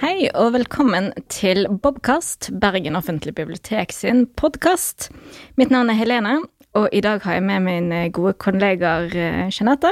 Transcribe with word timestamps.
Hei 0.00 0.28
og 0.38 0.52
velkommen 0.54 1.10
til 1.32 1.66
Bobkast, 1.82 2.50
Bergen 2.60 2.96
offentlige 2.96 3.34
bibliotek 3.34 3.90
sin 3.92 4.26
podkast. 4.38 5.10
Mitt 5.58 5.72
navn 5.74 5.90
er 5.90 5.98
Helene, 5.98 6.36
og 6.78 6.88
i 6.92 7.00
dag 7.02 7.20
har 7.24 7.32
jeg 7.40 7.42
med 7.42 7.66
min 7.66 8.12
gode 8.14 8.32
kollegaer 8.38 9.10
eh, 9.10 9.50
Jeanette 9.50 9.90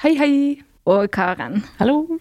Hei, 0.00 0.14
hei. 0.16 0.32
og 0.88 1.10
Karen. 1.10 1.64
Hallo. 1.78 2.18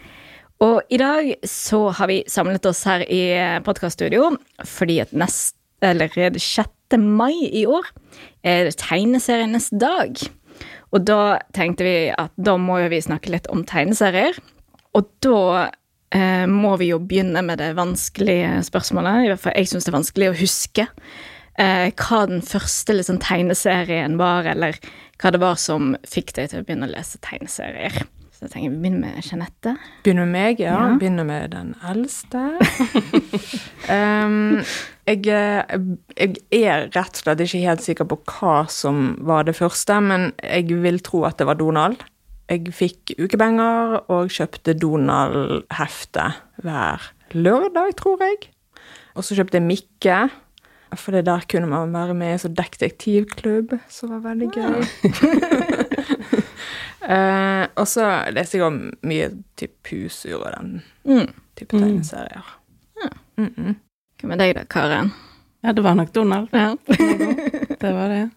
Og 0.60 0.82
i 0.92 0.98
dag 1.00 1.34
så 1.48 1.88
har 1.96 2.12
vi 2.12 2.24
samlet 2.28 2.66
oss 2.66 2.84
her 2.84 3.08
i 3.08 3.24
podkaststudio 3.64 4.38
fordi 4.68 5.00
at 5.00 5.16
nest, 5.16 5.56
eller 5.82 6.12
6. 6.40 6.68
mai 7.00 7.48
i 7.52 7.66
år 7.66 7.88
er 8.44 8.68
det 8.68 8.78
tegneserienes 8.84 9.72
dag. 9.72 10.20
Og 10.94 11.06
da 11.08 11.40
tenkte 11.56 11.86
vi 11.88 11.96
at 12.14 12.34
da 12.38 12.58
må 12.62 12.78
jo 12.84 12.92
vi 12.94 13.02
snakke 13.02 13.34
litt 13.34 13.50
om 13.54 13.64
tegneserier. 13.68 14.38
Og 14.94 15.10
da 15.26 15.70
eh, 16.14 16.46
må 16.50 16.76
vi 16.82 16.92
jo 16.92 17.02
begynne 17.02 17.42
med 17.46 17.62
det 17.62 17.72
vanskelige 17.80 18.60
spørsmålet. 18.70 19.24
I 19.26 19.32
hvert 19.32 19.44
fall 19.44 19.58
jeg 19.58 19.72
syns 19.72 19.88
det 19.88 19.94
er 19.94 20.00
vanskelig 20.00 20.30
å 20.30 20.40
huske 20.44 20.88
eh, 21.58 21.88
hva 21.90 22.26
den 22.30 22.44
første 22.46 22.98
liksom, 23.00 23.22
tegneserien 23.26 24.20
var, 24.22 24.46
eller 24.54 24.78
hva 25.22 25.34
det 25.34 25.42
var 25.42 25.58
som 25.62 25.96
fikk 26.06 26.36
deg 26.38 26.52
til 26.52 26.62
å 26.62 26.68
begynne 26.68 26.90
å 26.90 26.94
lese 26.94 27.22
tegneserier. 27.26 28.04
Så 28.44 28.50
jeg 28.50 28.54
tenker 28.58 28.72
vi 28.74 28.80
begynner 28.84 29.00
med 29.00 29.24
Jeanette. 29.24 29.72
Begynner 30.04 30.26
med 30.28 30.34
meg, 30.36 30.60
ja. 30.60 30.74
Ja. 30.76 30.96
Begynner 31.00 31.24
med 31.24 31.54
den 31.54 31.70
eldste. 31.88 32.42
um, 33.96 34.58
jeg, 35.08 35.22
eh, 35.32 35.78
jeg 36.20 36.60
er 36.60 36.90
rett 36.92 37.16
og 37.16 37.22
slett 37.22 37.44
ikke 37.46 37.62
helt 37.64 37.86
sikker 37.86 38.10
på 38.12 38.18
hva 38.34 38.58
som 38.68 39.14
var 39.24 39.48
det 39.48 39.56
første, 39.56 39.96
men 40.04 40.34
jeg 40.44 40.76
vil 40.84 41.00
tro 41.08 41.24
at 41.30 41.40
det 41.40 41.48
var 41.48 41.62
Donald. 41.62 42.04
Jeg 42.52 42.76
fikk 42.76 43.16
ukepenger 43.16 44.02
og 44.12 44.36
kjøpte 44.36 44.76
Donald-hefte 44.76 46.28
hver 46.68 47.08
lørdag, 47.32 47.96
tror 48.04 48.28
jeg. 48.28 48.50
Og 49.16 49.24
så 49.24 49.40
kjøpte 49.40 49.62
jeg 49.62 49.70
Mikke, 49.70 50.24
for 51.00 51.16
det 51.16 51.30
der 51.32 51.48
kunne 51.48 51.72
man 51.72 51.96
være 51.96 52.18
med 52.18 52.34
i 52.34 52.36
en 52.36 52.44
sånn 52.44 52.60
detektivklubb, 52.60 53.78
som 53.88 54.12
var 54.18 54.28
veldig 54.28 54.52
gøy. 54.52 54.84
Eh, 57.10 57.68
og 57.76 57.88
så 57.88 58.06
leste 58.32 58.58
jeg 58.58 58.66
om 58.68 58.78
mye 59.04 59.30
typ 59.60 59.90
husur 59.92 60.40
og 60.46 60.52
den 60.56 60.82
Mm. 61.06 61.34
type 61.56 61.78
tegneserier. 61.80 62.44
Mm 63.38 63.54
-mm. 63.58 63.76
Hva 64.22 64.28
med 64.30 64.40
deg 64.40 64.56
da, 64.56 64.64
Karen? 64.64 65.12
Ja, 65.64 65.72
det 65.74 65.82
var 65.84 65.96
nok 65.96 66.14
Donald. 66.14 66.48
Ja. 66.52 66.76
Det 67.80 67.94
var 67.94 68.08
det. 68.10 68.30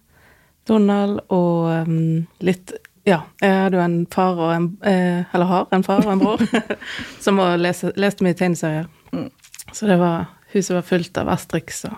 Donald 0.67 1.21
og 1.29 1.87
um, 1.89 2.27
litt 2.41 2.73
Ja, 3.05 3.21
jeg 3.41 3.51
hadde 3.63 3.77
jo 3.77 3.83
en 3.85 4.07
far 4.11 4.35
og 4.35 4.55
en 4.57 4.79
eh, 4.83 5.25
Eller 5.35 5.45
har 5.47 5.67
en 5.73 5.83
far 5.85 6.07
og 6.07 6.13
en 6.13 6.19
bror 6.19 6.41
som 7.21 7.39
også 7.39 7.57
lese, 7.57 7.93
leste 7.97 8.25
mye 8.25 8.35
tegneserier. 8.35 8.87
Mm. 9.13 9.31
Så 9.73 9.87
det 9.87 9.99
var 9.99 10.25
Huset 10.53 10.75
var 10.75 10.83
fullt 10.83 11.19
av 11.19 11.29
Astrix 11.29 11.85
og 11.85 11.95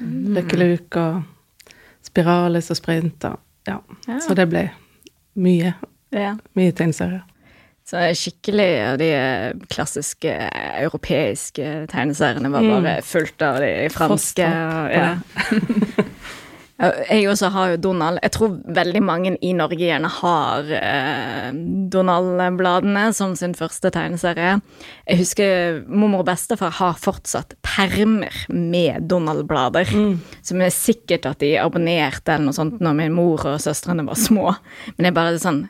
Lucky 0.00 0.56
Luke 0.56 1.00
og 1.00 1.22
Spiralis 2.02 2.70
og 2.70 2.76
Sprint 2.76 3.24
og 3.24 3.38
Ja. 3.66 3.78
Ja. 4.06 4.18
Så 4.20 4.34
det 4.34 4.48
ble 4.50 4.70
mye, 5.36 5.72
ja. 6.14 6.34
mye 6.56 6.72
tegneserier. 6.72 7.22
Så 7.84 8.00
skikkelig 8.16 8.68
av 8.80 8.94
de 9.02 9.10
eh, 9.12 9.50
klassiske 9.68 10.30
eh, 10.32 10.70
europeiske 10.86 11.86
tegneseriene 11.92 12.48
var 12.50 12.62
Mm. 12.64 12.70
bare 12.78 12.94
fullt 13.04 13.42
av 13.44 13.58
de 13.60 13.72
franske. 13.92 14.46
Og- 14.48 14.94
Ja. 14.98 16.04
Jeg 17.08 17.28
også 17.30 17.48
har 17.54 17.68
jo 17.70 17.76
Donald. 17.78 18.18
Jeg 18.22 18.32
tror 18.34 18.56
veldig 18.74 19.00
mange 19.06 19.30
i 19.46 19.52
Norge 19.54 19.78
gjerne 19.78 20.08
har 20.10 20.66
eh, 20.74 21.52
Donald-bladene 21.94 23.04
som 23.14 23.36
sin 23.38 23.54
første 23.54 23.92
tegneserie. 23.94 24.56
Jeg 25.06 25.20
husker 25.20 25.78
mormor 25.86 26.24
og 26.24 26.26
bestefar 26.32 26.74
har 26.80 26.98
fortsatt 26.98 27.54
permer 27.64 28.34
med 28.50 29.06
Donald-blader. 29.08 29.86
Som 30.42 30.64
er 30.66 30.74
sikkert 30.74 31.28
at 31.30 31.38
de 31.44 31.54
abonnerte 31.62 32.34
eller 32.34 32.48
noe 32.50 32.58
sånt 32.58 32.82
når 32.82 32.98
min 33.04 33.14
mor 33.14 33.46
og 33.54 33.62
søstrene 33.62 34.04
var 34.08 34.18
små. 34.18 34.50
Men 34.96 35.06
det 35.06 35.12
er 35.12 35.18
bare 35.20 35.38
sånn 35.40 35.62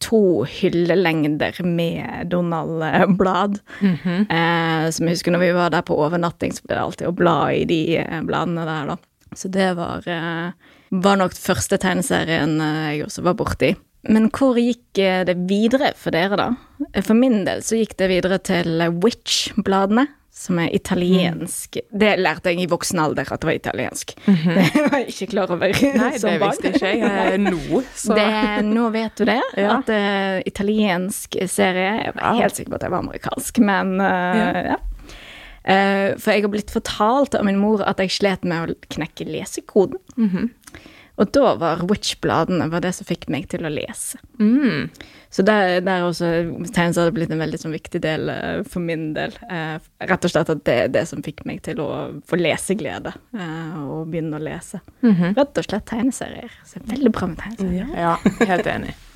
to 0.00 0.44
hyllelengder 0.48 1.60
med 1.64 2.30
Donald-blad. 2.32 3.60
eh, 3.82 4.88
som 4.90 5.06
jeg 5.06 5.16
husker 5.16 5.34
når 5.34 5.44
vi 5.44 5.52
var 5.56 5.70
der 5.74 5.84
på 5.86 5.96
overnatting, 5.96 6.52
så 6.56 6.64
ble 6.64 6.76
det 6.76 6.82
alltid 6.84 7.10
å 7.10 7.16
bla 7.16 7.36
i 7.52 7.64
de 7.68 7.80
eh, 8.02 8.20
bladene 8.26 8.66
der, 8.68 8.92
da. 8.94 8.98
Så 9.36 9.48
det 9.52 9.68
var, 9.78 10.06
eh, 10.10 10.50
var 10.90 11.20
nok 11.20 11.36
første 11.36 11.78
tegneserien 11.80 12.56
eh, 12.60 12.82
jeg 12.96 13.06
også 13.06 13.24
var 13.28 13.38
borti. 13.38 13.74
Men 14.08 14.30
hvor 14.32 14.56
gikk 14.58 14.98
eh, 14.98 15.22
det 15.28 15.36
videre 15.50 15.92
for 16.00 16.16
dere, 16.16 16.38
da? 16.40 16.48
For 17.04 17.16
min 17.18 17.44
del 17.48 17.60
så 17.64 17.78
gikk 17.80 17.96
det 18.00 18.08
videre 18.12 18.40
til 18.42 18.80
Witch-bladene, 19.02 20.08
som 20.32 20.58
er 20.62 20.70
italiensk. 20.74 21.76
Det 21.90 22.10
lærte 22.20 22.52
jeg 22.52 22.62
i 22.62 22.68
voksen 22.70 23.00
alder 23.02 23.28
at 23.34 23.42
det 23.42 23.48
var 23.48 23.56
italiensk. 23.58 24.14
Det 24.26 24.84
var 24.86 24.98
jeg 25.00 25.08
ikke 25.12 25.26
klar 25.34 25.50
over 25.50 25.74
Nei, 25.74 26.12
som 26.22 26.30
det 26.30 26.38
visste 26.44 26.70
ikke 26.72 26.92
jeg 27.02 27.40
nå. 27.42 27.82
Så 27.98 28.14
Det, 28.16 28.28
nå 28.68 28.86
vet 28.94 29.18
du 29.18 29.24
det, 29.28 29.40
Ja. 29.58 29.78
at 29.80 29.90
er 29.90 30.42
italiensk 30.46 31.36
serie 31.50 31.90
Jeg 32.06 32.14
var 32.14 32.38
helt 32.38 32.56
sikker 32.56 32.70
på 32.72 32.78
at 32.80 32.86
det 32.86 32.92
var 32.94 33.04
amerikansk, 33.04 33.58
men 33.58 33.98
uh, 34.00 34.62
ja. 34.74 34.78
Eh, 35.60 36.16
for 36.16 36.32
jeg 36.32 36.46
har 36.46 36.48
blitt 36.54 36.70
fortalt 36.72 37.34
av 37.36 37.44
min 37.44 37.58
mor 37.60 37.82
at 37.84 37.98
jeg 38.00 38.14
slet 38.14 38.46
med 38.48 38.70
å 38.72 38.76
knekke 38.94 39.26
lesekoden. 39.28 39.98
Og 41.20 41.30
da 41.36 41.54
var 41.60 41.82
Witch-bladene 41.88 42.70
var 42.72 42.80
det 42.84 42.94
som 42.96 43.08
fikk 43.08 43.28
meg 43.32 43.50
til 43.52 43.66
å 43.66 43.72
lese. 43.72 44.20
mm. 44.40 44.90
Så 45.30 45.44
der, 45.46 45.76
der 45.86 46.02
også 46.02 46.26
tegneserier 46.74 47.12
det 47.12 47.14
blitt 47.14 47.30
en 47.30 47.38
veldig 47.38 47.58
sånn, 47.62 47.74
viktig 47.76 48.00
del 48.02 48.32
eh, 48.32 48.62
for 48.66 48.82
min 48.82 49.12
del. 49.14 49.36
Eh, 49.46 49.76
rett 50.10 50.26
og 50.26 50.32
slett 50.32 50.50
at 50.50 50.64
det 50.66 50.74
er 50.74 50.88
det 50.90 51.04
som 51.06 51.22
fikk 51.22 51.44
meg 51.46 51.60
til 51.62 51.78
å 51.84 51.86
få 52.26 52.38
leseglede 52.40 53.12
eh, 53.38 53.76
og 53.84 54.10
begynne 54.10 54.40
å 54.40 54.42
lese. 54.42 54.80
Mhm. 55.06 55.36
Rett 55.38 55.60
og 55.62 55.68
slett 55.68 55.86
tegneserier. 55.92 56.56
Så 56.66 56.82
veldig 56.90 57.14
bra 57.14 57.30
med 57.30 57.38
tegneserier. 57.44 57.94
Ja, 57.94 58.16
helt 58.50 58.72
enig. 58.74 58.96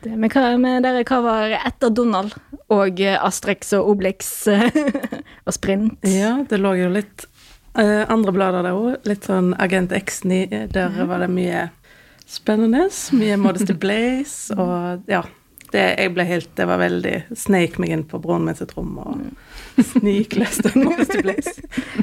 Det, 0.00 0.14
men 0.16 0.30
hva 0.32 0.54
med 0.56 0.80
dere, 0.86 1.02
hva 1.04 1.18
var 1.20 1.52
etter 1.58 1.90
Donald 1.92 2.32
og 2.72 3.02
Astrix 3.04 3.18
Asterix 3.20 3.74
og 3.76 3.90
Obelix 3.92 4.30
eh, 4.48 4.62
og 5.44 5.52
Sprint? 5.52 5.98
Ja, 6.08 6.38
det 6.48 6.56
lå 6.56 6.72
jo 6.78 6.88
litt 6.94 7.26
eh, 7.78 8.04
andre 8.10 8.32
blader 8.32 8.62
der 8.66 8.76
òg. 8.76 8.96
Litt 9.08 9.26
sånn 9.28 9.52
Agent 9.60 9.92
X9. 9.92 10.68
Der 10.72 10.96
var 11.06 11.22
det 11.22 11.28
mye 11.32 11.68
spennende. 12.30 12.88
Mye 13.18 13.36
Modesty 13.40 13.74
Blaze 13.84 14.56
og 14.58 15.06
ja. 15.10 15.24
Det, 15.70 15.84
jeg 16.00 16.10
ble 16.16 16.24
helt, 16.26 16.48
det 16.58 16.64
var 16.66 16.80
veldig 16.82 17.12
Sneik 17.38 17.76
meg 17.78 17.92
inn 17.94 18.00
på 18.10 18.18
broren 18.18 18.42
min 18.48 18.56
sitt 18.58 18.72
rom 18.74 18.96
og 18.98 19.20
snikløste 19.92 20.72
Modesty 20.74 21.20
Blaze. 21.24 21.52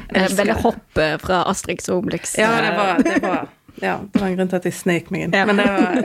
Eh, 0.08 0.24
Veldig 0.38 0.54
eh, 0.56 1.18
fra 1.20 1.42
Asterix 1.50 1.90
og 1.92 1.98
Obelix. 2.00 2.32
Ja, 2.40 2.48
det 2.64 2.70
eh, 2.70 2.78
var, 2.78 3.02
det 3.04 3.18
var 3.26 3.42
Ja, 3.82 3.98
det 4.08 4.22
var 4.22 4.26
en 4.30 4.38
grunn 4.38 4.48
til 4.48 4.56
at 4.62 4.68
jeg 4.70 4.74
sneik 4.78 5.12
meg 5.12 5.26
inn. 5.26 5.36
Ja. 5.36 5.44
Men 5.44 5.60
det 5.60 5.66
var 5.68 6.00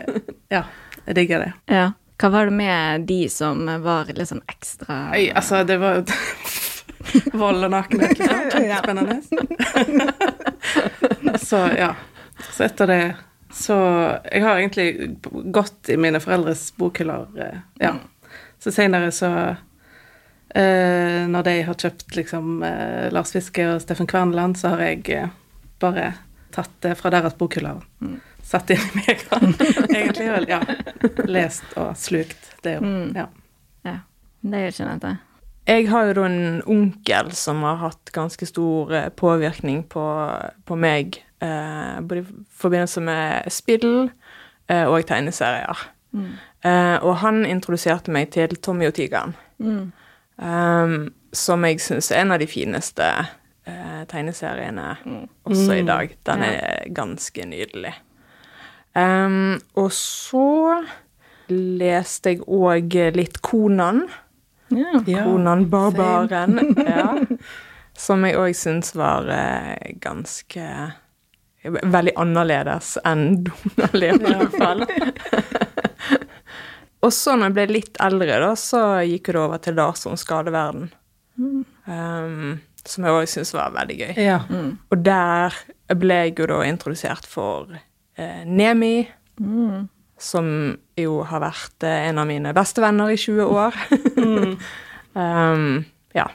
Ja, 0.51 0.63
jeg 1.07 1.21
digger 1.21 1.45
det. 1.47 1.53
ja. 1.71 1.91
Hva 2.21 2.29
var 2.29 2.45
det 2.47 2.53
med 2.55 3.07
de 3.09 3.21
som 3.31 3.65
var 3.83 4.11
litt 4.13 4.29
sånn 4.29 4.43
ekstra 4.47 4.99
Oi, 5.15 5.25
altså, 5.35 5.63
det 5.67 5.79
var 5.81 5.97
jo 5.97 6.03
Vold 7.33 7.63
og 7.63 7.71
nakenhet, 7.71 8.17
sant? 8.17 8.51
Spennende. 8.83 9.21
så 11.49 11.67
ja. 11.77 11.93
Så 12.53 12.63
etter 12.65 12.87
det 12.89 13.15
Så 13.53 13.75
Jeg 14.31 14.41
har 14.41 14.57
egentlig 14.57 15.17
gått 15.53 15.89
i 15.89 15.97
mine 15.97 16.19
foreldres 16.19 16.71
bokhyller, 16.77 17.27
eh, 17.37 17.59
ja. 17.79 17.93
Så 18.59 18.71
senere 18.71 19.11
så 19.11 19.29
eh, 20.55 21.27
Når 21.29 21.43
de 21.43 21.55
har 21.67 21.77
kjøpt 21.77 22.15
liksom 22.17 22.63
eh, 22.63 23.11
Lars 23.13 23.31
Fiske 23.35 23.67
og 23.69 23.81
Steffen 23.83 24.09
Kverneland, 24.09 24.57
så 24.57 24.73
har 24.73 24.85
jeg 24.87 25.09
eh, 25.13 25.29
bare 25.79 26.13
tatt 26.53 26.73
det 26.85 26.95
fra 26.95 27.09
deres 27.13 27.35
bokhyller. 27.37 27.81
Satt 28.43 28.69
inn 28.73 28.81
i 28.81 28.91
meg 28.99 29.21
egentlig 29.89 30.27
ja, 30.51 30.59
lest 31.25 31.77
og 31.79 31.95
slukt 31.97 32.51
det 32.63 32.77
jo. 32.77 32.83
Mm. 32.85 33.13
Ja. 33.17 33.27
Ja, 33.83 33.95
det 34.41 34.61
gjør 34.61 34.75
ikke 34.75 34.89
dette. 34.91 35.13
Jeg 35.67 35.87
har 35.89 36.09
jo 36.09 36.13
da 36.17 36.23
en 36.27 36.61
onkel 36.67 37.29
som 37.37 37.61
har 37.63 37.77
hatt 37.79 38.11
ganske 38.15 38.45
stor 38.49 38.91
eh, 38.93 39.09
påvirkning 39.15 39.83
på, 39.87 40.03
på 40.67 40.75
meg, 40.75 41.21
eh, 41.39 42.01
både 42.03 42.23
i 42.25 42.25
forbindelse 42.59 43.01
med 43.05 43.47
spill 43.53 44.09
eh, 44.67 44.83
og 44.89 45.05
tegneserier. 45.07 45.85
Eh, 46.13 46.97
og 47.01 47.15
han 47.23 47.45
introduserte 47.47 48.11
meg 48.13 48.31
til 48.35 48.55
Tommy 48.59 48.89
og 48.91 48.97
tigeren, 48.99 49.35
Mm. 49.63 49.91
eh, 50.43 50.93
som 51.33 51.63
jeg 51.65 51.79
syns 51.79 52.11
er 52.11 52.21
en 52.25 52.31
av 52.35 52.39
de 52.41 52.47
fineste 52.51 53.05
eh, 53.65 54.01
tegneseriene 54.11 54.97
også 55.47 55.77
i 55.79 55.85
dag. 55.87 56.11
Den 56.27 56.43
er 56.43 56.89
ganske 56.93 57.45
nydelig. 57.47 57.93
Og 59.79 59.89
så 59.95 60.83
leste 61.49 62.33
jeg 62.35 62.43
òg 62.45 62.93
litt 63.15 63.39
Konan. 63.41 64.03
Ja. 64.77 65.23
Konan 65.23 65.69
Barbaren. 65.69 66.75
ja. 66.87 67.15
Som 67.97 68.25
jeg 68.25 68.37
òg 68.39 68.55
syns 68.57 68.93
var 68.97 69.29
eh, 69.29 69.95
ganske 70.01 70.67
Veldig 71.63 72.11
annerledes 72.19 72.97
enn 73.07 73.45
Donald, 73.45 74.03
i 74.03 74.33
alle 74.35 74.49
fall. 74.51 74.81
og 77.05 77.13
så 77.15 77.37
når 77.37 77.45
jeg 77.45 77.55
ble 77.55 77.65
litt 77.69 78.01
eldre, 78.03 78.39
da, 78.43 78.49
så 78.59 78.81
gikk 79.07 79.29
det 79.31 79.39
over 79.39 79.61
til 79.63 79.77
Larsson 79.79 80.19
skadeverden. 80.19 80.89
Um, 81.39 82.57
som 82.83 83.07
jeg 83.07 83.15
òg 83.15 83.29
syntes 83.31 83.53
var 83.55 83.71
veldig 83.77 83.95
gøy. 83.95 84.11
Ja. 84.19 84.41
Og 84.91 85.05
der 85.07 85.55
ble 85.95 86.19
jeg 86.25 86.35
jo 86.41 86.49
da 86.51 86.59
introdusert 86.67 87.31
for 87.31 87.71
eh, 87.79 88.43
Nemi, 88.43 88.97
som 90.23 90.47
jo 90.99 91.19
har 91.27 91.43
vært 91.43 91.85
eh, 91.87 92.07
en 92.09 92.21
av 92.21 92.29
mine 92.29 92.53
bestevenner 92.55 93.13
i 93.13 93.19
20 93.19 93.43
år. 93.43 93.77
um, 95.19 95.83
ja. 96.15 96.29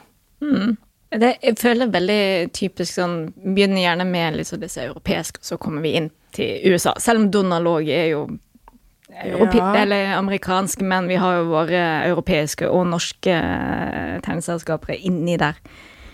Det, 1.09 1.31
jeg 1.41 1.57
føler 1.59 1.89
veldig 1.89 2.23
typisk 2.53 2.93
sånn 2.99 3.15
Begynner 3.33 3.81
gjerne 3.81 4.05
med 4.07 4.37
liksom 4.37 4.61
disse 4.61 4.83
europeiske, 4.85 5.41
og 5.41 5.49
så 5.49 5.57
kommer 5.61 5.83
vi 5.83 5.95
inn 5.97 6.11
til 6.37 6.69
USA. 6.69 6.93
Selv 7.01 7.23
om 7.23 7.31
Donald 7.33 7.67
òg 7.67 7.89
er 7.89 8.11
jo 8.13 8.27
europe 9.09 9.57
Ja. 9.57 9.73
eller 9.81 10.13
amerikansk, 10.19 10.81
men 10.85 11.07
vi 11.09 11.17
har 11.19 11.39
jo 11.39 11.49
våre 11.49 11.81
europeiske 12.07 12.69
og 12.69 12.87
norske 12.87 13.33
eh, 13.33 14.19
tegneselskapere 14.21 14.99
inni 15.01 15.37
der. 15.37 15.57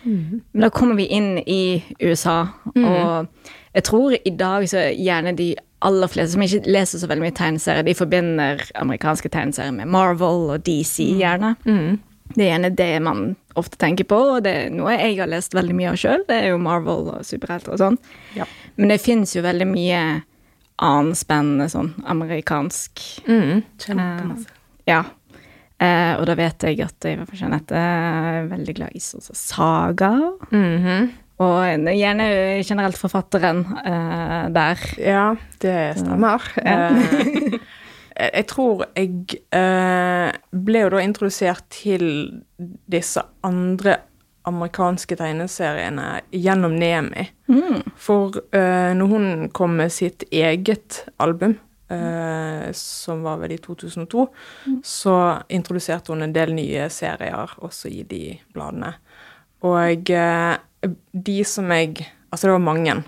Men 0.05 0.61
da 0.61 0.69
kommer 0.69 0.95
vi 0.95 1.07
inn 1.09 1.37
i 1.49 1.83
USA, 2.01 2.47
og 2.75 3.27
jeg 3.75 3.83
tror 3.89 4.15
i 4.15 4.33
dag 4.39 4.65
så 4.71 4.79
er 4.85 4.97
gjerne 4.97 5.35
de 5.37 5.49
aller 5.85 6.09
fleste 6.09 6.33
som 6.33 6.43
ikke 6.45 6.71
leser 6.71 7.01
så 7.01 7.07
veldig 7.11 7.25
mye 7.27 7.35
tegneserier, 7.35 7.85
de 7.85 7.93
forbinder 7.97 8.61
amerikanske 8.79 9.29
tegneserier 9.33 9.75
med 9.75 9.91
Marvel 9.91 10.49
og 10.55 10.63
DC, 10.65 11.03
gjerne. 11.19 11.55
Det 12.33 12.41
er 12.41 12.53
gjerne 12.55 12.71
det 12.79 12.93
man 13.05 13.25
ofte 13.59 13.77
tenker 13.79 14.07
på, 14.09 14.17
og 14.37 14.45
det 14.47 14.53
er 14.63 14.71
noe 14.73 14.95
jeg 14.95 15.19
har 15.19 15.29
lest 15.29 15.53
veldig 15.55 15.75
mye 15.77 15.91
av 15.91 15.99
sjøl. 16.01 16.23
Det 16.27 16.39
er 16.39 16.47
jo 16.53 16.61
Marvel 16.63 17.11
og 17.13 17.27
superhelter 17.27 17.75
og 17.75 17.83
sånn. 17.83 17.99
Ja. 18.35 18.47
Men 18.79 18.89
det 18.95 18.97
fins 19.03 19.35
jo 19.35 19.43
veldig 19.45 19.67
mye 19.69 19.99
annen 20.83 21.13
spennende 21.15 21.69
sånn 21.71 21.93
amerikansk 22.11 23.03
Mm. 23.27 23.61
Kjempemasse. 23.79 24.49
Ja. 24.89 25.03
Uh, 25.75 26.15
og 26.21 26.25
da 26.29 26.35
vet 26.39 26.63
jeg 26.63 26.79
at 26.83 27.05
i 27.07 27.15
hvert 27.19 27.29
fall 27.29 27.39
Jeanette 27.39 27.75
er 27.75 28.45
veldig 28.47 28.75
glad 28.77 28.95
i 28.95 29.03
sånn 29.03 29.23
Saga. 29.35 30.13
Mhm. 30.49 31.11
Og 31.43 31.87
gjerne 31.91 32.25
generelt 32.63 32.99
forfatteren 32.99 33.65
uh, 33.83 34.47
der. 34.55 34.83
Ja, 35.01 35.25
det 35.61 35.97
stemmer. 35.99 36.45
Eh, 38.15 38.29
jeg 38.37 38.45
tror 38.47 38.85
jeg 38.95 39.41
uh, 39.51 40.31
ble 40.55 40.85
jo 40.85 40.91
da 40.93 41.01
introdusert 41.03 41.65
til 41.75 42.05
disse 42.87 43.19
andre 43.43 43.97
amerikanske 44.47 45.17
tegneseriene 45.19 46.21
gjennom 46.31 46.77
Nemi. 46.79 47.27
For 47.99 48.39
uh, 48.55 48.93
når 48.95 49.11
hun 49.11 49.27
kom 49.51 49.75
med 49.81 49.91
sitt 49.91 50.23
eget 50.31 51.01
album, 51.19 51.57
uh, 51.91 52.71
som 52.71 53.25
var 53.27 53.41
vel 53.43 53.57
i 53.57 53.59
2002, 53.59 54.27
så 54.85 55.17
introduserte 55.51 56.13
hun 56.13 56.23
en 56.23 56.35
del 56.35 56.55
nye 56.55 56.87
serier 56.93 57.57
også 57.59 57.91
i 57.91 58.05
de 58.07 58.23
bladene. 58.55 58.95
Og 59.65 60.11
eh, 60.13 60.55
de 61.13 61.43
som 61.43 61.71
jeg 61.71 62.07
Altså, 62.31 62.47
det 62.47 62.51
var 62.51 62.59
mange. 62.65 63.03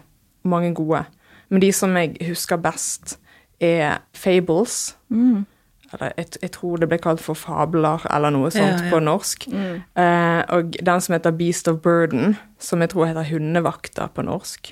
Mange 0.47 0.74
gode. 0.74 1.01
Men 1.50 1.62
de 1.62 1.71
som 1.75 1.95
jeg 1.97 2.13
husker 2.29 2.56
best, 2.63 3.18
er 3.59 3.97
Fables. 4.15 4.95
Eller 5.12 6.12
jeg, 6.18 6.25
jeg 6.41 6.51
tror 6.56 6.77
det 6.79 6.88
ble 6.88 6.97
kalt 7.03 7.19
for 7.24 7.33
Fabler, 7.35 8.06
eller 8.15 8.31
noe 8.31 8.51
sånt 8.51 8.79
Ja, 8.79 8.85
ja. 8.85 8.91
på 8.94 9.00
norsk. 9.03 9.47
Eh, 9.51 10.41
og 10.56 10.77
den 10.79 11.01
som 11.03 11.13
heter 11.18 11.31
Beast 11.35 11.68
of 11.68 11.81
Burden, 11.83 12.38
som 12.59 12.79
jeg 12.83 12.89
tror 12.94 13.06
heter 13.09 13.27
Hundevakter 13.27 14.07
på 14.15 14.24
norsk. 14.27 14.71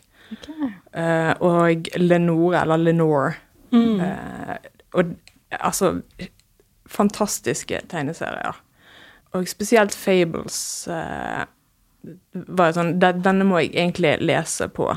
Eh, 0.93 1.33
og 1.43 1.89
Lenore, 1.99 2.61
eller 2.61 2.77
Lenore. 2.77 3.33
Eh, 3.73 4.55
og 4.93 5.15
altså 5.51 5.97
Fantastiske 6.87 7.81
tegneserier. 7.89 8.55
Og 9.35 9.47
spesielt 9.51 9.95
Fables 9.95 10.87
eh, 10.87 11.43
var 12.33 12.71
jo 12.71 12.77
sånn 12.79 12.99
den- 12.99 13.21
Denne 13.25 13.45
må 13.47 13.59
jeg 13.63 13.73
egentlig 13.75 14.17
lese 14.21 14.67
på 14.69 14.89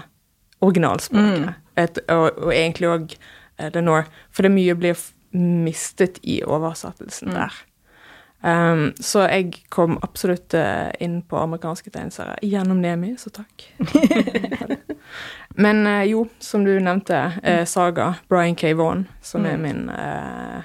originalspråket. 0.61 1.55
Et, 1.79 1.99
og, 2.11 2.39
og 2.43 2.53
egentlig 2.53 2.89
òg 2.91 3.17
Lenore. 3.75 4.05
For 4.31 4.43
det 4.47 4.53
mye 4.55 4.75
blir 4.79 4.97
mistet 5.33 6.19
i 6.23 6.41
oversettelsen 6.47 7.35
der. 7.35 7.53
Um, 8.41 8.93
så 9.03 9.25
jeg 9.27 9.65
kom 9.75 9.97
absolutt 10.03 10.55
eh, 10.55 10.93
inn 11.03 11.23
på 11.27 11.37
amerikanske 11.43 11.91
tegneserier 11.91 12.39
gjennom 12.47 12.79
Nemi, 12.81 13.17
så 13.19 13.31
takk. 13.35 13.65
Men 15.59 15.87
eh, 15.87 16.05
jo, 16.13 16.29
som 16.39 16.63
du 16.65 16.71
nevnte, 16.81 17.19
eh, 17.43 17.65
Saga, 17.67 18.13
Brian 18.31 18.55
K. 18.55 18.71
Vaughan, 18.79 19.09
som 19.23 19.47
er 19.47 19.57
min 19.59 19.89
uh, 19.91 20.63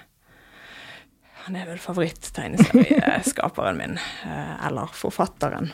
Han 1.47 1.55
er 1.59 1.65
vel 1.71 1.79
favoritttegneserieskaperen 1.81 3.77
min, 3.77 3.97
eller 4.67 4.93
forfatteren. 4.95 5.71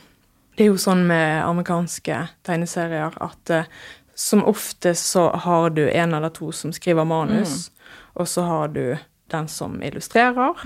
Det 0.59 0.65
er 0.65 0.73
jo 0.73 0.79
sånn 0.83 1.05
med 1.07 1.37
amerikanske 1.47 2.15
tegneserier 2.43 3.13
at 3.23 3.51
eh, 3.55 3.67
som 4.11 4.41
oftest 4.43 5.13
så 5.13 5.29
har 5.31 5.69
du 5.71 5.85
en 5.87 6.13
eller 6.17 6.33
to 6.35 6.49
som 6.51 6.73
skriver 6.75 7.07
manus, 7.07 7.69
og 8.19 8.27
så 8.27 8.43
har 8.43 8.73
du 8.75 8.97
den 9.31 9.47
som 9.47 9.77
illustrerer, 9.79 10.59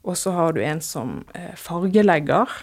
og 0.00 0.16
så 0.16 0.32
har 0.32 0.56
du 0.56 0.62
en 0.64 0.80
som 0.80 1.18
eh, 1.36 1.52
fargelegger, 1.60 2.56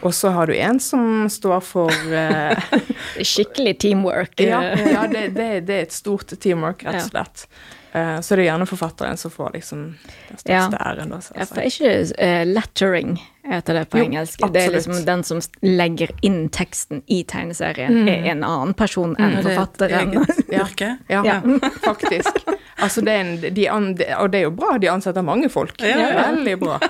og 0.00 0.16
så 0.16 0.32
har 0.32 0.48
du 0.48 0.56
en 0.56 0.80
som 0.80 1.28
står 1.28 1.60
for 1.60 1.92
eh, 1.92 2.72
Skikkelig 3.20 3.76
teamwork. 3.84 4.40
Ja, 4.48 4.62
ja 4.80 5.04
det, 5.04 5.28
det, 5.36 5.50
det 5.68 5.76
er 5.76 5.88
et 5.90 5.92
stort 5.92 6.32
teamwork, 6.40 6.88
rett 6.88 7.02
og 7.04 7.10
slett. 7.12 7.48
Eh, 7.94 8.20
så 8.20 8.34
det 8.36 8.42
er 8.42 8.48
gjerne 8.48 8.66
forfatteren 8.66 9.16
som 9.16 9.30
får 9.30 9.52
liksom 9.54 9.82
den 10.28 10.38
største 10.38 10.52
Ja. 10.52 10.68
æren, 10.80 11.10
da. 11.14 11.20
Ja, 11.34 11.44
for 11.46 11.60
er 11.62 11.70
ikke 11.70 11.92
uh, 12.18 12.44
lettering 12.48 13.20
heter 13.44 13.74
det 13.74 13.84
på 13.84 13.98
Jo, 13.98 14.04
engelsk. 14.04 14.40
Det 14.52 14.62
er 14.62 14.72
liksom 14.72 15.04
den 15.04 15.22
som 15.24 15.40
legger 15.62 16.10
inn 16.22 16.48
teksten 16.48 17.02
i 17.06 17.22
tegneserien, 17.22 18.08
er 18.08 18.26
en 18.32 18.42
annen 18.42 18.74
person 18.74 19.14
enn 19.18 19.36
mm. 19.36 19.42
forfatteren. 19.46 20.14
yrke? 20.50 20.96
Ja, 21.08 21.22
Ja. 21.24 21.40
faktisk. 21.84 22.42
Altså, 22.82 23.00
det 23.00 23.12
en, 23.12 23.54
de 23.54 23.68
an, 23.70 23.92
og 24.18 24.32
det 24.32 24.40
er 24.40 24.48
jo 24.48 24.50
bra, 24.50 24.78
de 24.78 24.90
ansetter 24.90 25.22
mange 25.22 25.48
folk. 25.48 25.78
Ja. 25.78 26.32
Veldig 26.32 26.58
bra. 26.58 26.80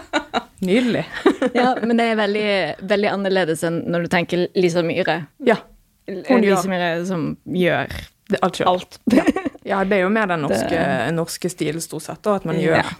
Nydelig. 0.64 1.04
ja, 1.54 1.74
men 1.82 1.98
det 2.00 2.08
er 2.14 2.16
veldig, 2.16 2.48
veldig 2.80 3.12
annerledes 3.12 3.64
enn 3.66 3.82
når 3.92 4.06
du 4.06 4.12
tenker 4.14 4.46
Lisa 4.56 4.82
Myhre. 4.86 5.24
Ja. 5.44 5.60
Hun 6.08 6.40
Lisa 6.40 6.64
Myhre 6.70 7.04
som 7.04 7.34
gjør 7.44 7.92
alt 8.40 8.56
sjøl. 8.56 8.68
alt. 8.68 8.98
Ja, 9.12 9.24
det 9.64 9.96
er 9.98 10.02
jo 10.04 10.08
mer 10.12 10.26
den 10.26 10.42
norske, 10.44 10.80
norske 11.16 11.50
stilen, 11.50 11.80
stort 11.80 12.02
sett, 12.02 12.26
og 12.26 12.36
at 12.36 12.44
man 12.44 12.56
gjør 12.60 12.76
Ja. 12.82 12.90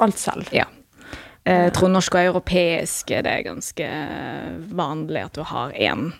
alt 0.00 0.18
selv. 0.18 0.48
Ja. 0.52 0.64
Eh, 1.44 1.64
Jeg 1.66 1.72
tror 1.74 1.88
norsk 1.90 2.14
og 2.14 2.20
europeisk 2.34 3.06
det 3.08 3.26
er 3.26 3.42
ganske 3.42 3.88
vanlig 4.74 5.24
at 5.24 5.32
du 5.34 5.42
har 5.42 5.72
én 5.72 6.12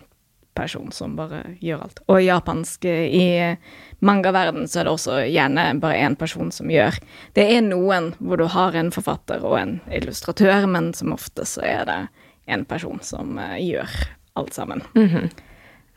person 0.55 0.91
som 0.91 1.15
bare 1.17 1.41
gjør 1.59 1.81
alt. 1.83 1.99
Og 2.07 2.21
i 2.21 2.27
japansk, 2.29 2.85
eh, 2.85 3.09
i 3.11 3.57
mangaverden, 3.99 4.67
så 4.67 4.79
er 4.79 4.83
det 4.85 4.93
også 4.93 5.17
gjerne 5.31 5.79
bare 5.81 5.97
én 6.05 6.15
person 6.17 6.51
som 6.51 6.67
gjør. 6.71 6.97
Det 7.33 7.43
er 7.57 7.61
noen 7.61 8.13
hvor 8.21 8.37
du 8.37 8.45
har 8.47 8.75
en 8.75 8.91
forfatter 8.91 9.43
og 9.43 9.57
en 9.59 9.81
illustratør, 9.91 10.65
men 10.67 10.93
som 10.93 11.11
ofte 11.11 11.43
så 11.45 11.61
er 11.63 11.85
det 11.85 12.07
en 12.47 12.63
person 12.65 12.99
som 13.01 13.37
eh, 13.37 13.57
gjør 13.59 13.89
alt 14.37 14.53
sammen. 14.53 14.81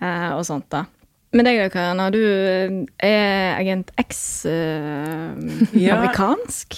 eh, 0.00 0.30
og 0.34 0.44
sånt, 0.46 0.68
da. 0.70 0.84
Men 1.38 1.46
deg, 1.46 1.58
da, 1.60 1.68
Karina, 1.70 2.08
du 2.10 2.18
eh, 2.18 2.72
er 3.06 3.52
Agent 3.60 3.92
X 4.02 4.20
eh, 4.50 5.36
Ja. 5.78 5.94
amerikansk? 6.00 6.74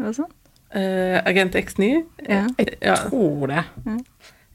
Er 0.00 0.06
det 0.08 0.14
sånn? 0.16 0.30
Eh, 0.72 1.18
Agent 1.28 1.58
X9? 1.58 1.90
Ja. 2.24 2.46
Jeg 2.56 2.78
Ja. 2.80 2.94
tror 3.10 3.46
det. 3.50 3.64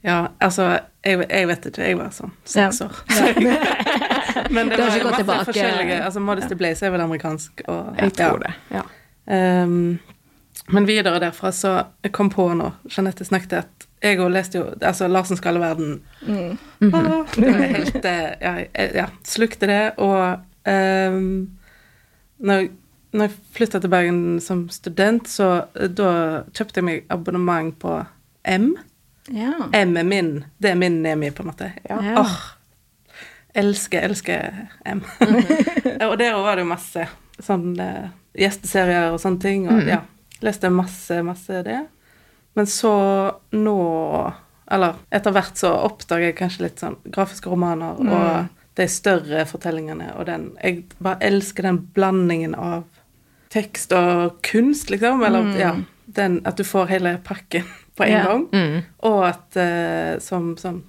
Ja, 0.06 0.28
altså, 0.42 0.80
jeg, 1.06 1.26
jeg 1.30 1.48
vet 1.50 1.66
ikke. 1.70 1.82
Jeg 1.92 1.98
var 1.98 2.10
sånn 2.14 2.32
seks 2.46 2.80
Ja. 2.82 2.88
år. 2.88 2.96
Men 4.54 4.70
det 4.70 4.78
Du 4.78 4.84
har 4.84 4.90
var 4.90 4.98
ikke 4.98 5.04
gått 5.04 5.12
masse 5.12 5.22
tilbake. 5.24 5.46
forskjellige 5.52 6.00
Altså, 6.06 6.20
Modesty 6.22 6.56
Blaze 6.56 6.86
er 6.86 6.92
vel 6.94 7.02
amerikansk. 7.06 7.62
Og, 7.68 7.96
Jeg 8.02 8.14
tror 8.14 8.40
det. 8.44 8.54
Ja. 8.72 8.82
Ehm, 9.28 10.00
men 10.70 10.86
videre 10.88 11.20
derfra 11.20 11.52
så 11.54 11.72
jeg 12.04 12.12
kom 12.16 12.30
på 12.30 12.48
nå 12.58 12.72
Jeanette 12.90 13.26
snakket 13.26 13.54
at 13.60 13.75
jeg 14.06 14.20
òg 14.24 14.32
leste 14.34 14.58
jo 14.60 14.64
altså 14.82 15.08
Larsen 15.12 15.38
Skalleverden. 15.40 16.00
Mm. 16.28 16.58
Ah, 16.94 17.26
det 17.36 17.52
var 17.52 17.62
helt 17.76 18.06
eh, 18.06 18.32
ja, 18.42 18.54
jeg- 18.64 18.96
ja, 18.96 19.06
slukte 19.24 19.68
det. 19.70 19.82
Og 19.98 20.40
um, 20.66 21.50
når, 22.40 22.68
når 23.14 23.28
jeg 23.30 23.36
flytta 23.56 23.80
til 23.84 23.90
Bergen 23.94 24.20
som 24.42 24.66
student, 24.70 25.28
så 25.30 25.50
eh, 25.76 25.88
da 25.90 26.44
kjøpte 26.54 26.82
jeg 26.82 26.88
meg 26.90 27.06
abonnement 27.10 27.74
på 27.80 27.98
M. 28.46 28.74
Ja. 29.34 29.54
M 29.74 29.96
er 29.98 30.04
min. 30.06 30.34
Det 30.62 30.70
er 30.72 30.76
min 30.78 31.02
Nemi, 31.02 31.32
på 31.34 31.42
en 31.46 31.50
måte. 31.54 31.72
Ja. 31.90 31.98
Ja. 32.04 32.20
Oh, 32.22 32.36
elsker, 33.56 34.04
elsker 34.06 34.68
M. 34.86 35.02
og 36.10 36.18
der 36.20 36.36
var 36.38 36.56
det 36.60 36.66
jo 36.66 36.70
masse 36.70 37.08
sånn 37.42 37.72
uh, 37.80 38.10
gjesteserier 38.38 39.14
og 39.14 39.20
sånne 39.24 39.42
ting. 39.42 39.66
Og 39.72 39.88
ja, 39.90 40.02
leste 40.46 40.70
masse, 40.70 41.22
masse 41.26 41.64
det. 41.66 41.82
Men 42.56 42.68
så 42.72 42.96
nå 43.52 43.80
Eller 44.72 44.96
etter 45.14 45.34
hvert 45.36 45.60
så 45.60 45.74
oppdager 45.86 46.32
jeg 46.32 46.38
kanskje 46.40 46.64
litt 46.64 46.82
sånn 46.82 46.96
grafiske 47.04 47.52
romaner 47.52 48.00
og 48.00 48.48
de 48.76 48.88
større 48.92 49.44
fortellingene 49.48 50.08
og 50.16 50.26
den 50.30 50.48
Jeg 50.64 50.86
bare 50.98 51.22
elsker 51.28 51.68
den 51.68 51.82
blandingen 51.96 52.56
av 52.56 52.84
tekst 53.56 53.94
og 53.96 54.42
kunst, 54.44 54.90
liksom. 54.92 55.22
Eller 55.24 55.52
ja. 55.56 55.70
den, 56.06 56.42
at 56.44 56.58
du 56.60 56.66
får 56.68 56.90
hele 56.92 57.14
pakken 57.24 57.64
på 57.96 58.04
en 58.04 58.12
yeah. 58.12 58.26
gang. 58.26 58.48
Mm. 58.52 58.82
Og 59.08 59.22
at 59.30 59.60
uh, 59.60 60.20
som 60.20 60.58
som 60.60 60.82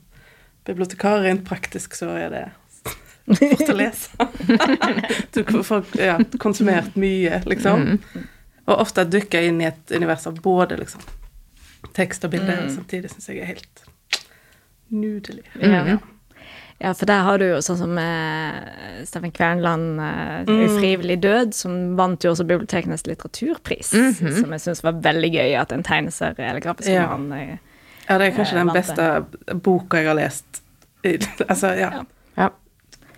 bibliotekar 0.67 1.21
rent 1.23 1.45
praktisk 1.47 1.95
så 1.95 2.09
er 2.19 2.33
det 2.33 2.47
fort 3.39 3.71
å 3.71 3.77
lese. 3.83 4.27
du 5.35 5.45
får 5.63 5.95
ja, 6.01 6.17
konsumert 6.43 6.99
mye, 6.99 7.39
liksom. 7.47 7.87
Mm. 7.87 8.27
Og 8.67 8.83
ofte 8.83 9.07
dukker 9.07 9.47
inn 9.47 9.63
i 9.63 9.69
et 9.69 9.95
univers 9.95 10.27
av 10.27 10.41
både 10.43 10.81
liksom, 10.81 11.07
tekst 11.95 12.25
og 12.25 12.31
bilde 12.31 12.57
Mm. 12.57 12.69
samtidig 12.75 13.11
syns 13.11 13.29
jeg 13.29 13.39
er 13.43 13.45
helt 13.55 13.83
nydelig. 14.91 15.43
Ja. 15.61 15.99
ja, 16.79 16.93
for 16.93 17.07
der 17.07 17.23
har 17.27 17.39
du 17.39 17.45
jo 17.49 17.57
sånn 17.65 17.79
som 17.81 17.97
eh, 17.99 19.05
Steffen 19.09 19.33
Kvernland, 19.35 20.01
eh, 20.01 20.45
'Ufrivillig 20.47 21.19
død', 21.23 21.55
som 21.55 21.97
vant 21.99 22.23
jo 22.25 22.31
også 22.31 22.47
Bibliotekenes 22.47 23.07
litteraturpris. 23.07 23.91
Som 24.41 24.53
jeg 24.55 24.61
syns 24.61 24.83
var 24.85 24.93
veldig 25.03 25.33
gøy 25.33 25.57
at 25.61 25.73
en 25.73 25.83
tegneserie 25.83 26.39
eller 26.51 26.61
grafisk 26.61 26.89
Ja. 26.91 27.07
roman 27.13 27.33
eh, 27.33 27.57
Ja, 28.09 28.19
det 28.19 28.27
er 28.29 28.37
kanskje 28.37 28.55
Eh, 28.55 28.65
den 28.65 28.75
beste 28.75 29.57
boka 29.63 29.97
jeg 29.99 30.07
har 30.07 30.15
lest. 30.15 30.63
Altså, 31.49 31.69
ja. 31.77 31.91
Ja. 31.91 32.03
Ja. 32.39 32.49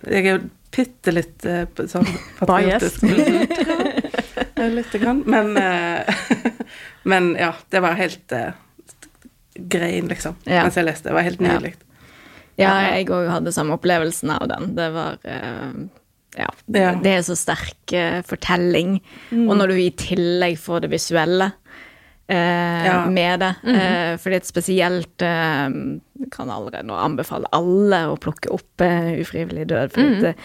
Jeg 0.07 0.25
er 0.25 0.37
jo 0.39 0.49
bitte 0.71 1.11
litt 1.13 1.45
eh, 1.45 1.65
sånn 1.85 2.05
patriotisk. 2.39 3.01
Eh, 4.55 4.69
Lite 4.77 4.99
grann. 5.01 5.23
Men, 5.25 5.57
eh, 5.57 6.15
men 7.03 7.35
ja, 7.39 7.53
det 7.69 7.81
var 7.83 7.93
helt 7.99 8.31
uh, 8.35 8.51
grein, 9.55 10.07
liksom, 10.11 10.35
Ja. 10.45 10.63
mens 10.63 10.75
jeg 10.79 10.85
leste. 10.87 11.09
Det 11.09 11.15
var 11.17 11.25
helt 11.27 11.39
nydelig. 11.43 11.73
Ja, 12.59 12.73
jeg 12.91 13.07
òg 13.15 13.29
hadde 13.31 13.53
samme 13.55 13.77
opplevelsen 13.77 14.33
av 14.35 14.47
den. 14.51 14.73
Det 14.75 14.89
var 14.91 15.15
eh, 15.23 15.69
ja, 16.37 16.49
Ja. 16.75 16.89
det 16.99 17.13
er 17.17 17.21
så 17.23 17.35
sterk 17.39 17.93
eh, 17.95 18.19
fortelling. 18.27 18.97
Og 19.31 19.53
når 19.55 19.71
du 19.71 19.77
i 19.79 19.91
tillegg 19.95 20.57
får 20.59 20.83
det 20.83 20.89
visuelle 20.91 21.47
eh, 22.27 22.83
Ja. 22.85 22.97
med 23.09 23.39
det 23.45 23.53
eh, 23.63 24.17
Fordi 24.19 24.35
et 24.41 24.45
spesielt 24.49 25.23
eh, 25.23 25.69
Kan 26.35 26.51
allerede 26.51 26.83
nå 26.85 26.99
anbefale 26.99 27.47
alle 27.55 28.03
å 28.11 28.19
plukke 28.19 28.51
opp 28.51 28.83
eh, 28.83 29.15
Ufrivillig 29.23 29.65
død. 29.71 29.95
For, 29.95 30.19
det, 30.27 30.35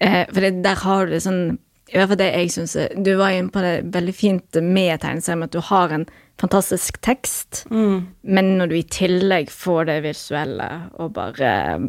eh, 0.00 0.24
for 0.32 0.40
det, 0.48 0.54
der 0.64 0.80
har 0.86 1.04
du 1.06 1.12
det 1.18 1.22
sånn 1.28 1.58
I 1.88 1.96
hvert 1.96 2.10
fall 2.12 2.18
det 2.20 2.26
jeg 2.34 2.50
syns 2.52 2.74
Du 3.00 3.14
var 3.16 3.30
inne 3.32 3.48
på 3.54 3.62
det 3.64 3.76
veldig 3.94 4.14
fint 4.14 4.58
med 4.62 5.00
tegneserien, 5.00 5.46
at 5.46 5.54
du 5.54 5.60
har 5.64 5.94
en 5.94 6.04
fantastisk 6.38 7.00
tekst. 7.02 7.64
Men 7.70 8.50
når 8.60 8.68
du 8.70 8.76
i 8.78 8.84
tillegg 8.84 9.48
får 9.50 9.88
det 9.88 9.96
visuelle 10.04 10.68
og 11.00 11.14
bare 11.16 11.48
eh, 11.74 11.88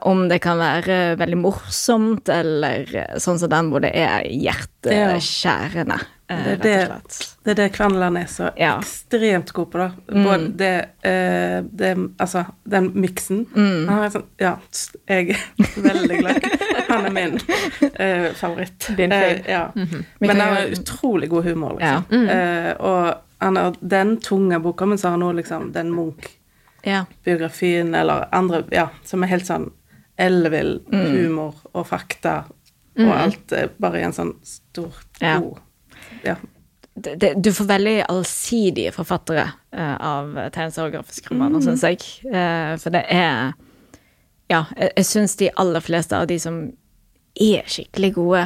om 0.07 0.29
det 0.31 0.37
kan 0.45 0.61
være 0.61 1.17
veldig 1.19 1.41
morsomt, 1.41 2.29
eller 2.31 2.85
eh, 2.95 3.17
sånn 3.19 3.41
som 3.41 3.51
den 3.51 3.73
hvor 3.73 3.83
det 3.83 3.91
er 3.99 4.23
hjerteskjærende, 4.31 5.99
eh, 5.99 6.11
Det 6.27 6.35
er 6.35 6.55
det, 6.57 6.89
det 7.45 7.51
er 7.51 7.55
det 7.59 7.67
Kvenland 7.75 8.17
er 8.17 8.25
så 8.25 8.47
Ja. 8.57 8.79
ekstremt 8.79 9.51
god 9.53 9.67
på, 9.71 9.77
da. 9.77 9.91
Både 10.09 10.47
det, 10.57 10.85
eh, 11.05 11.61
det 11.61 11.91
Altså, 12.17 12.45
den 12.63 12.91
miksen. 12.95 13.43
Han 13.53 13.89
er 14.03 14.09
sånn 14.09 14.23
Ja, 14.41 14.55
jeg 15.07 15.29
er 15.29 15.35
veldig 15.85 16.17
glad. 16.23 16.41
Han 16.89 17.05
er 17.05 17.09
min 17.13 17.37
eh, 17.93 18.31
favoritt. 18.33 18.89
Din 18.97 19.11
Eh, 19.11 19.41
ja. 19.49 19.71
Mm 19.75 19.85
-hmm. 19.87 20.03
Men 20.19 20.39
han 20.41 20.55
har 20.55 20.65
utrolig 20.65 21.29
god 21.29 21.43
humor, 21.43 21.77
Ja. 21.81 22.01
liksom. 22.09 22.29
Eh, 22.29 22.73
og 22.79 23.13
han 23.39 23.55
har 23.55 23.73
den 23.81 24.17
tunge 24.21 24.59
boka, 24.59 24.85
men 24.85 24.97
så 24.97 25.07
har 25.07 25.11
han 25.11 25.23
òg 25.23 25.35
liksom 25.35 25.71
den 25.73 25.91
Munch-biografien, 25.91 27.93
Ja. 27.93 27.99
eller 28.01 28.25
andre, 28.31 28.63
ja, 28.71 28.89
som 29.03 29.23
er 29.23 29.27
helt 29.27 29.45
sånn 29.45 29.71
ellevill 30.17 30.79
humor 30.91 31.53
og 31.73 31.87
fakta, 31.87 32.43
og 32.97 33.11
alt 33.11 33.51
eh, 33.51 33.67
bare 33.77 33.99
i 33.99 34.03
en 34.03 34.13
sånn 34.13 34.33
stor, 34.43 34.93
Ja. 35.19 35.39
god 35.39 35.57
Ja. 36.25 36.35
det, 36.93 37.15
det, 37.21 37.33
du 37.43 37.51
får 37.53 37.69
veldig 37.69 37.95
allsidige 38.09 38.93
forfattere 38.95 39.49
uh, 39.75 39.95
av 39.95 40.33
tegneserier 40.55 40.89
og 40.89 40.97
grafiske 40.99 41.33
romaner, 41.33 41.63
syns 41.65 41.85
jeg. 41.85 42.01
Uh, 42.27 42.75
for 42.81 42.95
det 42.95 43.05
er 43.13 43.53
Ja, 44.51 44.65
jeg, 44.77 44.91
jeg 44.91 45.09
syns 45.09 45.37
de 45.39 45.49
aller 45.57 45.81
fleste 45.81 46.17
av 46.17 46.29
de 46.29 46.39
som 46.41 46.63
er 47.35 47.65
skikkelig 47.67 48.13
gode, 48.15 48.45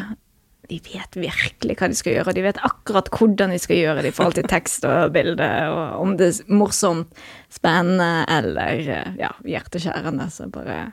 de 0.69 0.77
vet 0.86 1.17
virkelig 1.17 1.75
hva 1.79 1.89
de 1.89 1.98
skal 1.98 2.13
gjøre, 2.13 2.29
og 2.29 2.38
de 2.38 2.45
vet 2.45 2.62
akkurat 2.67 3.09
hvordan 3.13 3.53
de 3.53 3.59
skal 3.62 3.79
gjøre 3.79 4.03
det 4.05 4.12
i 4.12 4.15
forhold 4.15 4.38
til 4.38 4.50
tekst 4.50 4.86
og 4.86 5.13
bilde, 5.15 5.48
og 5.74 6.03
om 6.03 6.15
det 6.19 6.29
er 6.29 6.53
morsomt, 6.53 7.24
spennende 7.50 8.27
eller 8.29 8.83
eh, 8.86 9.15
ja, 9.17 9.31
hjerteskjærende, 9.45 10.29
så 10.33 10.50
bare 10.53 10.91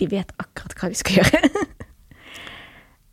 De 0.00 0.06
vet 0.08 0.30
akkurat 0.40 0.72
hva 0.78 0.88
de 0.88 0.96
skal 0.98 1.18
gjøre. 1.20 1.40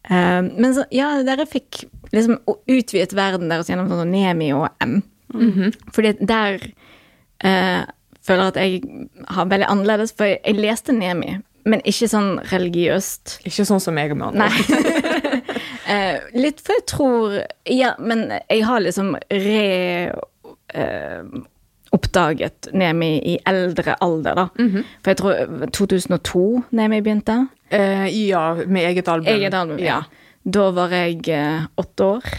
Eh, 0.10 0.42
men 0.50 0.74
så, 0.76 0.86
ja, 0.94 1.14
dere 1.26 1.48
fikk 1.50 1.86
liksom 2.14 2.40
utvidet 2.48 3.16
verden 3.18 3.52
deres 3.52 3.70
gjennom 3.70 3.90
sånn 3.92 4.12
Nemi 4.14 4.52
og 4.58 4.68
M. 4.82 5.00
Fordi 5.94 6.16
der 6.26 6.58
uh, 7.46 7.84
føler 8.26 8.42
jeg 8.42 8.50
at 8.50 8.58
jeg 8.58 9.28
har 9.36 9.52
veldig 9.52 9.70
annerledes, 9.70 10.14
for 10.18 10.30
jeg, 10.30 10.58
leste 10.58 10.96
Nemi, 10.96 11.38
men 11.70 11.84
ikke 11.88 12.10
sånn 12.10 12.32
religiøst. 12.50 13.40
Ikke 13.48 13.68
sånn 13.68 13.84
som 13.84 14.00
jeg 14.00 14.16
og. 14.16 14.38
Nei. 14.38 14.50
eh, 15.94 16.18
litt 16.34 16.64
for 16.64 16.78
jeg 16.78 16.86
tror 16.90 17.36
Ja, 17.70 17.94
men 18.00 18.30
jeg 18.40 18.66
har 18.66 18.82
liksom 18.86 19.16
re... 19.30 19.70
Eh, 20.74 21.32
oppdaget 21.96 22.70
Nemi 22.74 23.16
i 23.34 23.38
eldre 23.50 23.96
alder, 24.02 24.36
da. 24.36 24.48
For 25.04 25.12
jeg 25.12 25.18
tror 25.18 25.68
2002 25.76 26.46
Nemi 26.78 27.02
begynte. 27.02 27.48
Eh, 27.72 28.08
ja, 28.28 28.54
med 28.66 28.86
eget 28.92 29.08
album. 29.08 29.34
Eget 29.34 29.54
album, 29.54 29.80
ja. 29.82 30.02
Da 30.46 30.70
var 30.72 30.94
jeg 30.96 31.28
eh, 31.34 31.66
åtte 31.78 32.06
år, 32.16 32.30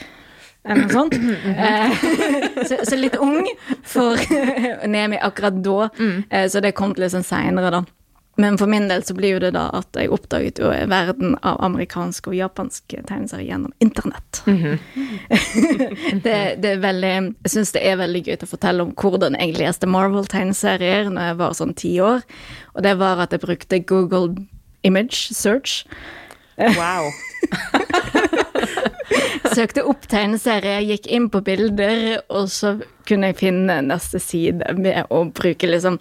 eller 0.65 0.87
noe 0.87 0.95
sånt. 0.95 1.17
Eh, 1.51 2.05
så, 2.69 2.81
så 2.85 2.97
litt 2.99 3.17
ung 3.21 3.47
for 3.83 4.19
Nemi 4.95 5.19
akkurat 5.21 5.59
da. 5.65 5.89
Eh, 6.31 6.47
så 6.51 6.63
det 6.65 6.75
kom 6.79 6.95
litt 6.97 7.13
sånn 7.15 7.27
seinere, 7.27 7.71
da. 7.75 7.83
Men 8.41 8.59
for 8.59 8.67
min 8.67 8.87
del 8.89 9.03
så 9.05 9.15
blir 9.15 9.35
jo 9.35 9.41
det 9.43 9.51
da 9.53 9.67
at 9.77 9.97
jeg 9.99 10.09
oppdaget 10.15 10.61
jo 10.63 10.71
verden 10.89 11.35
av 11.45 11.59
amerikanske 11.67 12.31
og 12.33 12.37
japanske 12.39 13.03
tegneserier 13.09 13.51
gjennom 13.51 13.75
internett. 13.85 14.41
det, 16.25 16.39
det 16.63 16.71
er 16.71 16.81
veldig 16.81 17.11
Jeg 17.11 17.53
syns 17.53 17.75
det 17.77 17.83
er 17.85 17.99
veldig 18.01 18.23
gøy 18.25 18.39
å 18.39 18.49
fortelle 18.49 18.87
om 18.87 18.95
hvordan 18.97 19.37
jeg 19.37 19.59
leste 19.59 19.91
Marvel-tegneserier 19.91 21.11
når 21.13 21.29
jeg 21.29 21.41
var 21.43 21.59
sånn 21.59 21.77
ti 21.77 21.93
år. 22.01 22.25
Og 22.73 22.87
det 22.87 22.95
var 23.03 23.21
at 23.27 23.37
jeg 23.37 23.45
brukte 23.45 23.83
Google 23.85 24.33
Image 24.89 25.37
Search. 25.37 25.85
Wow. 26.57 27.11
Søkte 29.55 29.85
opp 29.85 30.09
tegneserier, 30.09 30.81
gikk 30.87 31.11
inn 31.13 31.29
på 31.33 31.43
bilder, 31.45 32.23
og 32.33 32.49
så 32.53 32.79
kunne 33.09 33.33
jeg 33.33 33.41
finne 33.43 33.81
neste 33.85 34.21
side 34.23 34.77
med 34.79 35.13
å 35.13 35.27
bruke 35.35 35.69
liksom 35.69 35.99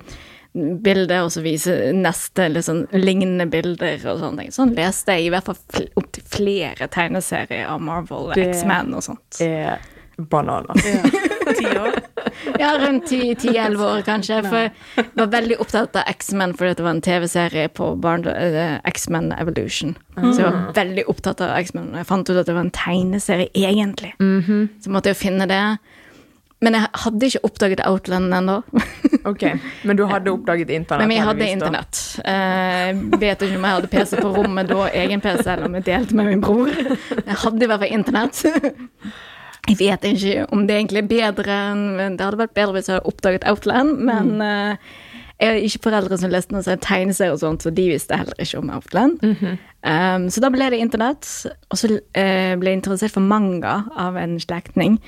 bilder, 0.53 1.23
og 1.27 1.31
så 1.31 1.43
vise 1.45 1.75
neste 1.93 2.47
liksom 2.49 2.85
lignende 2.97 3.45
bilder 3.51 4.01
og 4.09 4.19
sånne 4.23 4.43
ting. 4.45 4.51
Sånn 4.55 4.73
leste 4.77 5.13
jeg 5.15 5.27
i 5.27 5.31
hvert 5.33 5.45
fall 5.45 5.59
fl 5.69 5.85
opptil 6.01 6.23
flere 6.25 6.87
tegneserier 6.89 7.67
av 7.69 7.81
Marvel, 7.85 8.31
Det- 8.33 8.49
X-Man 8.55 8.93
og 8.97 9.03
sånt. 9.05 9.41
Er 9.45 9.77
bananer. 10.19 10.75
ja. 11.63 11.91
Ja, 12.59 12.73
rundt 12.79 13.05
10-11 13.09 13.79
år, 13.83 14.01
kanskje. 14.03 14.41
For 14.47 14.65
jeg 14.99 15.05
var 15.15 15.27
veldig 15.31 15.57
opptatt 15.63 15.95
av 15.95 16.03
X-Men 16.11 16.53
fordi 16.57 16.75
det 16.75 16.83
var 16.85 16.91
en 16.95 17.01
TV-serie 17.01 17.69
på 17.75 17.87
eh, 18.27 18.79
X-Men 18.89 19.31
Evolution. 19.37 19.95
Så 20.17 20.35
jeg 20.41 20.45
var 20.51 20.73
veldig 20.75 21.05
opptatt 21.07 21.41
av 21.45 21.55
X-Men. 21.59 21.89
Og 21.93 22.01
jeg 22.01 22.05
fant 22.09 22.29
ut 22.29 22.37
at 22.41 22.45
det 22.49 22.55
var 22.55 22.65
en 22.67 22.71
tegneserie, 22.75 23.49
egentlig. 23.55 24.13
Så 24.83 24.91
måtte 24.91 25.11
jeg 25.13 25.19
finne 25.19 25.47
det. 25.47 25.61
Men 26.61 26.75
jeg 26.75 26.89
hadde 27.05 27.29
ikke 27.29 27.43
oppdaget 27.47 27.85
Outland 27.87 28.33
ennå. 28.35 28.57
Ok, 29.27 29.43
Men 29.83 29.97
du 29.97 30.05
hadde 30.07 30.31
oppdaget 30.31 30.69
internett? 30.69 31.07
Men 31.07 31.09
vi 31.09 31.23
hadde 31.23 31.49
internett. 31.49 31.99
Uh, 32.23 33.19
vet 33.19 33.41
ikke 33.41 33.57
om 33.57 33.65
jeg 33.67 33.75
hadde 33.77 33.91
PC 33.91 34.15
på 34.19 34.31
rommet 34.35 34.69
da, 34.69 34.87
egen 35.01 35.23
PC, 35.23 35.43
eller 35.45 35.67
om 35.67 35.75
jeg 35.79 35.87
delte 35.89 36.15
med 36.15 36.31
min 36.31 36.43
bror. 36.43 36.71
Jeg 36.71 37.37
hadde 37.43 37.65
i 37.65 37.69
hvert 37.69 37.83
fall 37.83 37.97
internett. 37.99 38.43
Jeg 39.69 39.77
vet 39.79 40.07
ikke 40.07 40.47
om 40.55 40.65
det 40.67 40.77
egentlig 40.79 41.03
er 41.03 41.09
bedre 41.09 41.55
enn 41.69 42.17
Det 42.17 42.25
hadde 42.25 42.39
vært 42.39 42.55
bedre 42.57 42.77
hvis 42.77 42.87
jeg 42.89 42.97
hadde 42.97 43.11
oppdaget 43.11 43.47
Outland, 43.49 43.99
men 44.07 44.31
uh, 44.41 44.99
jeg 45.39 45.47
har 45.53 45.63
ikke 45.63 45.85
foreldre 45.87 46.17
som 46.19 46.31
leste 46.33 46.55
noen 46.55 46.65
sånne 46.65 46.83
tegneserier 46.83 47.35
og 47.35 47.41
sånt, 47.43 47.63
så 47.63 47.71
de 47.71 47.85
visste 47.91 48.17
heller 48.17 48.41
ikke 48.43 48.59
om 48.59 48.71
Outland. 48.75 49.21
um, 49.23 50.27
så 50.27 50.43
da 50.43 50.51
ble 50.51 50.71
det 50.73 50.81
internett, 50.83 51.29
og 51.69 51.79
så 51.79 51.91
uh, 51.95 52.53
ble 52.59 52.73
jeg 52.73 52.81
interessert 52.81 53.15
for 53.15 53.23
manga 53.23 53.81
av 53.95 54.19
en 54.19 54.39
slektning 54.41 54.99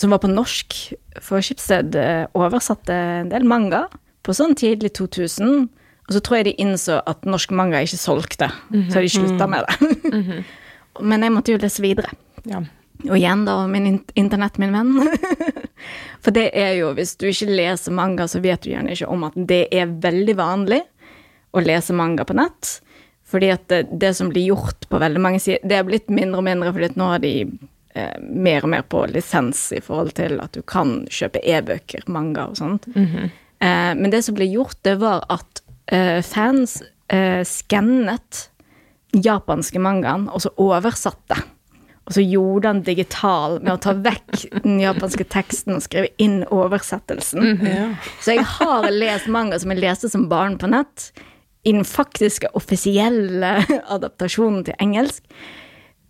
som 0.00 0.14
var 0.14 0.22
på 0.22 0.30
norsk. 0.32 0.78
For 1.20 1.44
Schibsted 1.44 1.96
eh, 1.98 2.24
oversatte 2.38 2.94
en 2.94 3.30
del 3.32 3.44
manga 3.48 3.84
på 4.24 4.34
sånn 4.36 4.56
tidlig 4.58 4.94
2000. 4.96 5.68
Og 6.08 6.16
så 6.16 6.22
tror 6.24 6.40
jeg 6.40 6.48
de 6.48 6.56
innså 6.64 6.98
at 7.06 7.28
norsk 7.28 7.52
manga 7.54 7.82
ikke 7.84 8.00
solgte, 8.00 8.48
så 8.90 8.98
de 8.98 9.10
slutta 9.12 9.46
med 9.46 9.62
det. 9.62 10.40
Men 11.06 11.22
jeg 11.22 11.32
måtte 11.36 11.54
jo 11.54 11.60
lese 11.62 11.84
videre. 11.84 12.10
Ja. 12.50 12.64
Og 13.06 13.14
igjen 13.16 13.44
da, 13.46 13.54
min 13.70 14.00
internett, 14.18 14.58
min 14.60 14.74
venn. 14.74 15.12
For 16.24 16.34
det 16.34 16.50
er 16.58 16.74
jo, 16.80 16.90
hvis 16.96 17.14
du 17.20 17.28
ikke 17.30 17.48
leser 17.52 17.94
manga, 17.96 18.26
så 18.28 18.42
vet 18.42 18.64
du 18.64 18.72
gjerne 18.72 18.96
ikke 18.96 19.08
om 19.12 19.28
at 19.28 19.38
det 19.38 19.62
er 19.70 19.92
veldig 20.02 20.36
vanlig 20.40 20.80
å 21.54 21.62
lese 21.62 21.94
manga 21.96 22.26
på 22.26 22.36
nett. 22.36 22.74
Fordi 23.30 23.52
at 23.54 23.68
det, 23.70 23.84
det 24.02 24.12
som 24.18 24.32
blir 24.32 24.50
gjort 24.50 24.88
på 24.90 24.98
veldig 24.98 25.20
mange 25.22 25.38
sider 25.38 25.62
Det 25.62 25.76
er 25.78 25.86
blitt 25.86 26.10
mindre 26.10 26.40
og 26.40 26.46
mindre, 26.48 26.72
fordi 26.74 26.90
at 26.90 26.98
nå 26.98 27.12
har 27.12 27.22
de 27.22 27.32
eh, 27.94 28.16
mer 28.20 28.66
og 28.66 28.72
mer 28.74 28.82
på 28.82 29.04
lisens 29.10 29.72
i 29.76 29.80
forhold 29.84 30.14
til 30.18 30.40
at 30.42 30.54
du 30.56 30.62
kan 30.62 31.04
kjøpe 31.10 31.42
e-bøker, 31.42 32.06
manga 32.08 32.48
og 32.50 32.58
sånt. 32.60 32.88
eh, 33.60 33.92
men 33.94 34.10
det 34.10 34.24
som 34.26 34.38
ble 34.38 34.48
gjort, 34.50 34.78
det 34.86 34.98
var 35.02 35.24
at 35.28 35.62
eh, 35.92 36.20
fans 36.26 36.80
eh, 37.08 37.42
skannet 37.46 38.46
japanske 39.12 39.80
mangaen, 39.82 40.28
og 40.30 40.44
så 40.44 40.52
oversatte. 40.62 41.40
Og 42.10 42.14
så 42.16 42.22
gjorde 42.24 42.70
han 42.70 42.82
digital 42.82 43.60
med 43.60 43.72
å 43.74 43.80
ta 43.82 43.92
vekk 43.94 44.62
den 44.64 44.80
japanske 44.82 45.26
teksten 45.30 45.76
og 45.76 45.84
skrive 45.84 46.08
inn 46.18 46.40
oversettelsen. 46.50 47.60
Ja. 47.62 47.90
Så 48.22 48.34
jeg 48.34 48.46
har 48.56 48.88
lest 48.90 49.28
manga 49.30 49.58
som 49.62 49.70
jeg 49.70 49.82
leste 49.84 50.10
som 50.10 50.28
barn 50.30 50.56
på 50.58 50.70
nett, 50.70 51.10
i 51.62 51.74
den 51.76 51.84
faktiske 51.84 52.48
offisielle 52.56 53.60
adaptasjonen 53.94 54.64
til 54.66 54.78
engelsk. 54.80 55.22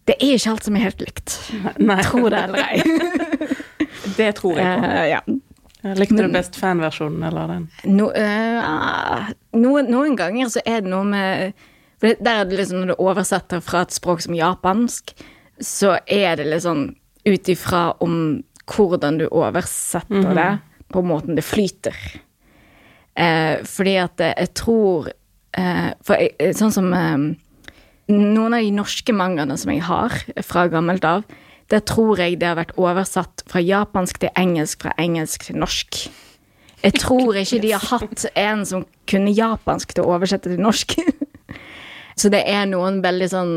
Det 0.09 0.17
er 0.17 0.35
ikke 0.37 0.51
alt 0.55 0.65
som 0.67 0.77
er 0.77 0.87
helt 0.89 1.01
likt. 1.05 1.37
Nei. 1.79 2.01
Tro 2.07 2.29
det 2.33 2.41
eller 2.47 2.59
ei. 2.65 2.81
Det 4.17 4.31
tror 4.39 4.57
jeg 4.59 4.81
på. 4.81 4.87
Uh, 4.87 5.05
ja. 5.11 5.21
Likte 5.97 6.25
du 6.25 6.33
best 6.33 6.57
fanversjonen 6.61 7.23
eller 7.25 7.53
den? 7.55 7.67
No, 7.89 8.11
uh, 8.13 9.31
noen, 9.57 9.89
noen 9.93 10.17
ganger 10.19 10.51
så 10.53 10.61
er 10.69 10.83
det 10.85 10.91
noe 10.93 11.07
med 11.09 11.53
for 12.01 12.09
det- 12.09 12.25
Der 12.25 12.41
er 12.41 12.45
det 12.49 12.59
liksom 12.59 12.81
når 12.81 12.87
du 12.95 12.95
oversetter 12.99 13.61
fra 13.61 13.83
et 13.85 13.93
språk 13.93 14.23
som 14.25 14.35
japansk, 14.35 15.13
så 15.61 15.99
er 16.07 16.37
det 16.37 16.47
litt 16.49 16.65
sånn 16.65 16.95
ut 17.29 17.49
ifra 17.53 17.95
om 18.01 18.43
hvordan 18.71 19.19
du 19.19 19.27
oversetter 19.29 20.35
det, 20.35 20.59
på 20.89 21.03
måten 21.05 21.37
det 21.37 21.45
flyter. 21.45 21.97
Uh, 23.21 23.61
fordi 23.69 23.97
at 24.01 24.21
eh, 24.21 24.33
jeg 24.39 24.55
tror 24.55 25.09
uh, 25.59 25.91
For 26.07 26.15
jeg, 26.17 26.31
eh, 26.39 26.53
sånn 26.57 26.73
som 26.73 26.93
eh, 26.95 27.17
noen 28.11 28.57
av 28.57 28.65
de 28.65 28.73
norske 28.75 29.15
mangaene 29.15 29.57
som 29.61 29.73
jeg 29.73 29.85
har 29.87 30.15
fra 30.47 30.67
gammelt 30.73 31.05
av, 31.07 31.25
der 31.71 31.83
tror 31.87 32.19
jeg 32.19 32.41
det 32.41 32.49
har 32.51 32.59
vært 32.59 32.75
oversatt 32.81 33.45
fra 33.51 33.63
japansk 33.63 34.19
til 34.23 34.33
engelsk, 34.39 34.83
fra 34.83 34.95
engelsk 34.99 35.47
til 35.47 35.61
norsk. 35.63 36.03
Jeg 36.81 36.97
tror 36.97 37.37
ikke 37.37 37.61
de 37.63 37.75
har 37.77 37.87
hatt 37.93 38.25
en 38.35 38.65
som 38.67 38.87
kunne 39.11 39.35
japansk 39.37 39.95
til 39.95 40.07
å 40.07 40.17
oversette 40.17 40.51
til 40.51 40.63
norsk. 40.63 40.97
Så 42.21 42.31
det 42.33 42.43
er 42.49 42.67
noen 42.69 43.01
veldig 43.05 43.29
sånn 43.33 43.55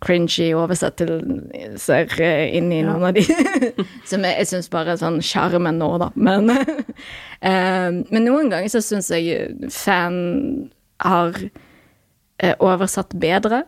cringy 0.00 0.48
oversettelser 0.56 2.14
inni 2.16 2.80
inni 2.80 2.80
noen 2.86 3.10
av 3.10 3.16
de. 3.16 3.24
Som 4.10 4.24
jeg, 4.24 4.38
jeg 4.40 4.48
syns 4.48 4.70
bare 4.72 4.94
er 4.94 5.00
sånn 5.02 5.20
sjarmen 5.24 5.78
nå, 5.80 5.90
da. 6.00 6.08
Men, 6.16 6.48
eh, 7.50 7.90
men 8.00 8.24
noen 8.24 8.48
ganger 8.52 8.72
så 8.72 8.82
syns 8.84 9.10
jeg 9.12 9.68
fan 9.74 10.70
har 11.04 11.36
eh, 11.44 12.56
oversatt 12.56 13.12
bedre. 13.20 13.64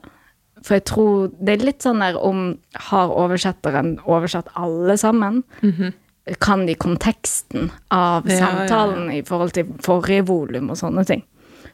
For 0.63 0.77
jeg 0.79 0.85
tror 0.91 1.33
det 1.43 1.57
er 1.57 1.65
litt 1.67 1.83
sånn 1.83 2.03
der 2.05 2.17
om 2.23 2.53
Har 2.91 3.11
oversetteren 3.19 3.97
oversatt 4.07 4.49
alle 4.55 4.95
sammen? 5.01 5.43
Kan 6.39 6.67
de 6.69 6.77
konteksten 6.79 7.71
av 7.91 8.29
Ja, 8.31 8.35
ja, 8.35 8.39
ja. 8.39 8.47
samtalen 8.47 9.11
i 9.11 9.23
forhold 9.27 9.57
til 9.57 9.73
forrige 9.83 10.27
volum 10.29 10.71
og 10.71 10.79
sånne 10.79 11.03
ting? 11.09 11.25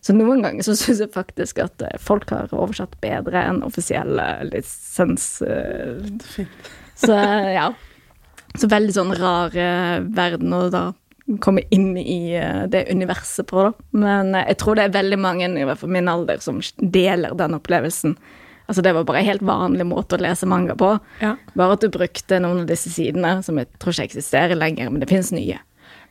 Så 0.00 0.14
noen 0.14 0.40
ganger 0.45 0.62
så 0.62 0.76
syns 0.78 1.00
jeg 1.02 1.11
faktisk 1.12 1.59
at 1.59 1.83
eh, 1.83 1.97
folk 2.00 2.30
har 2.30 2.52
oversatt 2.54 2.92
bedre 3.02 3.40
enn 3.50 3.64
offisielle 3.66 4.25
lisens... 4.52 5.40
eh, 5.42 5.99
Fint. 6.23 6.71
Så 7.02 7.12
eh, 7.18 7.50
ja. 7.57 7.68
Så 8.59 8.71
veldig 8.71 8.95
sånn 8.95 9.12
rar 9.18 9.52
verden 10.14 10.54
å 10.57 10.64
da 10.73 10.85
komme 11.45 11.61
inn 11.75 11.92
i 12.00 12.33
det 12.73 12.87
universet 12.88 13.47
på, 13.50 13.66
da. 13.68 13.73
Men 13.92 14.33
jeg 14.38 14.57
tror 14.62 14.78
det 14.78 14.87
er 14.88 14.95
veldig 14.97 15.18
mange, 15.21 15.50
i 15.61 15.66
hvert 15.68 15.83
fall 15.83 15.92
min 15.92 16.09
alder, 16.09 16.40
som 16.40 16.62
deler 16.80 17.37
den 17.38 17.54
opplevelsen. 17.59 18.14
Altså 18.69 18.85
det 18.85 18.93
var 18.93 19.07
bare 19.09 19.23
en 19.23 19.29
helt 19.31 19.45
vanlig 19.49 19.87
måte 19.89 20.19
å 20.19 20.21
lese 20.21 20.47
manga 20.49 20.77
på. 20.79 20.93
Ja. 21.23 21.35
Bare 21.57 21.79
at 21.79 21.85
du 21.85 21.89
brukte 21.93 22.41
noen 22.43 22.63
av 22.65 22.69
disse 22.69 22.93
sidene, 22.93 23.39
som 23.45 23.57
jeg 23.61 23.71
tror 23.81 23.95
ikke 23.97 24.11
eksisterer 24.11 24.59
lenger, 24.61 24.91
men 24.93 25.01
det 25.01 25.09
finnes 25.09 25.33
nye. 25.33 25.57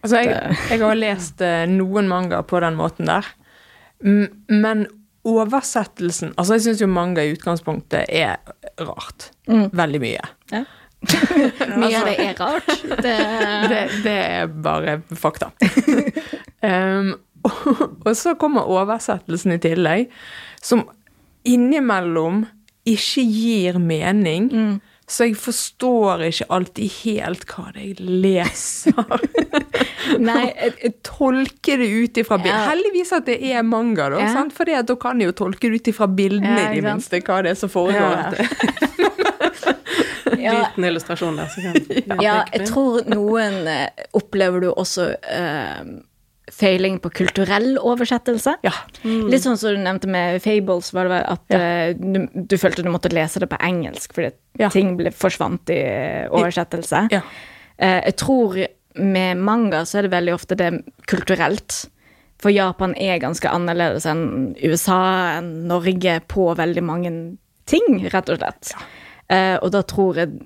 Altså, 0.02 0.24
jeg, 0.24 0.56
jeg 0.72 0.82
har 0.82 0.98
lest 0.98 1.44
eh, 1.46 1.66
noen 1.70 2.10
manga 2.10 2.42
på 2.48 2.62
den 2.64 2.78
måten 2.80 3.10
der. 3.10 3.28
Men 4.02 4.88
oversettelsen 5.28 6.36
Altså, 6.38 6.56
jeg 6.56 6.66
syns 6.68 6.82
jo 6.84 6.88
manga 6.92 7.24
i 7.26 7.32
utgangspunktet 7.34 8.10
er 8.14 8.38
rart. 8.82 9.32
Veldig 9.48 10.02
mye. 10.04 10.28
Ja. 10.54 10.66
Mye 11.78 11.94
av 12.00 12.08
det 12.10 12.16
er 12.24 12.38
rart. 12.40 12.70
Det, 12.90 13.16
Det, 13.70 13.82
det 14.06 14.18
er 14.18 14.48
bare 14.50 15.00
fakta. 15.14 15.52
um, 16.66 17.14
og, 17.46 17.82
og 18.08 18.14
så 18.18 18.34
kommer 18.40 18.70
oversettelsen 18.72 19.56
i 19.58 19.62
tillegg, 19.64 20.08
som 20.64 20.88
innimellom 21.48 22.46
ikke 22.88 23.24
gir 23.24 23.80
mening. 23.84 24.52
Så 25.08 25.30
jeg 25.30 25.38
forstår 25.40 26.26
ikke 26.28 26.46
alltid 26.52 26.96
helt 27.06 27.46
hva 27.48 27.70
det 27.72 27.84
er 27.84 27.92
jeg 27.94 28.16
leser. 28.26 28.98
nei, 30.28 30.42
jeg, 30.64 30.74
jeg 30.82 30.94
tolker 31.08 31.80
det 31.80 31.88
ut 31.88 32.20
ifra 32.20 32.40
bildet. 32.42 32.52
Ja. 32.52 32.66
Heldigvis 32.74 33.14
at 33.16 33.30
det 33.30 33.38
er 33.40 33.64
manga, 33.64 34.10
da. 34.12 34.20
Ja. 34.26 34.34
sant? 34.36 34.52
For 34.56 34.68
da 34.68 34.98
kan 35.00 35.24
jeg 35.24 35.32
jo 35.32 35.38
tolke 35.46 35.72
det 35.72 35.80
ut 35.80 35.88
ifra 35.94 36.10
bildene, 36.12 36.58
Ja, 36.60 36.74
i 36.74 36.82
det 36.82 36.84
minste, 36.90 37.22
hva 37.24 37.40
det 37.46 37.56
er 37.56 37.60
som 37.60 37.72
foregår. 37.72 38.18
Ja. 38.20 38.32
ja, 40.44 40.58
Liten 40.58 40.90
illustrasjon 40.90 41.40
der. 41.40 41.56
Så 41.56 41.64
kan 41.64 42.20
Ja, 42.24 42.42
jeg 42.52 42.68
tror 42.68 43.08
noen 43.08 43.64
eh, 43.72 44.08
opplever 44.18 44.68
du 44.68 44.70
også 44.74 45.14
eh, 45.16 45.82
feiling 46.52 47.00
på 47.04 47.10
kulturell 47.12 47.76
oversettelse. 47.78 48.54
Ja. 48.64 48.72
Litt 49.04 49.44
sånn 49.44 49.58
som 49.60 49.74
du 49.76 49.82
nevnte 49.84 50.08
med 50.08 50.40
Fables, 50.42 50.94
var 50.96 51.04
det 51.10 51.12
vel 51.12 51.26
at 51.34 51.44
Ja. 51.52 51.60
eh, 51.60 51.94
du, 51.94 52.28
du 52.48 52.56
følte 52.58 52.84
du 52.84 52.90
måtte 52.90 53.12
lese 53.12 53.40
det 53.44 53.50
på 53.52 53.60
engelsk 53.60 54.14
fordi 54.16 54.32
Ja. 54.60 54.70
ting 54.70 54.96
ble 54.98 55.12
forsvant 55.12 55.70
i 55.70 55.80
eh, 55.84 56.30
oversettelse. 56.32 57.08
Ja. 57.12 57.22
Eh, 57.78 58.02
jeg 58.06 58.16
tror 58.18 58.58
med 58.96 59.38
manga 59.38 59.84
så 59.86 60.00
er 60.00 60.08
det 60.08 60.12
veldig 60.16 60.34
ofte 60.34 60.56
det 60.58 60.72
kulturelt. 61.06 61.86
For 62.40 62.50
Japan 62.54 62.94
er 62.98 63.20
ganske 63.20 63.50
annerledes 63.50 64.06
enn 64.06 64.56
USA, 64.64 65.38
enn 65.40 65.68
Norge 65.68 66.20
på 66.28 66.56
veldig 66.56 66.84
mange 66.84 67.12
ting, 67.66 68.08
rett 68.14 68.30
og 68.30 68.38
slett. 68.40 68.72
Eh, 69.30 69.58
og 69.62 69.72
da 69.72 69.82
tror 69.84 70.16
jeg 70.22 70.40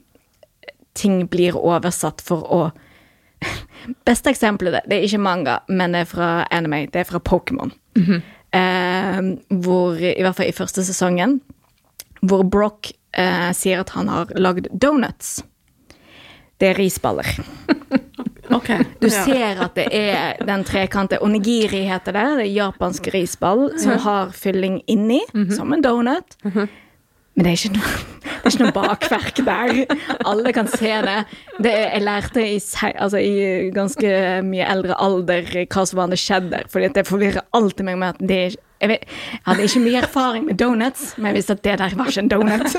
ting 0.94 1.28
blir 1.28 1.54
oversatt 1.56 2.22
for 2.22 2.42
å 2.52 2.72
Beste 4.08 4.32
eksempelet 4.34 4.80
det, 4.80 4.82
det 4.90 4.98
er 5.00 5.08
ikke 5.08 5.22
manga, 5.22 5.60
men 5.70 5.96
det 5.96 6.06
er 6.06 6.10
fra 6.10 6.32
anime. 6.52 6.86
Det 6.92 7.02
er 7.04 7.10
fra 7.10 7.20
Pokémon. 7.20 7.74
eh, 8.54 9.22
hvor, 9.64 9.98
i 9.98 10.22
hvert 10.22 10.36
fall 10.38 10.52
i 10.52 10.56
første 10.56 10.84
sesongen, 10.86 11.40
hvor 12.22 12.44
Brock 12.44 12.92
eh, 13.18 13.50
sier 13.58 13.82
at 13.82 13.96
han 13.96 14.12
har 14.12 14.34
lagd 14.38 14.70
donuts. 14.74 15.40
Det 16.62 16.70
er 16.70 16.78
risballer. 16.78 17.26
okay. 18.58 18.84
Du 19.02 19.10
ser 19.10 19.64
at 19.66 19.74
det 19.80 19.88
er 19.98 20.38
den 20.46 20.64
trekante 20.68 21.18
onigiri 21.26 21.82
heter 21.90 22.14
det. 22.14 22.26
Det 22.38 22.46
er 22.46 22.54
japansk 22.54 23.10
risball 23.16 23.72
som 23.82 23.98
har 24.04 24.30
fylling 24.38 24.82
inni, 24.86 25.24
som 25.56 25.74
en 25.74 25.82
donut. 25.82 26.38
Men 27.42 27.48
det 27.48 27.54
er 27.56 27.58
ikke 27.58 27.78
noe, 27.80 27.92
det 28.22 28.46
er 28.46 28.52
ikke 28.52 28.66
noe 28.68 28.74
bakverk 28.76 29.40
der. 29.48 29.72
Alle 30.30 30.52
kan 30.54 30.68
se 30.70 30.92
det. 31.08 31.16
det 31.66 31.72
jeg 31.74 32.04
lærte 32.06 32.44
i, 32.46 32.60
altså, 32.92 33.18
i 33.18 33.72
ganske 33.74 34.12
mye 34.46 34.68
eldre 34.70 34.98
alder 35.02 35.50
hva 35.64 35.86
som 35.90 35.98
var 35.98 36.12
det 36.12 36.20
skjedde 36.22 36.52
der, 36.54 36.68
fordi 36.70 36.92
det 36.94 37.08
forvirrer 37.10 37.42
alltid 37.58 37.88
meg 37.88 37.98
med 37.98 38.14
at 38.14 38.22
det 38.30 38.38
er 38.44 38.60
jeg, 38.82 38.92
vet, 38.92 39.10
jeg 39.10 39.42
hadde 39.48 39.66
ikke 39.66 39.82
mye 39.88 40.04
erfaring 40.04 40.46
med 40.52 40.60
donuts, 40.62 41.08
men 41.18 41.32
jeg 41.32 41.40
visste 41.40 41.58
at 41.58 41.66
det 41.66 41.76
der 41.82 41.98
var 41.98 42.14
ikke 42.14 42.24
en 42.28 42.32
donut. 42.36 42.78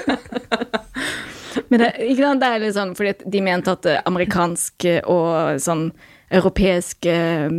Men 1.68 1.82
det, 1.82 1.90
ikke 2.06 2.22
sant, 2.22 2.40
det 2.42 2.48
er 2.48 2.62
litt 2.62 2.78
sånn 2.78 2.94
fordi 2.96 3.30
de 3.34 3.42
mente 3.44 3.74
at 3.74 3.90
amerikansk 4.06 4.86
og 5.10 5.58
sånn 5.62 5.88
europeisk 6.32 7.10
eh, 7.10 7.50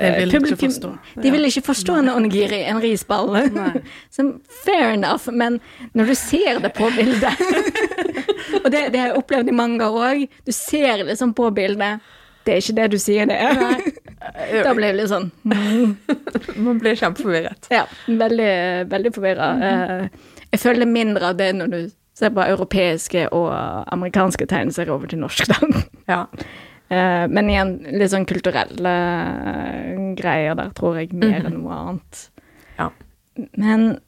vil 0.00 0.34
ikke 0.34 0.56
publikum-. 0.56 0.96
De 1.22 1.30
vil 1.34 1.48
ikke 1.48 1.64
forstå 1.66 1.98
en 2.00 2.10
onigiri, 2.12 2.62
en 2.70 2.80
risball. 2.82 3.36
så 3.52 3.70
Som 4.10 4.32
fair 4.64 4.92
enough, 4.94 5.28
men 5.32 5.60
når 5.94 6.12
du 6.12 6.14
ser 6.14 6.60
det 6.62 6.72
på 6.76 6.90
bildet 6.96 7.44
Og 8.64 8.70
det, 8.70 8.88
det 8.92 8.98
har 9.00 9.12
jeg 9.12 9.16
opplevd 9.18 9.48
i 9.48 9.54
manga 9.56 9.88
òg. 9.88 10.26
Du 10.46 10.52
ser 10.52 11.04
liksom 11.06 11.32
på 11.34 11.50
bildet. 11.54 12.02
Det 12.46 12.54
er 12.54 12.62
ikke 12.62 12.76
det 12.78 12.88
du 12.92 12.98
sier 12.98 13.28
det 13.30 13.38
er. 13.38 13.82
Da 14.62 14.70
blir 14.70 14.92
det 14.92 15.00
litt 15.00 15.10
sånn 15.10 15.32
Man 15.42 16.78
blir 16.78 16.94
kjempeforvirret. 16.94 17.66
Ja, 17.74 17.88
veldig, 18.06 18.52
veldig 18.92 19.10
forvirra. 19.16 19.48
Jeg 20.52 20.62
føler 20.62 20.86
mindre 20.86 21.32
av 21.32 21.40
det 21.40 21.48
når 21.58 21.72
du 21.72 21.80
ser 22.14 22.30
på 22.34 22.44
europeiske 22.44 23.24
og 23.34 23.48
amerikanske 23.92 24.46
tegneserier 24.46 24.94
over 24.94 25.10
til 25.10 25.22
norsk, 25.24 25.48
da. 25.50 25.82
Ja. 26.12 26.20
Eh, 26.92 27.24
Men 27.32 27.48
igjen, 27.50 27.72
litt 27.96 28.12
sånn 28.12 28.28
kulturelle 28.28 28.92
eh, 28.92 29.98
greier 30.18 30.56
der, 30.58 30.72
tror 30.76 31.00
jeg, 31.00 31.12
mer 31.16 31.46
enn 31.48 31.60
noe 31.62 31.78
annet. 31.78 32.22
Ja. 32.78 32.90
Men 33.56 33.98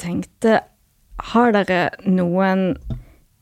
tenkte 0.00 0.60
Har 1.30 1.52
dere 1.52 1.90
noen 2.08 2.74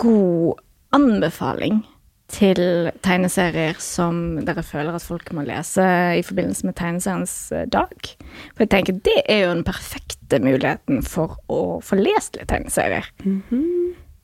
god 0.02 0.58
anbefaling 0.94 1.84
til 2.28 2.90
tegneserier 3.06 3.78
som 3.80 4.40
dere 4.44 4.62
føler 4.66 4.94
at 4.98 5.04
folk 5.06 5.30
må 5.32 5.44
lese 5.46 5.84
i 6.18 6.24
forbindelse 6.26 6.66
med 6.66 6.76
tegneseriens 6.78 7.36
eh, 7.54 7.66
dag? 7.70 8.10
For 8.54 8.66
jeg 8.66 8.72
tenker 8.74 8.98
det 9.06 9.20
er 9.26 9.44
jo 9.44 9.54
den 9.56 9.64
perfekte 9.66 10.42
muligheten 10.44 11.02
for 11.06 11.38
å 11.50 11.78
få 11.82 11.98
lest 11.98 12.36
litt 12.38 12.50
tegneserier. 12.52 13.06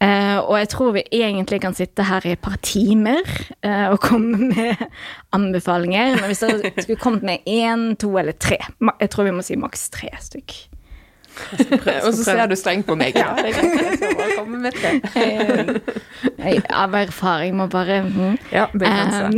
Eh, 0.02 0.38
og 0.42 0.58
jeg 0.58 0.68
tror 0.72 0.92
vi 0.96 1.04
egentlig 1.14 1.60
kan 1.62 1.74
sitte 1.76 2.04
her 2.04 2.24
i 2.26 2.34
et 2.34 2.42
par 2.42 2.56
timer 2.66 3.22
uh, 3.64 3.94
og 3.94 4.00
komme 4.02 4.50
med 4.50 4.82
anbefalinger. 5.36 6.18
Men 6.18 6.28
hvis 6.28 6.42
dere 6.42 6.72
skulle 6.82 7.00
kommet 7.00 7.22
med 7.22 7.46
én, 7.48 7.92
to 8.00 8.10
eller 8.18 8.32
tre 8.32 8.58
Jeg 9.00 9.10
tror 9.10 9.28
vi 9.28 9.34
må 9.36 9.44
si 9.46 9.56
maks 9.56 9.88
tre 9.94 10.10
stykk. 10.20 10.56
Og 12.04 12.10
så 12.14 12.24
ser 12.26 12.44
du 12.50 12.54
strengt 12.58 12.86
på 12.86 12.94
meg. 12.98 13.16
Ja, 13.18 13.32
det 13.38 13.50
er 13.50 13.56
greit. 13.56 13.80
Jeg 13.80 13.98
skal 14.02 14.18
bare 14.18 14.36
komme 14.38 14.60
med 14.62 14.76
tre. 14.78 14.92
Uh, 16.38 16.60
av 16.84 16.98
erfaring 16.98 17.56
må 17.58 17.68
bare 17.72 18.02
mm. 18.06 18.36
Ja, 18.52 18.68
begrense. 18.74 19.30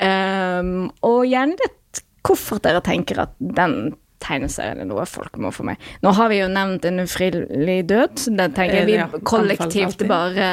Um, 0.00 0.06
um, 0.06 0.86
og 1.06 1.24
gjerne 1.28 1.58
litt 1.60 2.04
hvorfor 2.24 2.60
dere 2.64 2.80
tenker 2.84 3.20
at 3.26 3.34
den 3.38 3.94
tegneserien 4.24 4.80
er 4.82 4.88
noe 4.88 5.04
folk 5.08 5.36
må 5.40 5.52
få 5.54 5.66
med. 5.68 5.82
Nå 6.04 6.12
har 6.16 6.32
vi 6.32 6.40
jo 6.40 6.48
nevnt 6.52 6.84
En 6.88 7.04
ufrivillig 7.04 7.78
død. 7.90 8.18
så 8.24 8.34
Den 8.36 8.56
tenker 8.56 8.80
jeg 8.82 8.88
vi 8.88 8.98
Ja, 8.98 9.08
kollektivt 9.22 10.06
bare 10.08 10.48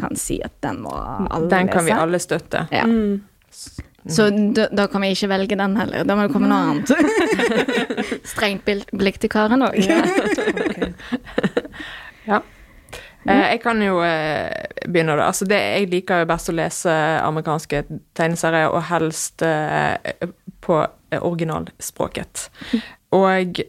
kan 0.00 0.16
si 0.16 0.40
at 0.44 0.54
den 0.64 0.82
må 0.84 0.94
alle 0.94 1.46
lese. 1.46 1.52
Den 1.56 1.72
kan 1.72 1.88
vi 1.88 1.96
alle 1.96 2.20
støtte. 2.22 2.66
Ja. 2.74 2.84
Så 4.08 4.30
da, 4.56 4.68
da 4.72 4.86
kan 4.88 5.02
vi 5.04 5.10
ikke 5.12 5.28
velge 5.28 5.56
den 5.58 5.76
heller. 5.76 6.04
Da 6.08 6.16
må 6.16 6.26
det 6.26 6.32
komme 6.32 6.48
noe 6.48 6.72
annet. 6.72 6.92
Strengt 8.32 8.68
blikk 8.92 9.20
til 9.20 9.32
Karen 9.32 9.64
òg. 9.68 9.80
Ja. 12.28 12.42
Eh, 13.28 13.44
jeg 13.54 13.60
kan 13.62 13.80
jo 13.82 14.02
eh, 14.04 14.48
begynne, 14.84 15.16
da. 15.16 15.28
Altså, 15.30 15.46
det, 15.48 15.58
jeg 15.58 15.88
liker 15.92 16.22
jo 16.22 16.28
best 16.28 16.50
å 16.52 16.54
lese 16.56 16.92
amerikanske 17.24 17.82
tegneserier, 18.16 18.68
og 18.72 18.84
helst 18.90 19.44
eh, 19.46 19.96
på 20.64 20.80
originalspråket. 21.16 22.48
Og 23.16 23.60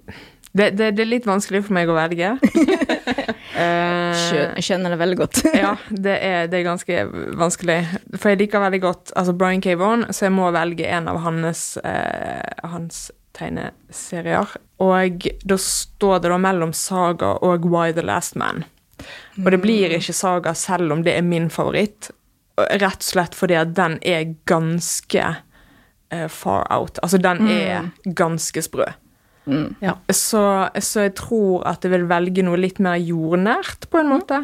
det, 0.51 0.71
det, 0.75 0.91
det 0.97 1.03
er 1.03 1.09
litt 1.09 1.27
vanskelig 1.29 1.63
for 1.67 1.77
meg 1.77 1.91
å 1.91 1.97
velge. 1.99 2.35
Eh, 3.59 4.19
Jeg 4.55 4.63
skjønner 4.63 4.93
det 4.93 4.99
veldig 5.01 5.15
godt. 5.19 5.39
ja, 5.57 5.73
det 5.91 6.13
er, 6.23 6.45
det 6.47 6.59
er 6.61 6.67
ganske 6.67 6.99
vanskelig. 7.35 7.79
For 8.13 8.31
jeg 8.31 8.39
liker 8.43 8.61
veldig 8.63 8.79
godt 8.83 9.11
altså 9.19 9.33
Brian 9.35 9.59
K. 9.63 9.73
Vaughan, 9.75 10.05
så 10.15 10.27
jeg 10.27 10.35
må 10.37 10.47
velge 10.55 10.87
en 10.87 11.09
av 11.11 11.17
hans, 11.25 11.63
eh, 11.83 12.45
hans 12.71 13.09
tegneserier. 13.35 14.53
Og 14.79 15.27
da 15.43 15.57
står 15.59 16.21
det 16.23 16.31
da 16.31 16.37
mellom 16.39 16.71
Saga 16.77 17.33
og 17.43 17.67
Why 17.67 17.91
the 17.97 18.05
Last 18.05 18.37
Man. 18.39 18.63
Og 19.41 19.51
det 19.51 19.59
blir 19.63 19.97
ikke 19.97 20.15
Saga 20.15 20.55
selv 20.55 20.95
om 20.95 21.03
det 21.03 21.17
er 21.17 21.25
min 21.27 21.49
favoritt. 21.51 22.11
Rett 22.59 23.01
og 23.01 23.09
slett 23.09 23.35
fordi 23.35 23.55
at 23.59 23.75
den 23.75 23.97
er 24.07 24.33
ganske 24.47 25.27
uh, 26.13 26.27
far 26.31 26.65
out. 26.75 26.99
Altså, 27.03 27.19
den 27.19 27.47
er 27.47 27.91
ganske 28.19 28.63
sprø. 28.65 28.87
Ja. 29.83 29.95
Så, 30.13 30.41
så 30.79 31.05
jeg 31.07 31.15
tror 31.19 31.65
at 31.69 31.83
jeg 31.85 31.91
vil 31.95 32.07
velge 32.09 32.43
noe 32.45 32.59
litt 32.59 32.79
mer 32.83 32.97
jordnært, 33.01 33.89
på 33.91 34.01
en 34.01 34.11
måte. 34.11 34.43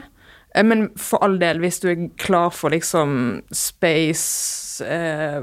Eh, 0.55 0.63
Men 0.63 0.89
for 0.97 1.23
all 1.25 1.39
del, 1.41 1.59
hvis 1.63 1.79
du 1.83 1.89
er 1.91 2.05
klar 2.21 2.49
for 2.55 2.69
liksom 2.73 3.41
space, 3.51 4.83
eh, 4.85 5.41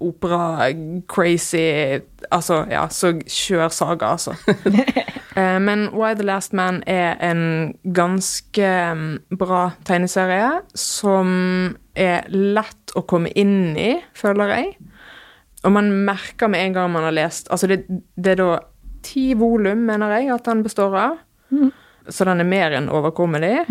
opera, 0.00 0.68
crazy 1.08 2.00
Altså, 2.32 2.64
ja, 2.70 2.88
så 2.90 3.12
kjør 3.26 3.68
saga, 3.72 4.14
altså. 4.16 4.34
Eh, 5.34 5.58
Men 5.58 5.88
Why 5.90 6.12
the 6.14 6.22
Last 6.22 6.52
Man 6.54 6.76
er 6.86 7.16
en 7.18 7.72
ganske 7.82 8.68
mm, 8.94 9.18
bra 9.34 9.72
tegneserie 9.82 10.60
som 10.78 11.74
er 11.98 12.28
lett 12.30 12.94
å 12.94 13.02
komme 13.02 13.32
inn 13.34 13.74
i, 13.74 13.96
føler 14.14 14.52
jeg. 14.54 14.68
Og 15.64 15.72
man 15.72 15.90
merker 16.04 16.50
med 16.52 16.60
en 16.60 16.76
gang 16.76 16.92
man 16.92 17.06
har 17.06 17.14
lest 17.16 17.48
Altså, 17.52 17.68
det, 17.70 17.84
det 17.88 18.34
er 18.34 18.40
da 18.42 18.50
ti 19.04 19.32
volum, 19.36 19.84
mener 19.88 20.12
jeg, 20.16 20.30
at 20.32 20.46
den 20.48 20.62
består 20.64 20.94
av. 20.96 21.18
Så 22.08 22.24
den 22.28 22.40
er 22.40 22.48
mer 22.48 22.74
enn 22.76 22.90
overkommelig. 22.92 23.64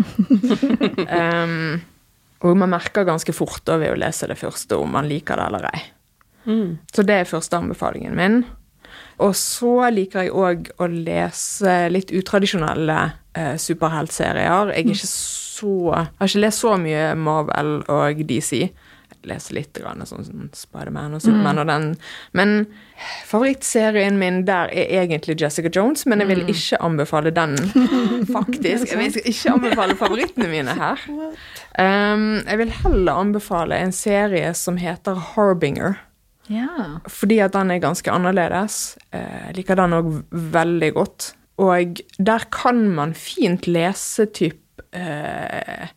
um, 1.06 1.80
og 2.44 2.58
man 2.58 2.72
merker 2.74 3.06
ganske 3.06 3.34
fort 3.34 3.62
da 3.66 3.78
ved 3.82 3.94
å 3.94 3.98
lese 3.98 4.28
det 4.30 4.38
første 4.38 4.78
om 4.78 4.94
man 4.94 5.08
liker 5.10 5.38
det 5.38 5.46
eller 5.50 5.68
ei. 5.70 5.82
Så 6.92 7.02
det 7.06 7.16
er 7.20 7.30
første 7.30 7.58
anbefalingen 7.58 8.14
min. 8.18 8.42
Og 9.22 9.34
så 9.38 9.88
liker 9.94 10.26
jeg 10.26 10.34
òg 10.34 10.72
å 10.82 10.88
lese 10.90 11.76
litt 11.92 12.10
utradisjonelle 12.14 12.98
eh, 13.38 13.54
superheltserier. 13.60 14.74
Jeg 14.74 14.82
er 14.82 14.90
ikke 14.90 15.10
så 15.10 15.72
Jeg 15.94 16.18
har 16.18 16.30
ikke 16.30 16.42
lest 16.42 16.64
så 16.64 16.74
mye 16.80 17.04
Marvel 17.14 17.76
og 17.92 18.24
DC. 18.28 18.66
Jeg 19.24 19.30
leser 19.32 19.56
litt 19.56 19.72
grann, 19.80 20.04
sånn 20.04 20.24
sånn 20.26 20.50
Spiderman 20.52 21.14
og 21.16 21.22
Superman 21.24 21.62
og 21.62 21.68
den. 21.70 21.86
Men 22.36 22.50
favorittserien 23.24 24.18
min 24.20 24.42
der 24.44 24.68
er 24.68 24.90
egentlig 25.00 25.38
Jessica 25.40 25.70
Jones, 25.72 26.04
men 26.06 26.20
jeg 26.20 26.28
vil 26.28 26.42
ikke 26.52 26.78
anbefale 26.84 27.32
den, 27.34 27.56
faktisk. 28.36 28.92
Jeg 28.92 29.14
skal 29.16 29.30
ikke 29.32 29.54
anbefale 29.56 29.96
favorittene 30.00 30.50
mine 30.52 30.76
her. 30.80 31.04
Um, 31.74 32.36
jeg 32.46 32.58
vil 32.60 32.70
heller 32.84 33.16
anbefale 33.18 33.74
en 33.82 33.90
serie 33.90 34.52
som 34.54 34.76
heter 34.78 35.16
Harbinger. 35.32 35.96
Ja. 36.46 37.00
Fordi 37.10 37.40
at 37.42 37.56
den 37.56 37.72
er 37.74 37.80
ganske 37.82 38.12
annerledes. 38.14 38.76
Eh, 39.10 39.48
Jeg 39.48 39.56
liker 39.56 39.80
den 39.80 39.96
òg 39.96 40.12
veldig 40.54 40.92
godt. 40.94 41.32
Og 41.58 41.98
der 42.22 42.46
kan 42.54 42.84
man 42.94 43.10
fint 43.18 43.66
lese 43.66 44.28
typ 44.38 44.84
eh, 44.94 45.90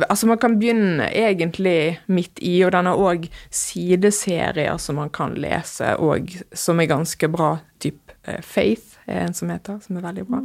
Altså, 0.00 0.26
man 0.26 0.38
kan 0.40 0.56
begynne 0.60 1.10
egentlig 1.12 2.00
midt 2.06 2.40
i, 2.40 2.54
og 2.64 2.72
den 2.72 2.88
har 2.88 3.00
òg 3.00 3.26
sideserier 3.52 4.78
som 4.80 4.96
man 4.96 5.12
kan 5.12 5.34
lese, 5.36 5.96
og 6.00 6.32
som 6.56 6.80
er 6.80 6.88
ganske 6.88 7.28
bra. 7.28 7.58
Typ 7.82 8.14
eh, 8.24 8.40
Faith 8.40 8.96
er 9.06 9.26
en 9.26 9.36
som 9.36 9.50
heter, 9.52 9.82
som 9.84 9.98
er 9.98 10.06
veldig 10.06 10.24
bra. 10.30 10.40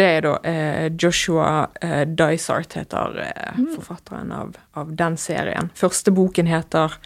Det 0.00 0.06
er 0.06 0.24
da 0.24 0.32
eh, 0.48 0.86
Joshua 0.96 1.68
eh, 1.82 2.06
Dysart 2.08 2.78
heter 2.78 3.20
eh, 3.26 3.60
forfatteren 3.74 4.32
av, 4.32 4.56
av 4.72 4.96
den 4.96 5.20
serien. 5.20 5.68
Første 5.76 6.14
boken 6.16 6.48
heter 6.48 6.96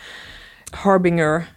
Harbinger 0.84 1.48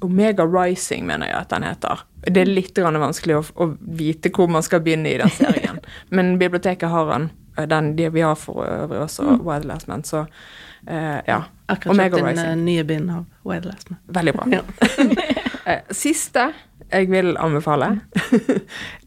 Omega 0.00 0.44
Rising, 0.44 1.06
mener 1.06 1.30
jeg 1.30 1.38
at 1.38 1.52
den 1.54 1.64
heter. 1.64 2.02
Det 2.26 2.42
er 2.42 2.50
litt 2.50 2.78
vanskelig 2.78 3.38
å, 3.38 3.44
å 3.54 3.68
vite 3.80 4.32
hvor 4.34 4.50
man 4.52 4.64
skal 4.66 4.82
begynne 4.84 5.12
i 5.12 5.20
den 5.20 5.32
serien. 5.32 5.80
Men 6.14 6.36
biblioteket 6.40 6.90
har 6.92 7.08
den. 7.12 7.30
Den 7.66 7.96
de 7.96 8.08
vi 8.12 8.20
har 8.20 8.34
for 8.34 8.64
øvrig 8.64 9.00
også, 9.00 9.22
mm. 9.22 9.66
Last 9.68 9.88
Men. 9.88 10.04
Så 10.04 10.20
uh, 10.20 11.20
ja. 11.26 11.42
Akkurat 11.68 11.94
Omega 11.94 12.16
kjøpt 12.16 12.28
Rising. 12.28 12.46
eh, 12.48 12.56
nye 12.56 12.84
bind 12.84 13.10
av 13.10 13.24
Wild 13.44 13.70
Men. 13.90 14.00
Veldig 14.08 14.34
bra. 14.34 14.48
Ja. 14.50 14.64
Eh, 15.68 15.82
Siste 15.92 16.46
jeg 16.92 17.10
vil 17.10 17.36
anbefale 17.38 18.00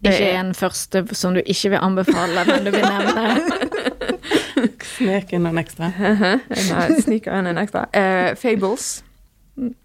det 0.04 0.12
Ikke 0.14 0.30
en 0.38 0.54
første 0.56 1.02
som 1.16 1.34
du 1.34 1.42
ikke 1.42 1.74
vil 1.74 1.80
anbefale, 1.82 2.44
men 2.48 2.66
du 2.66 2.72
vil 2.72 2.86
nevne. 2.86 4.70
Snek 4.94 5.34
inn 5.34 5.48
en 5.50 5.58
ekstra. 5.58 5.90
Sniker 7.02 7.40
inn 7.40 7.50
en 7.50 7.60
ekstra. 7.60 7.88
Uh, 7.96 8.36
Fables, 8.40 9.04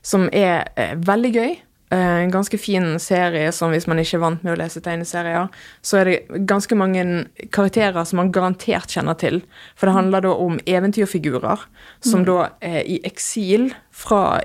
som 0.02 0.28
er 0.32 0.68
eh, 0.76 0.94
veldig 1.06 1.32
gøy. 1.34 1.56
Eh, 1.90 2.16
en 2.22 2.30
ganske 2.30 2.58
fin 2.58 2.98
serie 3.00 3.52
som 3.52 3.72
hvis 3.72 3.86
man 3.88 4.00
ikke 4.02 4.18
er 4.18 4.22
vant 4.24 4.42
med 4.44 4.52
å 4.52 4.58
lese 4.60 4.82
tegneserier, 4.84 5.48
så 5.80 6.00
er 6.00 6.10
det 6.10 6.42
ganske 6.50 6.76
mange 6.76 7.04
karakterer 7.54 8.04
som 8.04 8.20
man 8.20 8.32
garantert 8.34 8.92
kjenner 8.92 9.16
til. 9.20 9.40
For 9.78 9.88
det 9.88 9.96
handler 9.96 10.26
da 10.26 10.34
om 10.36 10.60
eventyrfigurer 10.68 11.64
som 12.04 12.26
da 12.28 12.50
er 12.60 12.82
i 12.84 13.00
eksil 13.08 13.70
fra 13.94 14.42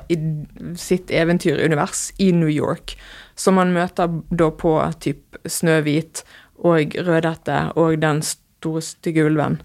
sitt 0.80 1.12
eventyrunivers 1.12 2.12
i 2.24 2.32
New 2.32 2.52
York. 2.52 2.96
Som 3.36 3.60
man 3.60 3.76
møter 3.76 4.22
da 4.32 4.50
på 4.54 4.78
typ 5.04 5.42
Snøhvit 5.44 6.24
og 6.64 6.96
Rødhette 6.96 7.74
og 7.76 8.00
Den 8.00 8.24
store 8.24 8.82
stygge 8.86 9.28
ulven. 9.28 9.60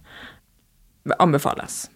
Anbefales. 1.19 1.87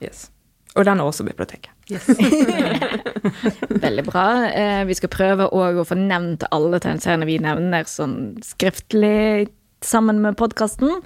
Yes. 0.00 0.30
Og 0.76 0.86
den 0.86 1.00
er 1.00 1.04
også 1.04 1.26
i 1.26 1.71
biblioteket. 1.98 3.80
Veldig 3.86 4.04
bra. 4.08 4.26
Eh, 4.50 4.84
vi 4.88 4.98
skal 4.98 5.12
prøve 5.12 5.48
å 5.48 5.86
få 5.86 5.98
nevnt 5.98 6.46
alle 6.50 6.80
tegneseriene 6.82 7.28
vi 7.28 7.40
nevner 7.42 7.88
sånn 7.88 8.16
skriftlig 8.46 9.50
sammen 9.84 10.20
med 10.22 10.36
podkasten, 10.38 11.00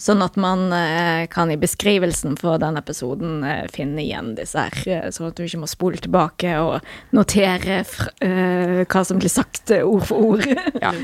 sånn 0.00 0.22
at 0.24 0.36
man 0.40 0.72
eh, 0.72 1.26
kan 1.32 1.50
i 1.52 1.58
beskrivelsen 1.60 2.36
for 2.40 2.60
den 2.62 2.78
episoden 2.80 3.42
eh, 3.44 3.66
finne 3.72 4.02
igjen 4.02 4.34
disse 4.38 4.66
her, 4.66 4.78
eh, 4.88 5.10
sånn 5.12 5.30
at 5.30 5.38
du 5.38 5.44
ikke 5.46 5.62
må 5.62 5.70
spole 5.70 6.00
tilbake 6.02 6.54
og 6.62 6.80
notere 7.16 7.82
eh, 8.24 8.82
hva 8.86 9.04
som 9.04 9.20
blir 9.20 9.32
sagt 9.32 9.74
eh, 9.74 9.84
ord 9.86 10.08
for 10.08 10.32
ord. 10.32 10.48
Ja. 10.80 10.94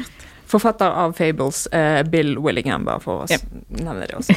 Forfatter 0.49 0.95
av 0.97 1.13
Fables, 1.13 1.67
eh, 1.77 2.01
Bill 2.09 2.39
Willingham, 2.41 2.87
bare 2.89 3.05
for 3.05 3.25
å 3.25 3.29
yep. 3.29 3.45
nevne 3.69 4.09
det 4.09 4.17
også. 4.17 4.37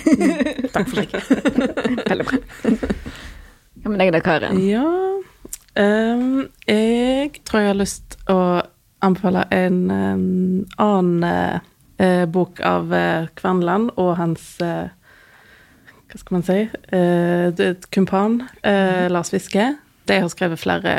Takk 0.73 0.91
for 0.91 0.99
meg. 0.99 1.15
Veldig 2.11 2.27
bra. 2.27 2.41
Hva 3.82 3.89
med 3.89 4.02
deg 4.04 4.12
da, 4.13 4.22
Karin? 4.22 4.60
Ja 4.62 4.86
um, 5.76 6.48
Jeg 6.67 7.41
tror 7.48 7.63
jeg 7.63 7.72
har 7.72 7.80
lyst 7.80 8.17
å 8.30 8.39
anbefale 9.02 9.48
en 9.56 9.80
um, 9.89 10.26
annen 10.78 11.24
eh, 11.26 11.70
eh, 11.98 12.26
bok 12.30 12.62
av 12.62 12.91
uh, 12.94 13.30
Kverneland 13.39 13.89
og 13.98 14.12
hans 14.20 14.44
uh, 14.62 14.91
Hva 16.12 16.22
skal 16.22 16.38
man 16.38 16.46
si? 16.46 16.60
Eh, 16.94 17.48
det 17.58 17.70
et 17.72 17.88
kumpan, 17.96 18.44
uh, 18.62 19.08
Lars 19.10 19.34
Viske. 19.34 19.72
De 20.06 20.20
har 20.22 20.30
skrevet 20.30 20.62
flere 20.62 20.96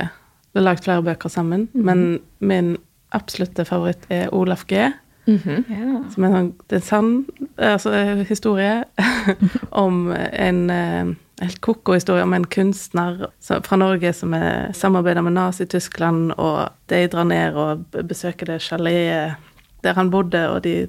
De 0.50 0.58
har 0.58 0.66
lagd 0.66 0.82
flere 0.82 1.04
bøker 1.06 1.30
sammen, 1.30 1.68
men 1.72 2.18
min 2.40 2.74
absolutte 3.14 3.64
favoritt 3.68 4.08
er 4.10 4.32
Olaf 4.34 4.66
G. 4.66 4.88
Ja. 5.26 6.00
Som 6.10 6.24
er 6.26 6.36
en 6.40 6.80
sann 6.82 7.10
altså, 7.56 7.92
historie 8.26 8.82
om 9.84 10.08
en 10.10 10.70
eh, 10.70 11.12
helt 11.42 11.60
ko-ko 11.64 11.94
historie 11.96 12.22
om 12.24 12.32
en 12.36 12.44
kunstner 12.46 13.26
fra 13.42 13.76
Norge 13.80 14.12
som 14.16 14.34
er, 14.38 14.72
samarbeider 14.76 15.24
med 15.26 15.34
Nazi-Tyskland, 15.36 16.32
og 16.38 16.68
de 16.92 17.02
drar 17.12 17.24
ned 17.28 17.56
og 17.58 17.86
besøker 18.08 18.46
det 18.52 18.60
chaletet 18.62 19.36
der 19.82 19.96
han 19.98 20.10
bodde, 20.14 20.44
og 20.52 20.60
de 20.62 20.86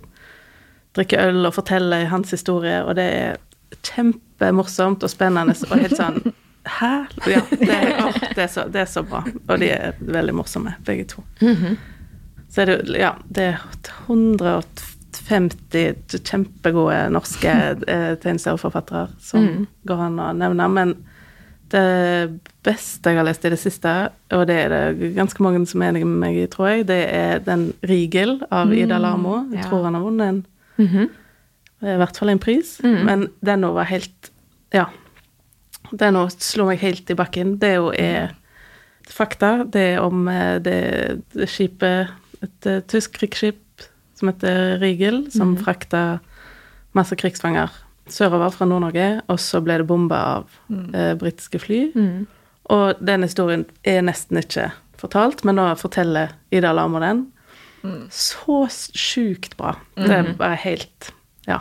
drikker 0.93 1.23
øl 1.31 1.45
og 1.49 1.55
forteller 1.55 2.05
hans 2.11 2.29
historie, 2.35 2.83
og 2.85 2.93
det 2.99 3.05
er 3.09 3.39
kjempemorsomt 3.87 5.03
og 5.03 5.09
spennende 5.09 5.55
og 5.71 5.79
helt 5.81 5.97
sånn 5.97 6.19
Hæ? 6.63 6.91
Ja, 7.27 7.41
det, 7.49 7.73
er- 7.75 7.97
åh, 8.05 8.19
det, 8.37 8.43
er 8.45 8.47
så, 8.47 8.63
det 8.71 8.79
er 8.85 8.87
så 8.87 9.01
bra. 9.03 9.19
Og 9.51 9.57
de 9.59 9.67
er 9.75 9.97
veldig 9.99 10.31
morsomme, 10.37 10.71
begge 10.87 11.03
to. 11.11 11.23
Så 12.53 12.61
er 12.63 12.69
det, 12.69 12.77
ja, 13.01 13.09
det 13.27 13.49
er 13.49 13.57
150 15.29 16.19
kjempegode 16.23 16.99
norske 17.13 17.53
eh, 17.93 18.13
tegneserieforfattere 18.21 19.07
som 19.23 19.65
går 19.87 20.05
an 20.07 20.21
å 20.21 20.29
nevne. 20.37 20.69
Men 20.73 20.95
det 21.73 22.39
beste 22.65 23.09
jeg 23.09 23.17
har 23.17 23.25
lest 23.25 23.45
i 23.47 23.51
det 23.53 23.59
siste, 23.61 23.91
og 24.35 24.45
det 24.49 24.57
er 24.65 24.73
det 24.73 25.13
ganske 25.15 25.41
mange 25.43 25.63
som 25.69 25.81
er 25.81 25.93
enige 25.93 26.09
med 26.09 26.19
meg 26.21 26.37
i, 26.43 26.47
tror 26.51 26.69
jeg, 26.69 26.87
det 26.91 27.01
er 27.09 27.41
den 27.45 27.71
'Rigel' 27.81 28.43
av 28.53 28.73
Ida 28.73 28.99
Larmo. 29.01 29.39
Jeg 29.49 29.63
ja. 29.63 29.69
tror 29.69 29.87
han 29.87 29.97
har 29.97 30.05
vunnet 30.05 30.27
en 30.29 31.09
i 31.83 31.97
hvert 31.99 32.17
fall 32.17 32.31
en 32.31 32.39
pris. 32.39 32.77
Men 32.83 33.27
den 33.43 33.63
nå 33.65 33.73
var 33.75 33.89
helt 33.91 34.31
Ja. 34.73 34.87
Den 35.91 36.15
nå 36.15 36.27
slo 36.31 36.65
meg 36.69 36.79
helt 36.81 37.09
i 37.11 37.17
bakken. 37.17 37.57
Det 37.61 37.75
jo 37.75 37.91
er 37.91 38.33
fakta. 39.09 39.63
Det 39.63 39.81
er 39.93 39.99
om 40.01 40.27
eh, 40.27 40.59
det, 40.63 41.23
det 41.33 41.49
skipet 41.49 42.13
Et 42.43 42.65
eh, 42.67 42.81
tysk 42.87 43.13
krigsskip 43.15 43.61
som 44.23 44.31
heter 44.31 44.77
Rigel, 44.79 45.25
som 45.35 45.57
frakta 45.59 46.21
masse 46.95 47.17
krigsfanger 47.19 47.73
sørover 48.07 48.53
fra 48.55 48.67
Nord-Norge, 48.67 49.07
og 49.27 49.39
så 49.39 49.59
ble 49.63 49.81
det 49.81 49.87
bomba 49.89 50.21
av 50.37 50.55
eh, 50.71 51.11
britiske 51.19 51.59
fly. 51.59 51.81
Og 52.71 53.03
den 53.03 53.25
historien 53.27 53.65
er 53.83 54.03
nesten 54.07 54.39
ikke 54.39 54.69
fortalt, 54.99 55.43
men 55.43 55.59
nå 55.59 55.67
forteller 55.79 56.31
Ida 56.55 56.71
Lamo 56.75 57.01
den. 57.03 57.25
Så 58.15 58.61
sjukt 58.95 59.57
bra. 59.59 59.75
Det 59.99 60.11
er 60.15 60.33
bare 60.39 60.59
helt 60.63 61.11
Ja. 61.47 61.59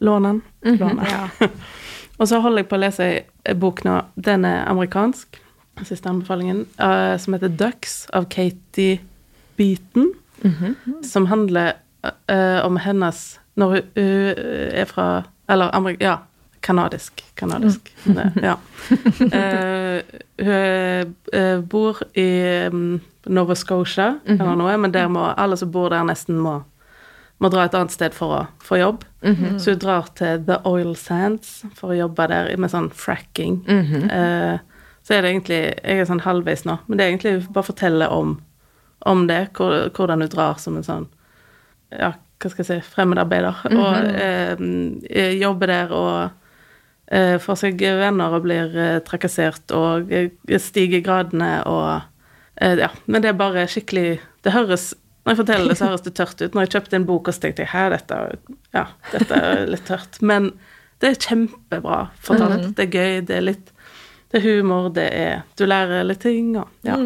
Lån 0.00 0.24
den. 0.24 0.42
Lån 0.80 1.02
den. 1.02 1.50
Og 2.18 2.28
så 2.28 2.40
holder 2.40 2.62
jeg 2.62 2.68
på 2.70 2.78
å 2.78 2.80
lese 2.80 3.08
ei 3.44 3.54
bok 3.58 3.84
nå. 3.84 3.98
Den 4.16 4.46
er 4.48 4.64
amerikansk. 4.70 5.36
Siste 5.84 6.08
anbefalingen. 6.08 6.64
Uh, 6.80 7.18
som 7.20 7.36
heter 7.36 7.52
Ducks 7.52 8.06
av 8.16 8.28
Katie 8.32 9.00
Beaton. 9.60 10.12
Som 11.06 11.26
handler 11.26 11.74
uh, 12.04 12.60
om 12.66 12.76
hennes 12.82 13.40
Når 13.54 13.74
hun, 13.74 13.88
uh, 13.96 14.32
er 14.72 14.84
fra 14.90 15.06
Eller 15.48 15.74
Amerik... 15.74 16.00
Ja. 16.02 16.18
Kanadisk. 16.62 17.24
Kanadisk. 17.34 17.92
Det, 18.04 18.32
ja. 18.42 18.56
Eh, 19.32 20.02
hun 20.42 21.62
bor 21.70 21.98
i 22.18 22.42
um, 22.70 23.00
Nova 23.26 23.54
Scotia 23.54 24.20
eller 24.26 24.56
noe, 24.58 24.76
men 24.80 24.94
der 24.94 25.10
må 25.12 25.24
alle 25.38 25.58
som 25.58 25.70
bor 25.74 25.90
der, 25.92 26.02
nesten 26.06 26.38
må, 26.42 26.56
må 27.42 27.50
dra 27.52 27.66
et 27.66 27.76
annet 27.78 27.94
sted 27.94 28.14
for 28.16 28.34
å 28.36 28.40
få 28.62 28.78
jobb. 28.80 29.04
Så 29.22 29.74
hun 29.74 29.82
drar 29.82 30.08
til 30.18 30.42
The 30.48 30.60
Oil 30.68 30.94
Sands 30.98 31.60
for 31.78 31.92
å 31.92 31.98
jobbe 31.98 32.26
der 32.32 32.50
med 32.58 32.72
sånn 32.72 32.90
fracking. 32.94 33.60
Eh, 33.68 34.56
så 35.02 35.14
er 35.16 35.22
det 35.22 35.32
egentlig 35.32 35.60
Jeg 35.82 35.98
er 35.98 36.08
sånn 36.08 36.22
halvveis 36.22 36.64
nå, 36.66 36.78
men 36.86 36.98
det 36.98 37.04
er 37.04 37.12
egentlig 37.12 37.36
bare 37.50 37.66
å 37.66 37.70
fortelle 37.72 38.10
om, 38.14 38.36
om 39.08 39.26
det, 39.26 39.48
hvor, 39.56 39.88
hvordan 39.96 40.22
du 40.22 40.28
drar 40.30 40.60
som 40.62 40.76
en 40.78 40.86
sånn 40.86 41.08
Ja, 41.92 42.12
hva 42.42 42.50
skal 42.50 42.64
jeg 42.64 42.68
si 42.82 42.92
Fremmedarbeider. 42.94 43.58
Og 43.70 44.06
eh, 44.18 45.34
jobber 45.38 45.70
der 45.70 45.92
og 45.94 46.14
eh, 47.12 47.36
får 47.42 47.60
seg 47.60 47.82
venner 48.00 48.34
og 48.34 48.46
blir 48.46 48.72
eh, 48.78 48.96
trakassert 49.06 49.74
og 49.76 50.10
eh, 50.12 50.30
stiger 50.58 51.04
gradene 51.04 51.54
og 51.68 51.86
eh, 52.56 52.78
Ja. 52.80 52.90
Men 53.06 53.22
det 53.22 53.32
er 53.32 53.38
bare 53.38 53.66
skikkelig 53.70 54.20
Det 54.44 54.52
høres 54.52 54.92
Når 55.24 55.32
jeg 55.32 55.40
forteller 55.44 55.70
det, 55.70 55.76
så 55.78 55.88
høres 55.90 56.02
det 56.02 56.14
tørt 56.18 56.40
ut. 56.42 56.54
Når 56.54 56.64
jeg 56.64 56.72
kjøpte 56.74 56.96
en 56.98 57.06
bok, 57.06 57.28
og 57.28 57.34
så 57.34 57.44
tenkte 57.44 57.62
jeg 57.62 57.70
her, 57.70 57.92
dette, 57.94 58.16
ja, 58.74 58.86
dette 59.12 59.36
er 59.38 59.60
litt 59.70 59.84
tørt. 59.86 60.18
Men 60.18 60.48
det 60.98 61.12
er 61.12 61.20
kjempebra 61.28 62.00
fortalt. 62.22 62.72
Det 62.74 62.88
er 62.88 62.96
gøy, 62.96 63.20
det 63.28 63.36
er 63.36 63.44
litt 63.46 63.70
Det 64.32 64.40
er 64.40 64.48
humor, 64.48 64.88
det 64.94 65.06
er 65.14 65.44
Du 65.58 65.62
lærer 65.66 66.02
litt 66.08 66.24
ting, 66.26 66.56
og 66.58 66.66
ja. 66.82 66.96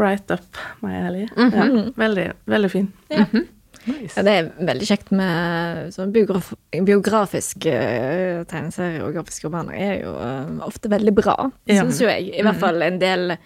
Right 0.00 0.30
up 0.32 0.60
my 0.84 0.94
alley. 1.04 1.26
Ja, 1.36 1.66
veldig, 2.00 2.28
veldig 2.48 2.70
fin. 2.72 2.88
Ja, 3.10 4.22
det 4.26 4.32
er 4.36 4.48
veldig 4.68 4.86
kjekt 4.90 5.08
med 5.16 5.92
sånn 5.94 6.10
biograf 6.12 6.50
biografisk 6.84 7.64
uh, 7.70 8.42
tegneserier 8.50 9.06
og 9.06 9.14
grafiske 9.16 9.48
romaner. 9.48 9.76
er 9.80 10.02
jo 10.02 10.12
uh, 10.20 10.66
ofte 10.66 10.90
veldig 10.92 11.14
bra, 11.16 11.36
Ja. 11.70 11.80
syns 11.84 12.00
jo 12.02 12.10
jeg. 12.10 12.28
I 12.36 12.44
hvert 12.44 12.60
fall 12.60 12.82
en 12.84 12.98
del 13.00 13.36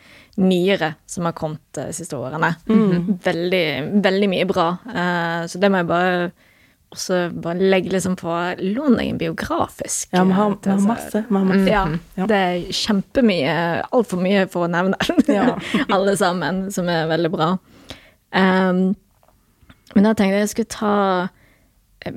nyere 0.43 0.95
som 1.07 1.29
har 1.29 1.37
kommet 1.38 1.62
de 1.79 1.87
siste 1.95 2.19
årene. 2.19 2.51
Veldig, 3.23 3.67
veldig 4.03 4.29
mye 4.33 4.47
bra. 4.51 4.64
Eh, 4.90 5.45
så 5.47 5.61
det 5.62 5.71
må 5.71 5.79
jeg 5.79 5.87
bare 5.93 6.33
også 6.94 7.18
bare 7.44 7.59
legge 7.61 7.90
liksom 7.92 8.14
på 8.20 8.33
Lån 8.62 8.96
deg 8.98 9.11
en 9.12 9.18
biografisk. 9.20 10.09
Ja, 10.14 10.24
vi 10.24 10.33
har, 10.38 10.50
eh, 10.52 10.59
vi 10.64 10.70
har 10.70 10.83
masse. 10.88 11.24
Vi 11.28 11.35
har 11.37 11.44
masse. 11.48 11.70
Ja, 11.70 11.85
Ja. 12.16 12.26
det 12.30 12.40
er 12.40 12.72
kjempemye, 12.72 13.54
altfor 13.92 14.22
mye 14.22 14.46
for 14.50 14.66
å 14.66 14.70
nevne, 14.70 14.96
Ja. 15.28 15.59
alle 15.94 16.16
sammen, 16.16 16.70
som 16.72 16.88
er 16.88 17.07
veldig 17.11 17.30
bra. 17.35 17.52
Um, 18.35 18.96
men 19.94 20.04
da 20.09 20.14
tenkte 20.14 20.35
jeg 20.38 20.46
jeg 20.48 20.52
skulle 20.54 20.74
ta 20.74 20.94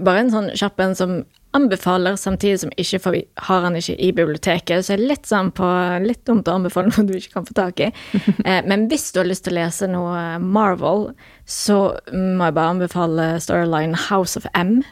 bare 0.03 0.19
en 0.23 0.31
sånn 0.33 0.47
kjapp 0.57 0.79
en 0.83 0.95
som 0.97 1.11
anbefaler, 1.55 2.15
samtidig 2.19 2.59
som 2.59 2.71
ikke 2.77 2.99
får, 2.99 3.15
har 3.47 3.61
han 3.65 3.75
ikke 3.79 3.95
i 3.95 4.11
biblioteket. 4.11 4.85
Så 4.85 4.93
er 4.93 5.01
det 5.01 5.09
litt 5.11 5.29
sånn 5.29 5.51
på 5.55 5.67
litt 6.03 6.23
dumt 6.27 6.49
å 6.49 6.57
anbefale 6.59 6.91
noe 6.91 7.05
du 7.07 7.15
ikke 7.17 7.37
kan 7.39 7.47
få 7.47 7.57
tak 7.57 7.83
i. 7.87 7.91
Eh, 8.47 8.61
men 8.67 8.85
hvis 8.91 9.09
du 9.11 9.19
har 9.19 9.27
lyst 9.27 9.43
til 9.47 9.55
å 9.55 9.59
lese 9.61 9.87
noe 9.89 10.37
Marvel, 10.39 11.09
så 11.49 11.97
må 12.13 12.47
jeg 12.47 12.55
bare 12.55 12.73
anbefale 12.75 13.25
storyline 13.43 13.97
House 14.07 14.39
of 14.39 14.45
M. 14.53 14.83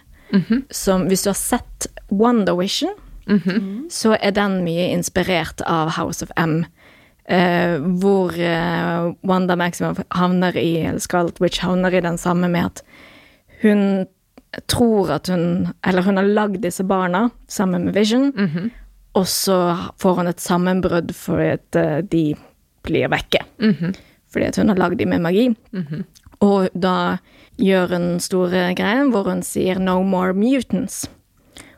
Som 0.73 1.05
hvis 1.07 1.23
du 1.23 1.29
har 1.29 1.37
sett 1.39 1.87
Wonder 2.09 2.57
Vision, 2.59 2.91
så 3.89 4.15
er 4.19 4.33
den 4.35 4.63
mye 4.65 4.89
inspirert 4.93 5.61
av 5.65 5.93
House 5.95 6.25
of 6.25 6.33
M. 6.37 6.65
eh, 7.25 7.77
hvor 8.01 8.35
eh, 8.37 9.13
Wanda 9.25 9.55
Maximoff 9.55 10.01
havner 10.13 10.57
i, 10.57 10.83
eller 10.85 10.99
Scarlet 10.99 11.39
Witch 11.41 11.63
havner 11.63 11.93
i 11.93 12.03
den 12.05 12.17
samme 12.21 12.49
med 12.51 12.65
at 12.65 12.83
hun 13.63 14.05
tror 14.67 15.11
at 15.11 15.27
hun 15.27 15.73
Eller 15.85 16.01
hun 16.05 16.17
har 16.17 16.23
lagd 16.27 16.61
disse 16.61 16.83
barna 16.83 17.29
sammen 17.47 17.85
med 17.85 17.93
Vision, 17.95 18.31
og 19.15 19.25
så 19.27 19.57
får 19.97 20.15
hun 20.15 20.27
et 20.27 20.41
sammenbrudd 20.43 21.13
fordi 21.15 21.47
at 21.53 21.75
eh, 21.75 22.01
de 22.01 22.35
blir 22.83 23.07
vekke. 23.09 23.39
Fordi 24.31 24.45
at 24.45 24.55
hun 24.59 24.69
har 24.69 24.75
lagd 24.77 24.97
dem 24.99 25.09
med 25.09 25.21
magi. 25.21 25.55
Og 26.41 26.69
da 26.75 27.17
gjør 27.57 27.87
hun 27.95 28.19
store 28.19 28.73
greien 28.75 29.11
hvor 29.11 29.23
hun 29.29 29.41
sier 29.41 29.79
'no 29.79 30.01
more 30.03 30.33
mutants'. 30.33 31.07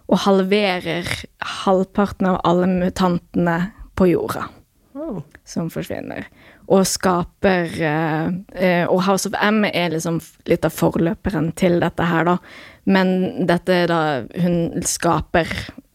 Og 0.10 0.18
halverer 0.20 1.06
halvparten 1.42 2.26
av 2.28 2.42
alle 2.44 2.68
mutantene 2.68 3.72
på 3.96 4.08
jorda 4.12 4.48
Oh. 4.96 5.22
som 5.46 5.70
forsvinner. 5.70 6.26
Og 6.68 6.84
skaper 6.88 7.72
eh, 7.80 8.30
eh, 8.60 8.86
Og 8.92 9.02
House 9.08 9.30
of 9.30 9.36
M 9.40 9.64
er 9.70 9.94
liksom 9.94 10.20
litt 10.50 10.66
av 10.68 10.76
forløperen 10.76 11.52
til 11.60 11.80
dette 11.84 12.08
her, 12.08 12.28
da. 12.28 12.38
Men 12.88 13.48
dette 13.48 13.84
er 13.84 13.92
da 13.92 14.02
Hun 14.36 14.84
skaper 14.88 15.48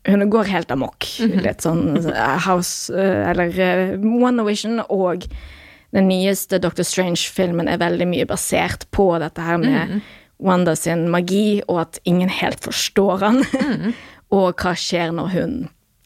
Hun 0.08 0.24
går 0.32 0.50
helt 0.50 0.72
amok. 0.74 1.06
Litt 1.20 1.66
sånn 1.66 1.98
eh, 2.00 2.38
House 2.46 2.92
Eller 2.92 3.98
One 4.00 4.46
Vision 4.48 4.80
og 4.88 5.28
den 5.92 6.06
nyeste 6.08 6.56
Doctor 6.56 6.86
Strange-filmen 6.88 7.68
er 7.68 7.76
veldig 7.82 8.06
mye 8.08 8.24
basert 8.24 8.86
på 8.96 9.10
dette 9.20 9.44
her 9.44 9.58
med 9.60 9.98
Wanda 10.40 10.72
sin 10.72 11.04
magi, 11.12 11.60
og 11.68 11.82
at 11.82 11.98
ingen 12.08 12.32
helt 12.32 12.64
forstår 12.64 13.20
han. 13.20 13.42
og 14.32 14.56
hva 14.56 14.72
skjer 14.72 15.12
når 15.12 15.28
hun 15.34 15.52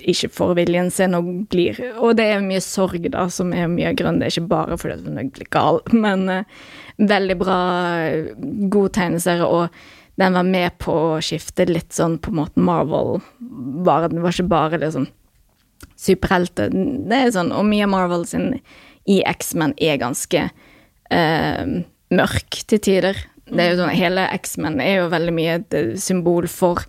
ikke 0.06 0.30
får 0.32 0.54
viljen 0.60 0.88
sin 0.94 1.16
og 1.18 1.28
blir 1.50 1.78
Og 1.98 2.16
det 2.18 2.28
er 2.30 2.44
mye 2.44 2.62
sorg, 2.64 3.08
da, 3.12 3.26
som 3.32 3.52
er 3.54 3.70
mye 3.70 3.92
grunnen. 3.98 4.20
Det 4.22 4.28
er 4.28 4.36
ikke 4.36 4.52
bare 4.52 4.78
fordi 4.80 5.06
hun 5.06 5.30
blitt 5.34 5.52
gal, 5.54 5.80
men 6.04 6.26
uh, 6.30 6.64
veldig 6.96 7.36
bra, 7.40 7.60
eh, 8.06 8.32
god 8.72 8.94
tegneserie, 8.96 9.46
og 9.46 9.68
den 10.16 10.38
var 10.38 10.48
med 10.48 10.78
på 10.80 10.94
å 10.94 11.20
skifte 11.24 11.66
litt 11.68 11.92
sånn 11.92 12.16
på 12.22 12.32
en 12.32 12.38
måte 12.40 12.62
Marvel. 12.62 13.18
var. 13.84 14.08
det 14.08 14.22
var 14.22 14.32
ikke 14.32 14.48
bare 14.48 14.80
liksom 14.80 15.10
superhelter. 16.00 16.72
Det 16.72 17.18
er 17.18 17.34
sånn, 17.34 17.52
og 17.52 17.66
mye 17.68 17.84
av 17.84 17.92
Marvel 17.92 18.24
sin 18.28 18.54
i 19.06 19.20
X-Men 19.28 19.74
er 19.76 20.00
ganske 20.00 20.46
uh, 20.48 21.64
mørk 22.14 22.62
til 22.70 22.80
tider. 22.80 23.20
Det 23.46 23.62
er 23.62 23.74
jo 23.74 23.82
sånn, 23.82 23.94
Hele 23.94 24.24
X-Men 24.38 24.80
er 24.82 25.02
jo 25.02 25.12
veldig 25.12 25.34
mye 25.36 25.58
et 25.60 25.76
symbol 26.02 26.48
for 26.50 26.86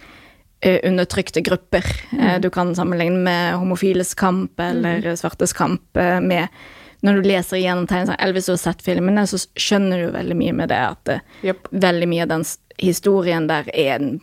undertrykte 0.66 1.42
grupper. 1.42 1.86
Mm. 2.12 2.42
Du 2.42 2.50
kan 2.50 2.76
sammenligne 2.76 3.20
med 3.24 3.56
homofiles 3.56 4.14
kamp 4.14 4.60
eller 4.60 5.16
svartes 5.16 5.54
kamp 5.54 5.98
eh, 5.98 6.20
med 6.22 6.48
Når 7.06 7.14
du 7.14 7.28
leser 7.30 7.60
igjennom 7.60 7.86
tegneserier, 7.86 8.18
eller 8.24 8.34
hvis 8.34 8.48
du 8.50 8.56
har 8.56 8.58
sett 8.58 8.82
filmene, 8.82 9.28
så 9.30 9.38
skjønner 9.38 10.00
du 10.02 10.08
veldig 10.16 10.38
mye 10.40 10.54
med 10.58 10.72
det 10.74 10.80
at 10.82 11.04
det, 11.06 11.18
yep. 11.46 11.68
veldig 11.70 12.08
mye 12.10 12.24
av 12.26 12.32
den 12.32 12.46
historien 12.82 13.46
der 13.48 13.70
er 13.70 13.92
en 14.00 14.16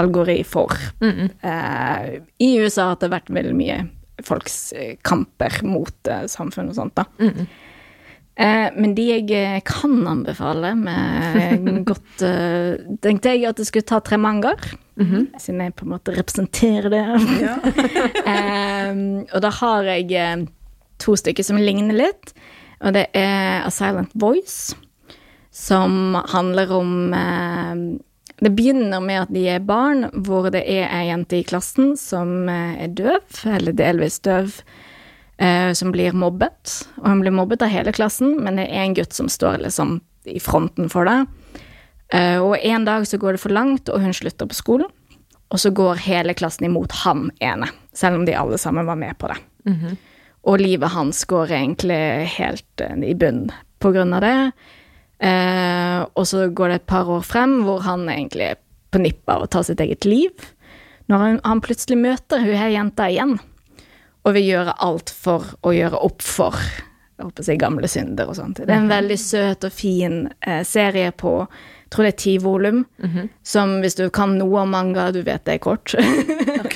algori 0.00 0.38
for. 0.48 0.72
Eh, 1.04 2.06
I 2.40 2.50
USA 2.56 2.94
har 2.94 3.02
det 3.02 3.12
vært 3.12 3.28
veldig 3.28 3.52
mye 3.58 3.82
folks 4.24 4.72
eh, 4.72 4.94
kamper 5.04 5.60
mot 5.68 6.08
eh, 6.08 6.24
samfunnet 6.24 6.72
og 6.72 6.80
sånt, 6.80 6.96
da. 6.96 7.04
Eh, 8.40 8.68
men 8.76 8.94
de 8.96 9.04
jeg 9.10 9.26
eh, 9.36 9.58
kan 9.66 9.98
anbefale 10.08 10.72
med 10.78 11.82
godt 11.90 12.22
eh, 12.24 12.78
Tenkte 13.04 13.34
jeg 13.34 13.50
at 13.50 13.58
jeg 13.60 13.68
skulle 13.68 13.88
ta 13.90 13.98
tre 14.04 14.16
mangaer, 14.20 14.70
siden 15.42 15.64
jeg 15.64 15.76
på 15.78 15.86
en 15.86 15.94
måte 15.94 16.14
representerer 16.16 16.90
det. 16.92 17.04
Ja. 17.40 17.56
um, 18.92 19.22
og 19.34 19.40
da 19.44 19.52
har 19.60 19.88
jeg 19.94 20.12
eh, 20.16 20.46
to 21.00 21.16
stykker 21.18 21.46
som 21.46 21.60
ligner 21.60 21.96
litt. 21.96 22.34
Og 22.80 22.94
det 22.96 23.08
er 23.16 23.64
A 23.66 23.70
Silent 23.72 24.12
Voice, 24.16 24.76
som 25.52 26.14
handler 26.32 26.70
om 26.72 26.92
uh, 27.12 27.74
Det 28.40 28.52
begynner 28.56 29.02
med 29.04 29.26
at 29.26 29.32
de 29.34 29.42
er 29.52 29.66
barn, 29.66 30.06
hvor 30.24 30.48
det 30.52 30.62
er 30.64 30.86
ei 30.88 31.10
jente 31.10 31.40
i 31.40 31.44
klassen 31.44 31.92
som 32.00 32.48
eh, 32.48 32.86
er 32.86 32.94
døv, 32.96 33.42
eller 33.44 33.76
delvis 33.76 34.16
døv, 34.24 34.54
eh, 35.36 35.74
som 35.76 35.92
blir 35.92 36.16
mobbet. 36.16 36.78
Og 37.02 37.10
hun 37.10 37.20
blir 37.20 37.36
mobbet 37.36 37.60
av 37.66 37.68
hele 37.68 37.92
klassen, 37.92 38.38
men 38.40 38.56
det 38.56 38.70
er 38.70 38.86
en 38.86 38.96
gutt 38.96 39.12
som 39.12 39.28
står 39.28 39.60
liksom 39.66 39.98
i 40.24 40.40
fronten 40.40 40.88
for 40.88 41.04
det. 41.04 41.18
Eh, 42.12 42.38
og 42.42 42.58
en 42.58 42.84
dag 42.84 43.06
så 43.06 43.18
går 43.18 43.36
det 43.36 43.42
for 43.42 43.54
langt, 43.54 43.88
og 43.88 44.02
hun 44.02 44.14
slutter 44.16 44.48
på 44.50 44.58
skolen. 44.58 44.90
Og 45.50 45.58
så 45.58 45.72
går 45.74 46.04
hele 46.06 46.34
klassen 46.38 46.68
imot 46.68 46.92
han 47.02 47.28
ene, 47.42 47.70
selv 47.92 48.20
om 48.20 48.26
de 48.26 48.36
alle 48.38 48.58
sammen 48.58 48.86
var 48.86 48.98
med 48.98 49.18
på 49.18 49.30
det. 49.30 49.38
Og 50.46 50.60
livet 50.62 50.94
hans 50.94 51.24
går 51.28 51.52
egentlig 51.52 52.02
helt 52.38 52.84
eh, 52.84 52.96
i 53.10 53.14
bunn 53.14 53.48
på 53.80 53.92
grunn 53.92 54.14
av 54.16 54.24
det. 54.24 54.36
Eh, 55.20 56.00
og 56.14 56.26
så 56.26 56.46
går 56.48 56.68
det 56.68 56.80
et 56.80 56.90
par 56.90 57.10
år 57.10 57.22
frem 57.26 57.60
hvor 57.66 57.82
han 57.84 58.08
egentlig 58.08 58.52
er 58.52 58.60
på 58.90 59.02
nippet 59.02 59.34
av 59.34 59.44
å 59.44 59.50
ta 59.50 59.62
sitt 59.66 59.80
eget 59.80 60.06
liv. 60.08 60.30
Når 61.10 61.24
han, 61.24 61.40
han 61.44 61.62
plutselig 61.62 61.98
møter 61.98 62.42
hun 62.42 62.56
her 62.56 62.70
jenta 62.72 63.10
igjen, 63.10 63.38
og 64.24 64.36
vil 64.36 64.46
gjøre 64.46 64.78
alt 64.84 65.10
for 65.10 65.54
å 65.64 65.72
gjøre 65.72 66.00
opp 66.04 66.22
for 66.22 66.56
jeg 67.20 67.26
håper 67.28 67.42
å 67.42 67.44
si 67.44 67.54
gamle 67.60 67.88
synder 67.90 68.30
og 68.32 68.36
sånt. 68.38 68.62
Det 68.64 68.72
er 68.72 68.78
en 68.80 68.88
veldig 68.88 69.16
søt 69.20 69.66
og 69.68 69.72
fin 69.76 70.22
eh, 70.40 70.62
serie 70.64 71.10
på 71.12 71.34
tror 71.90 72.06
det 72.06 72.12
er 72.12 72.20
ti 72.22 72.36
volum, 72.38 72.84
som 73.42 73.80
hvis 73.82 73.96
du 73.98 74.04
kan 74.14 74.36
noe 74.38 74.62
om 74.62 74.70
manga, 74.70 75.08
du 75.10 75.22
vet 75.26 75.42
det 75.44 75.56
er 75.56 75.62
kort. 75.64 75.94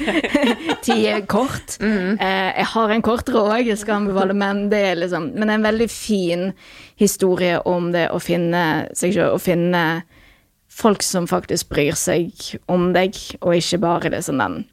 ti 0.87 0.97
er 1.07 1.23
kort. 1.31 1.77
Eh, 1.81 2.51
jeg 2.59 2.67
har 2.73 2.91
en 2.91 3.05
kortere 3.07 3.45
òg, 3.45 3.69
jeg 3.71 3.79
skal 3.79 4.01
anbefale, 4.03 4.35
men 4.35 4.69
det 4.73 4.83
er 4.91 4.99
liksom 4.99 5.31
Men 5.35 5.47
det 5.47 5.53
er 5.53 5.61
en 5.61 5.69
veldig 5.71 5.89
fin 5.91 6.53
historie 6.99 7.61
om 7.65 7.93
det 7.95 8.09
å 8.11 8.19
finne 8.23 8.89
seg 8.95 9.15
sjøl, 9.15 9.35
å 9.37 9.43
finne 9.43 10.03
folk 10.75 11.03
som 11.07 11.27
faktisk 11.31 11.71
bryr 11.71 11.95
seg 11.95 12.33
om 12.67 12.93
deg, 12.95 13.15
og 13.41 13.55
ikke 13.55 13.79
bare 13.85 14.11
liksom 14.17 14.43
den 14.43 14.65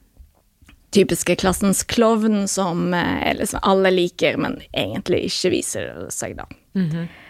typiske 0.92 1.36
klassens 1.40 1.84
klovn 1.88 2.48
som 2.52 2.94
eh, 2.94 3.32
liksom 3.38 3.62
alle 3.64 3.92
liker, 3.94 4.38
men 4.42 4.58
egentlig 4.74 5.28
ikke 5.30 5.54
viser 5.54 5.92
seg, 6.12 6.36
da. 6.42 6.50
Eh, 7.06 7.21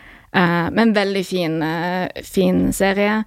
men 0.71 0.93
veldig 0.95 1.23
fin, 1.27 1.61
eh, 1.63 2.23
fin 2.23 2.71
serie. 2.73 3.23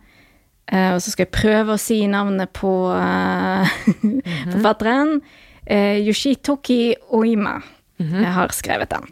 Eh, 0.66 0.94
og 0.94 1.02
så 1.02 1.12
skal 1.12 1.26
jeg 1.26 1.36
prøve 1.36 1.74
å 1.74 1.80
si 1.80 2.00
navnet 2.08 2.52
på 2.56 2.72
eh, 2.96 3.74
forfatteren. 4.52 5.18
Yoshitoki 5.64 6.92
Oima 7.16 7.54
Jeg 7.96 8.32
har 8.36 8.52
skrevet 8.52 8.90
den. 8.92 9.06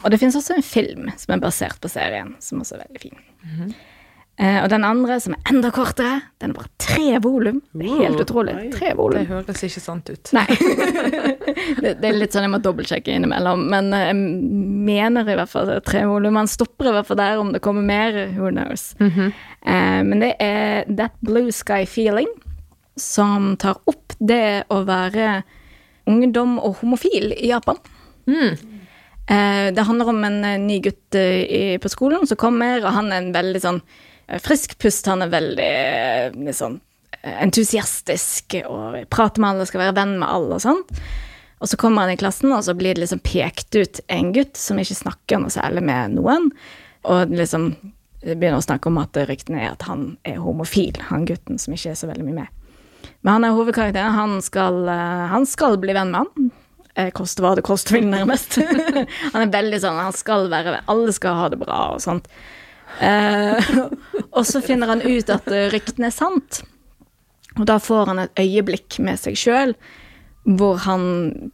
Og 0.00 0.08
det 0.08 0.16
finnes 0.22 0.38
også 0.38 0.54
en 0.56 0.64
film 0.64 1.10
som 1.20 1.34
er 1.34 1.42
basert 1.42 1.76
på 1.82 1.90
serien, 1.92 2.30
som 2.40 2.62
også 2.62 2.78
er 2.78 2.86
veldig 2.86 3.02
fin. 3.02 3.18
Eh, 4.36 4.58
og 4.60 4.68
den 4.68 4.84
andre, 4.84 5.16
som 5.20 5.32
er 5.32 5.48
enda 5.48 5.70
kortere, 5.72 6.18
den 6.42 6.52
er 6.52 6.58
bare 6.58 6.68
tre 6.82 7.20
volum. 7.24 7.62
Det 7.72 7.86
er 7.88 8.02
helt 8.04 8.20
utrolig. 8.20 8.52
Nei, 8.58 8.66
Tre 8.74 8.90
Det 8.92 9.22
høres 9.30 9.62
ikke 9.64 9.80
sant 9.80 10.10
ut. 10.12 10.32
Nei. 10.36 10.44
det, 11.82 11.94
det 12.02 12.10
er 12.10 12.18
litt 12.18 12.36
sånn 12.36 12.44
jeg 12.44 12.52
må 12.52 12.60
dobbeltsjekke 12.60 13.16
innimellom, 13.16 13.64
men 13.72 13.88
eh, 13.96 14.10
jeg 14.10 14.18
mener 14.90 15.32
i 15.32 15.38
hvert 15.40 15.52
fall 15.52 15.70
det 15.70 15.78
er 15.80 15.86
tre 15.88 16.04
volum. 16.10 16.36
Man 16.36 16.52
stopper 16.52 16.90
i 16.90 16.94
hvert 16.98 17.08
fall 17.08 17.20
der, 17.22 17.40
om 17.40 17.54
det 17.54 17.62
kommer 17.64 17.86
mer, 17.86 18.18
who 18.36 18.52
knows. 18.52 18.90
Eh, 19.00 20.00
men 20.04 20.20
det 20.20 20.34
er 20.44 20.84
That 20.92 21.16
Blue 21.24 21.48
Sky 21.54 21.86
Feeling, 21.88 22.28
som 23.00 23.54
tar 23.60 23.80
opp 23.88 24.16
det 24.20 24.66
å 24.72 24.82
være 24.88 25.40
ungdom 26.06 26.58
og 26.60 26.82
homofil 26.82 27.32
i 27.34 27.54
Japan. 27.54 27.80
Eh, 29.26 29.72
det 29.74 29.82
handler 29.82 30.08
om 30.12 30.24
en 30.24 30.44
eh, 30.44 30.58
ny 30.60 30.78
gutt 30.84 31.16
eh, 31.18 31.78
på 31.82 31.90
skolen 31.90 32.26
som 32.28 32.38
kommer, 32.38 32.78
og 32.84 32.92
han 32.94 33.10
er 33.10 33.24
en 33.24 33.32
veldig 33.34 33.62
sånn 33.62 33.80
frisk 34.42 34.76
pust. 34.82 35.06
Han 35.10 35.24
er 35.24 35.32
veldig 35.32 35.68
eh, 35.68 36.52
sånn 36.56 36.80
eh, 37.22 37.38
entusiastisk 37.44 38.58
og 38.64 38.98
prater 39.12 39.42
med 39.42 39.54
alle, 39.54 39.68
skal 39.68 39.84
være 39.86 39.96
venn 40.00 40.16
med 40.20 40.28
alle 40.28 40.58
og 40.58 40.64
sånn. 40.64 40.82
Og 41.56 41.70
så 41.70 41.78
kommer 41.80 42.04
han 42.04 42.12
i 42.12 42.20
klassen, 42.20 42.52
og 42.52 42.64
så 42.66 42.74
blir 42.76 42.96
det 42.96 43.06
liksom 43.06 43.22
pekt 43.24 43.78
ut 43.78 44.00
en 44.12 44.34
gutt 44.36 44.58
som 44.60 44.76
ikke 44.80 44.98
snakker 44.98 45.40
noe 45.40 45.52
særlig 45.54 45.86
med 45.88 46.18
noen. 46.18 46.50
Og 47.08 47.32
liksom 47.32 47.70
begynner 48.26 48.58
å 48.58 48.66
snakke 48.66 48.90
om 48.90 48.98
at 49.00 49.16
ryktene 49.28 49.62
er 49.62 49.72
at 49.72 49.86
han 49.88 50.16
er 50.26 50.42
homofil, 50.42 50.98
han 51.08 51.24
gutten 51.28 51.60
som 51.62 51.72
ikke 51.76 51.94
er 51.94 51.98
så 51.98 52.10
veldig 52.10 52.26
mye 52.26 52.42
med. 52.42 52.52
Men 53.22 53.38
han 53.38 53.46
er 53.48 53.56
hovedkarakteren. 53.56 54.14
Han 54.14 54.42
skal, 54.42 54.88
eh, 54.88 55.26
han 55.32 55.46
skal 55.46 55.78
bli 55.82 55.94
venn 55.96 56.12
med 56.12 56.26
han. 56.26 56.50
Eh, 56.94 57.10
Koste 57.10 57.42
hva 57.44 57.54
det 57.56 57.64
koste 57.66 57.96
vil, 57.96 58.06
nærmest. 58.10 58.58
han 59.32 59.42
er 59.42 59.52
veldig 59.52 59.80
sånn 59.82 59.98
Han 60.00 60.14
skal 60.16 60.46
være 60.52 60.78
Alle 60.88 61.12
skal 61.12 61.36
ha 61.40 61.48
det 61.52 61.58
bra 61.60 61.80
og 61.94 62.00
sånt. 62.04 62.28
Eh, 63.00 63.70
og 64.36 64.46
så 64.46 64.62
finner 64.64 64.94
han 64.94 65.04
ut 65.04 65.30
at 65.32 65.48
ryktene 65.72 66.10
er 66.10 66.16
sant. 66.16 66.62
Og 67.56 67.64
da 67.68 67.78
får 67.80 68.12
han 68.12 68.24
et 68.24 68.42
øyeblikk 68.42 68.98
med 69.04 69.20
seg 69.20 69.38
sjøl 69.40 69.76
hvor 70.46 70.78
han 70.84 71.02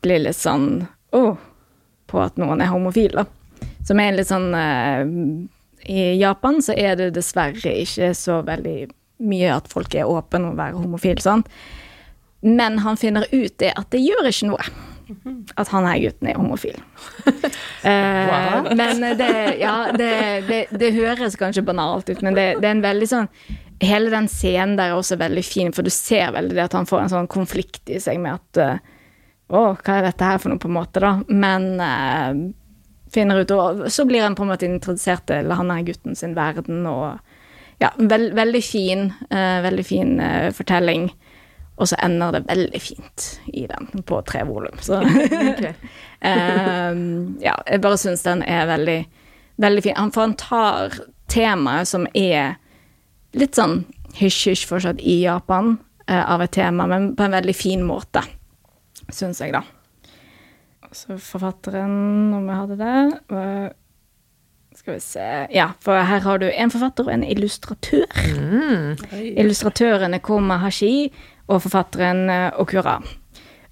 blir 0.05 0.21
litt 0.27 0.37
sånn 0.37 0.83
Å, 1.17 1.23
på 2.09 2.21
at 2.21 2.37
noen 2.41 2.61
er 2.61 2.69
homofil, 2.73 3.15
da. 3.17 3.25
Som 3.87 4.01
er 4.03 4.15
litt 4.17 4.29
sånn 4.29 4.51
eh, 4.57 5.03
I 5.93 6.03
Japan 6.21 6.61
så 6.65 6.77
er 6.77 6.99
det 7.01 7.13
dessverre 7.17 7.73
ikke 7.83 8.13
så 8.17 8.43
veldig 8.45 8.77
mye 9.23 9.55
at 9.55 9.71
folk 9.71 9.95
er 9.95 10.09
åpne 10.11 10.43
om 10.43 10.55
å 10.55 10.59
være 10.59 10.81
homofil, 10.81 11.21
sånn. 11.23 11.45
Men 12.43 12.81
han 12.83 12.99
finner 12.99 13.29
ut 13.31 13.55
det 13.63 13.71
at 13.79 13.93
det 13.95 14.01
gjør 14.03 14.29
ikke 14.29 14.49
noe. 14.51 14.65
At 15.59 15.71
han 15.73 15.87
her 15.89 15.99
gutten 16.07 16.31
er 16.31 16.41
homofil. 16.41 16.79
Eh, 17.83 18.67
men 18.79 19.01
det, 19.19 19.57
ja, 19.59 19.89
det, 19.91 20.13
det, 20.47 20.59
det 20.79 20.93
høres 20.95 21.35
kanskje 21.35 21.65
banalt 21.67 22.07
ut, 22.13 22.21
men 22.23 22.37
det, 22.37 22.45
det 22.63 22.69
er 22.69 22.77
en 22.77 22.85
veldig 22.85 23.09
sånn 23.11 23.27
Hele 23.83 24.13
den 24.13 24.29
scenen 24.31 24.77
der 24.79 24.93
er 24.93 25.01
også 25.01 25.17
veldig 25.19 25.43
fin, 25.43 25.73
for 25.75 25.83
du 25.83 25.91
ser 25.91 26.31
veldig 26.37 26.55
det 26.55 26.69
at 26.69 26.77
han 26.79 26.87
får 26.87 27.01
en 27.03 27.11
sånn 27.11 27.31
konflikt 27.33 27.91
i 27.91 27.99
seg 27.99 28.21
med 28.23 28.39
at 28.39 28.61
eh, 28.63 28.85
Å, 29.51 29.65
hva 29.75 29.97
er 29.97 30.07
dette 30.07 30.29
her 30.29 30.39
for 30.39 30.53
noe, 30.53 30.63
på 30.63 30.71
en 30.71 30.77
måte, 30.77 31.03
da? 31.03 31.11
Men 31.27 31.67
eh, 31.83 32.31
finner 33.13 33.43
ut 33.43 33.57
Og 33.57 33.83
så 33.91 34.07
blir 34.07 34.23
han 34.23 34.39
på 34.39 34.47
en 34.47 34.53
måte 34.53 34.69
introdusert 34.69 35.27
til 35.33 35.51
han 35.51 35.75
her 35.75 35.83
gutten 35.91 36.19
sin 36.19 36.39
verden, 36.39 36.87
og 36.87 37.19
Ja, 37.83 37.91
veld, 37.99 38.37
veldig 38.39 38.63
fin, 38.63 39.09
eh, 39.27 39.59
veldig 39.65 39.85
fin 39.89 40.21
eh, 40.23 40.53
fortelling. 40.55 41.11
Og 41.81 41.89
så 41.89 41.97
ender 42.05 42.33
det 42.37 42.43
veldig 42.49 42.81
fint 42.85 43.41
i 43.49 43.67
den, 43.67 43.89
på 44.07 44.21
tre 44.29 44.45
volum. 44.47 44.77
Så 44.85 45.01
um, 45.03 45.09
ja, 47.47 47.55
jeg 47.67 47.81
bare 47.83 47.99
syns 48.01 48.23
den 48.27 48.43
er 48.47 48.67
veldig, 48.71 48.99
veldig 49.63 49.83
fin. 49.87 49.97
Han, 49.99 50.13
for 50.15 50.27
han 50.27 50.37
tar 50.39 50.99
temaet 51.33 51.89
som 51.89 52.07
er 52.15 52.59
litt 53.39 53.57
sånn 53.57 53.85
hysj-hysj 54.19 54.67
fortsatt 54.69 55.01
i 55.01 55.23
Japan, 55.25 55.79
uh, 56.11 56.25
av 56.35 56.45
et 56.45 56.53
tema, 56.53 56.87
men 56.91 57.15
på 57.17 57.25
en 57.25 57.39
veldig 57.39 57.57
fin 57.57 57.83
måte, 57.89 58.21
syns 59.09 59.41
jeg, 59.41 59.55
da. 59.57 59.65
Så 60.93 61.17
forfatteren, 61.17 62.35
om 62.37 62.49
jeg 62.51 62.57
hadde 62.59 62.77
det 62.77 63.21
var- 63.33 63.73
Skal 64.75 64.95
vi 64.95 65.01
se 65.01 65.47
Ja, 65.53 65.73
for 65.81 65.95
her 65.97 66.21
har 66.21 66.39
du 66.39 66.51
en 66.51 66.71
forfatter 66.71 67.05
og 67.05 67.13
en 67.13 67.25
illustratør. 67.25 68.07
Mm. 68.37 68.97
Illustratørene 69.37 70.19
kommer 70.21 70.59
Hashi, 70.59 71.13
og 71.49 71.63
forfatteren 71.65 72.29
eh, 72.31 72.51
Okura. 72.63 72.99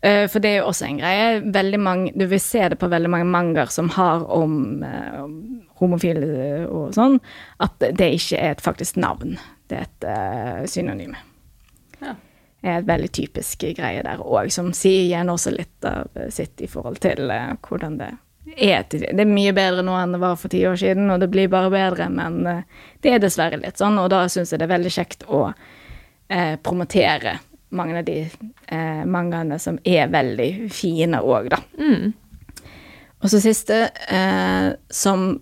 Eh, 0.03 0.27
For 0.33 0.41
det 0.41 0.51
er 0.55 0.59
jo 0.63 0.69
også 0.71 0.87
en 0.89 0.99
greie. 0.99 1.77
Mange, 1.79 2.13
du 2.17 2.27
vil 2.27 2.41
se 2.41 2.69
det 2.73 2.79
på 2.81 2.89
veldig 2.89 3.11
mange 3.13 3.29
mangaer 3.29 3.71
som 3.71 3.89
har 3.95 4.25
om, 4.33 4.83
eh, 4.83 5.19
om 5.23 5.35
homofile 5.81 6.67
og 6.69 6.95
sånn, 6.97 7.19
at 7.61 7.79
det 7.81 8.11
ikke 8.17 8.39
er 8.41 8.51
et 8.57 8.61
faktisk 8.65 8.97
navn. 9.01 9.39
Det 9.71 9.79
er 9.79 9.87
et 9.87 10.05
uh, 10.09 10.67
synonym. 10.67 11.15
Ja. 12.03 12.15
er 12.63 12.79
et 12.81 12.89
veldig 12.89 13.09
typisk 13.17 13.63
greie 13.79 14.03
der 14.05 14.19
òg, 14.21 14.51
som 14.53 14.73
sier 14.77 15.07
igjen 15.07 15.31
også 15.33 15.53
litt 15.55 15.85
av 15.89 16.11
sitt 16.35 16.61
i 16.61 16.67
forhold 16.69 16.99
til 17.01 17.31
uh, 17.31 17.55
hvordan 17.65 17.97
det 18.01 18.11
er. 18.59 18.83
til- 18.91 19.07
Det 19.09 19.21
er 19.25 19.31
mye 19.31 19.53
bedre 19.57 19.85
nå 19.87 19.95
enn 19.97 20.13
det 20.13 20.21
var 20.21 20.37
for 20.37 20.49
ti 20.53 20.61
år 20.69 20.77
siden, 20.77 21.09
og 21.11 21.21
det 21.21 21.31
blir 21.31 21.49
bare 21.49 21.71
bedre, 21.73 22.11
men 22.13 22.41
uh, 22.47 22.63
det 23.01 23.15
er 23.15 23.23
dessverre 23.23 23.57
litt 23.63 23.79
sånn, 23.81 23.97
og 24.03 24.11
da 24.11 24.27
syns 24.29 24.51
jeg 24.53 24.59
det 24.61 24.67
er 24.69 24.75
veldig 24.77 24.93
kjekt 24.97 25.25
å 25.29 25.53
promotere 26.63 27.39
mange 27.77 28.01
av 28.01 28.07
de 28.09 28.19
eh, 28.25 29.05
mangaene 29.07 29.59
som 29.63 29.79
er 29.85 30.11
veldig 30.13 30.51
fine 30.75 31.23
òg, 31.23 31.53
da. 31.53 31.61
Og 33.21 33.29
så 33.29 33.41
siste, 33.43 33.85
eh, 34.09 34.73
som 34.89 35.35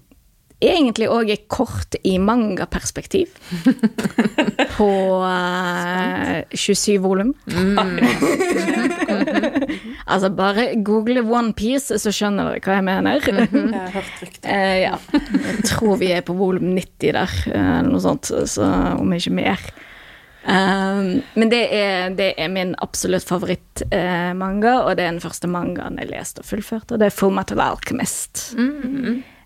egentlig 0.58 1.06
òg 1.10 1.30
er 1.30 1.44
kort 1.50 1.94
i 2.06 2.16
mangaperspektiv. 2.18 3.34
På 4.76 4.90
eh, 5.28 6.42
27 6.50 6.98
volum. 7.02 7.32
altså, 10.10 10.30
bare 10.34 10.72
google 10.82 11.22
OnePiece, 11.22 12.00
så 12.02 12.14
skjønner 12.14 12.50
dere 12.50 12.64
hva 12.64 12.78
jeg 12.80 12.88
mener. 12.88 13.22
Jeg 13.28 13.50
har 13.74 13.92
hørt 13.94 14.22
rykter. 14.24 14.48
Eh, 14.48 14.78
ja. 14.82 14.96
Jeg 15.12 15.68
tror 15.70 15.98
vi 16.02 16.10
er 16.14 16.26
på 16.26 16.34
volum 16.38 16.72
90 16.74 17.14
der, 17.14 17.38
eh, 17.52 17.70
eller 17.78 17.92
noe 17.92 18.02
sånt, 18.02 18.32
så 18.50 18.72
om 18.98 19.14
ikke 19.14 19.36
mer. 19.38 19.70
Um, 20.46 21.18
men 21.34 21.50
det 21.50 21.64
er, 21.74 22.12
det 22.14 22.30
er 22.38 22.48
min 22.52 22.70
absolutt 22.80 23.26
favorittmanga, 23.26 24.70
eh, 24.70 24.84
og 24.84 24.96
det 24.96 25.04
er 25.04 25.10
den 25.10 25.20
første 25.24 25.50
mangaen 25.50 25.98
jeg 25.98 26.12
leste 26.12 26.44
og 26.44 26.48
fullførte, 26.48 26.94
og 26.94 27.02
det 27.02 27.10
er 27.10 27.16
Full 27.16 27.34
Metal 27.34 27.60
Alchemist. 27.60 28.52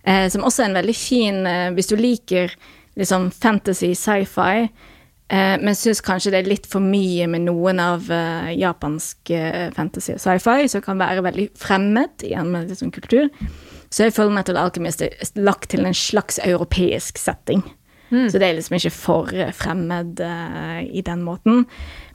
Eh, 0.04 0.28
som 0.30 0.44
også 0.44 0.64
er 0.64 0.70
en 0.70 0.80
veldig 0.80 0.94
fin 0.98 1.44
eh, 1.46 1.68
Hvis 1.76 1.92
du 1.92 1.94
liker 1.94 2.50
liksom 2.98 3.30
fantasy, 3.30 3.94
sci-fi, 3.94 4.68
eh, 5.32 5.56
men 5.62 5.76
syns 5.78 6.02
kanskje 6.04 6.34
det 6.34 6.42
er 6.42 6.50
litt 6.50 6.68
for 6.68 6.84
mye 6.84 7.28
med 7.30 7.46
noen 7.48 7.80
av 7.80 8.10
eh, 8.12 8.52
japansk 8.60 9.32
eh, 9.32 9.68
fantasy 9.72 10.16
og 10.16 10.22
sci-fi, 10.22 10.68
som 10.68 10.84
kan 10.84 11.00
være 11.00 11.24
veldig 11.24 11.48
fremmed 11.58 12.26
i 12.28 12.34
en 12.36 12.52
liksom, 12.68 12.92
kultur, 12.92 13.30
så 13.92 14.06
er 14.06 14.14
Full 14.16 14.32
Metal 14.34 14.60
Alchemist 14.60 15.02
lagt 15.40 15.70
til 15.72 15.86
en 15.88 15.96
slags 15.96 16.38
europeisk 16.44 17.18
setting. 17.20 17.64
Så 18.12 18.38
det 18.38 18.48
er 18.48 18.56
liksom 18.58 18.76
ikke 18.76 18.92
for 18.92 19.32
eh, 19.32 19.52
fremmed 19.56 20.20
uh, 20.20 20.80
i 20.84 21.00
den 21.04 21.22
måten. 21.24 21.64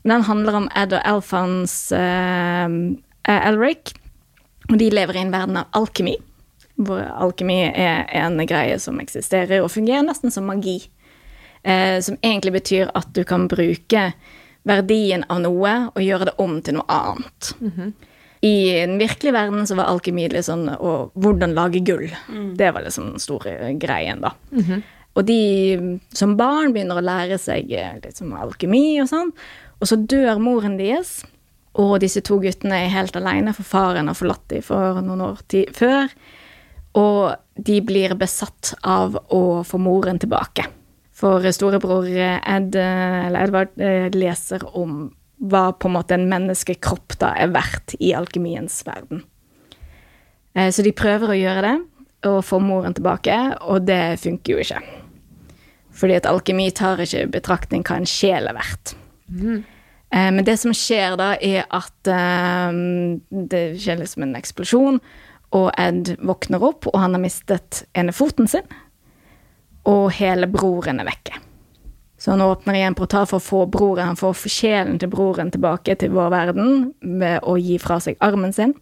Men 0.04 0.18
den 0.18 0.28
handler 0.30 0.60
om 0.60 0.70
Ed 0.78 0.94
og 0.94 1.02
Alphonse 1.10 1.98
uh, 1.98 2.76
Elric, 3.28 3.96
og 4.70 4.78
de 4.78 4.92
lever 4.94 5.18
i 5.18 5.24
en 5.26 5.34
verden 5.34 5.58
av 5.58 5.72
alkemi. 5.78 6.16
Hvor 6.78 7.02
alkemi 7.02 7.64
er 7.72 8.06
en 8.20 8.38
greie 8.46 8.78
som 8.80 9.00
eksisterer 9.02 9.64
og 9.64 9.72
fungerer 9.74 10.06
nesten 10.06 10.34
som 10.34 10.46
magi. 10.50 10.80
Uh, 11.66 11.98
som 12.06 12.20
egentlig 12.22 12.60
betyr 12.60 12.92
at 12.96 13.10
du 13.18 13.24
kan 13.26 13.48
bruke 13.50 14.12
verdien 14.68 15.24
av 15.32 15.42
noe 15.42 15.74
og 15.96 16.04
gjøre 16.04 16.30
det 16.30 16.36
om 16.44 16.60
til 16.62 16.78
noe 16.78 16.86
annet. 16.92 17.50
I 18.46 18.84
den 18.84 19.00
virkelige 19.02 19.34
verden 19.34 19.66
så 19.66 19.74
var 19.80 19.90
alkemi 19.90 20.28
litt 20.30 20.46
sånn 20.46 20.68
og 20.76 21.16
hvordan 21.18 21.56
lage 21.58 21.80
gull. 21.88 22.12
Det 22.60 22.70
var 22.76 22.86
liksom 22.86 23.14
den 23.16 23.24
store 23.24 23.72
greien, 23.82 24.22
da. 24.22 24.36
Og 25.18 25.26
de 25.26 25.98
som 26.14 26.36
barn 26.38 26.76
begynner 26.76 27.00
å 27.00 27.06
lære 27.06 27.40
seg 27.42 27.72
liksom 28.04 28.36
alkemi 28.38 29.00
og 29.02 29.10
sånn. 29.10 29.34
Og 29.82 29.90
så 29.90 29.98
dør 29.98 30.40
moren 30.42 30.78
deres, 30.78 31.24
og 31.78 32.00
disse 32.02 32.24
to 32.26 32.40
guttene 32.42 32.84
er 32.86 32.94
helt 32.94 33.18
alene, 33.18 33.54
for 33.54 33.68
faren 33.68 34.10
har 34.10 34.18
forlatt 34.18 34.48
dem 34.50 34.64
for 34.66 35.02
noen 35.06 35.22
år 35.28 35.42
før. 35.78 36.14
Og 36.98 37.62
de 37.62 37.78
blir 37.86 38.16
besatt 38.18 38.74
av 38.82 39.20
å 39.34 39.62
få 39.66 39.80
moren 39.82 40.18
tilbake. 40.22 40.66
For 41.18 41.46
storebror 41.54 42.06
Ed, 42.10 42.76
eh, 42.78 43.38
Edvard 43.42 43.74
eh, 43.82 44.10
leser 44.14 44.66
om 44.78 45.08
hva 45.38 45.72
på 45.78 45.90
en 45.90 45.96
måte 45.98 46.18
en 46.18 46.28
menneskekropp 46.30 47.18
da 47.22 47.34
er 47.38 47.54
verdt 47.54 47.96
i 48.02 48.14
alkemiens 48.18 48.80
verden. 48.86 49.24
Eh, 50.54 50.70
Så 50.70 50.86
de 50.86 50.94
prøver 50.94 51.34
å 51.34 51.38
gjøre 51.38 51.66
det, 51.66 51.76
og 52.30 52.44
få 52.46 52.60
moren 52.62 52.94
tilbake, 52.98 53.38
og 53.62 53.86
det 53.86 54.18
funker 54.22 54.54
jo 54.54 54.64
ikke. 54.66 54.82
Fordi 55.98 56.18
at 56.20 56.28
alkemi 56.30 56.70
tar 56.78 57.00
ikke 57.02 57.24
i 57.26 57.30
betraktning 57.34 57.84
hva 57.88 57.96
en 57.98 58.06
sjel 58.10 58.46
er 58.52 58.54
verdt. 58.58 58.94
Eh, 59.34 60.30
Men 60.32 60.44
det 60.46 60.60
som 60.62 60.72
skjer 60.78 61.18
da, 61.20 61.32
er 61.42 61.66
at 61.74 62.08
eh, 62.08 62.78
det 63.32 63.64
skjer 63.82 64.00
liksom 64.04 64.24
en 64.28 64.36
eksplosjon, 64.40 65.00
og 65.58 65.72
Ed 65.80 66.14
våkner 66.28 66.64
opp, 66.64 66.88
og 66.92 67.00
han 67.00 67.16
har 67.16 67.24
mistet 67.24 67.86
ene 67.98 68.12
foten 68.16 68.48
sin, 68.52 68.68
og 69.88 70.10
hele 70.20 70.48
broren 70.52 71.00
er 71.00 71.08
vekke. 71.08 71.38
Så 72.20 72.34
han 72.34 72.42
åpner 72.42 72.76
igjen 72.76 72.96
portal 72.98 73.28
for 73.30 73.38
å 73.40 73.46
få 73.46 73.60
broren, 73.72 74.10
han 74.10 74.18
får 74.20 74.48
sjelen 74.50 74.98
til 75.00 75.10
broren 75.14 75.52
tilbake 75.54 75.96
til 76.02 76.12
vår 76.16 76.32
verden 76.34 76.72
ved 77.22 77.40
å 77.48 77.56
gi 77.62 77.78
fra 77.80 78.00
seg 78.04 78.18
armen 78.26 78.52
sin. 78.56 78.74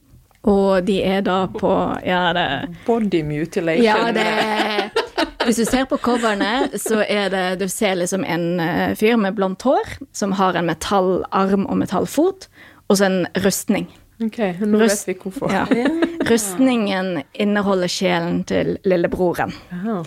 Og 0.47 0.85
de 0.87 0.99
er 1.03 1.21
da 1.25 1.45
på 1.51 1.71
Ja, 2.05 2.31
det 2.37 2.45
Body 2.87 3.23
mutilation. 3.25 3.83
ja, 3.83 4.11
det 4.15 5.04
Hvis 5.45 5.61
du 5.61 5.65
ser 5.67 5.85
på 5.89 5.99
coverne, 6.01 6.69
så 6.81 7.03
er 7.05 7.29
det 7.33 7.43
Du 7.61 7.67
ser 7.71 7.95
liksom 7.99 8.25
en 8.25 8.59
eh, 8.59 8.95
fyr 8.97 9.17
med 9.21 9.37
blondt 9.37 9.65
hår 9.65 9.97
som 10.15 10.35
har 10.39 10.57
en 10.57 10.67
metallarm 10.69 11.67
og 11.69 11.79
metallfot, 11.83 12.49
og 12.89 12.97
så 12.97 13.07
en 13.07 13.23
rustning. 13.45 13.87
Ok, 14.23 14.37
nå 14.63 14.79
vet 14.79 15.07
vi 15.09 15.15
hvorfor. 15.19 15.51
Ja. 15.51 15.65
Rustningen 16.29 17.23
inneholder 17.33 17.91
sjelen 17.91 18.43
til 18.47 18.77
lillebroren. 18.87 19.51
Aha. 19.75 20.03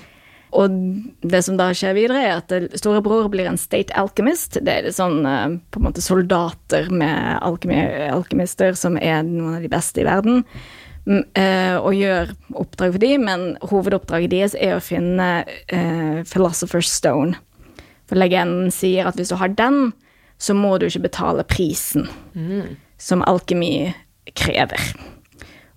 Og 0.56 0.72
det 1.20 1.42
som 1.44 1.58
da 1.58 1.68
skjer 1.76 1.96
videre, 1.96 2.22
er 2.24 2.38
at 2.40 2.78
storebror 2.80 3.28
blir 3.32 3.50
en 3.50 3.60
state 3.60 3.92
alchemist. 3.98 4.56
Det 4.64 4.72
er 4.72 4.86
litt 4.86 4.96
sånn 4.96 5.20
eh, 5.28 5.58
på 5.68 5.80
en 5.80 5.88
måte 5.90 6.04
soldater 6.04 6.88
med 6.88 7.42
alkemister 7.44 8.78
som 8.78 8.96
er 8.96 9.26
noen 9.26 9.58
av 9.58 9.66
de 9.66 9.72
beste 9.72 10.02
i 10.02 10.08
verden. 10.08 10.44
Mm, 11.08 11.22
eh, 11.40 11.76
og 11.80 11.96
gjør 11.96 12.34
oppdrag 12.60 12.92
for 12.92 13.00
dem, 13.00 13.24
men 13.24 13.44
hovedoppdraget 13.64 14.32
deres 14.34 14.56
er 14.60 14.74
å 14.76 14.84
finne 14.84 15.28
uh, 15.72 16.18
Philosopher's 16.28 16.90
Stone. 16.92 17.38
For 18.08 18.20
legenden 18.20 18.68
sier 18.72 19.08
at 19.08 19.16
hvis 19.16 19.32
du 19.32 19.38
har 19.40 19.54
den, 19.56 19.94
så 20.36 20.52
må 20.54 20.76
du 20.76 20.86
ikke 20.86 21.06
betale 21.08 21.46
prisen 21.48 22.06
som 23.00 23.24
alkemi 23.26 23.88
krever. 24.38 24.80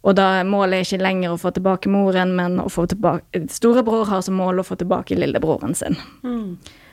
Og 0.01 0.15
da 0.17 0.43
målet 0.47 0.81
er 0.81 0.85
ikke 0.85 1.05
lenger 1.05 1.33
å 1.33 1.39
få 1.41 1.51
tilbake 1.55 1.89
moren, 1.91 2.35
men 2.37 2.59
å 2.61 2.67
få 2.69 2.87
tilbake 2.89 3.43
Storebror 3.53 4.07
har 4.09 4.23
som 4.25 4.37
mål 4.37 4.61
å 4.61 4.67
få 4.67 4.77
tilbake 4.79 5.17
lillebroren 5.17 5.75
sin. 5.77 5.97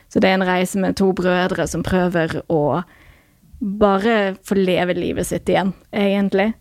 Så 0.09 0.21
det 0.21 0.31
er 0.31 0.39
en 0.39 0.47
reise 0.47 0.81
med 0.81 0.97
to 0.97 1.11
brødre 1.17 1.67
som 1.69 1.85
prøver 1.85 2.39
å 2.49 2.81
bare 3.59 4.35
få 4.45 4.57
leve 4.57 4.95
livet 4.97 5.27
sitt 5.27 5.49
igjen, 5.49 5.73
egentlig. 5.91 6.53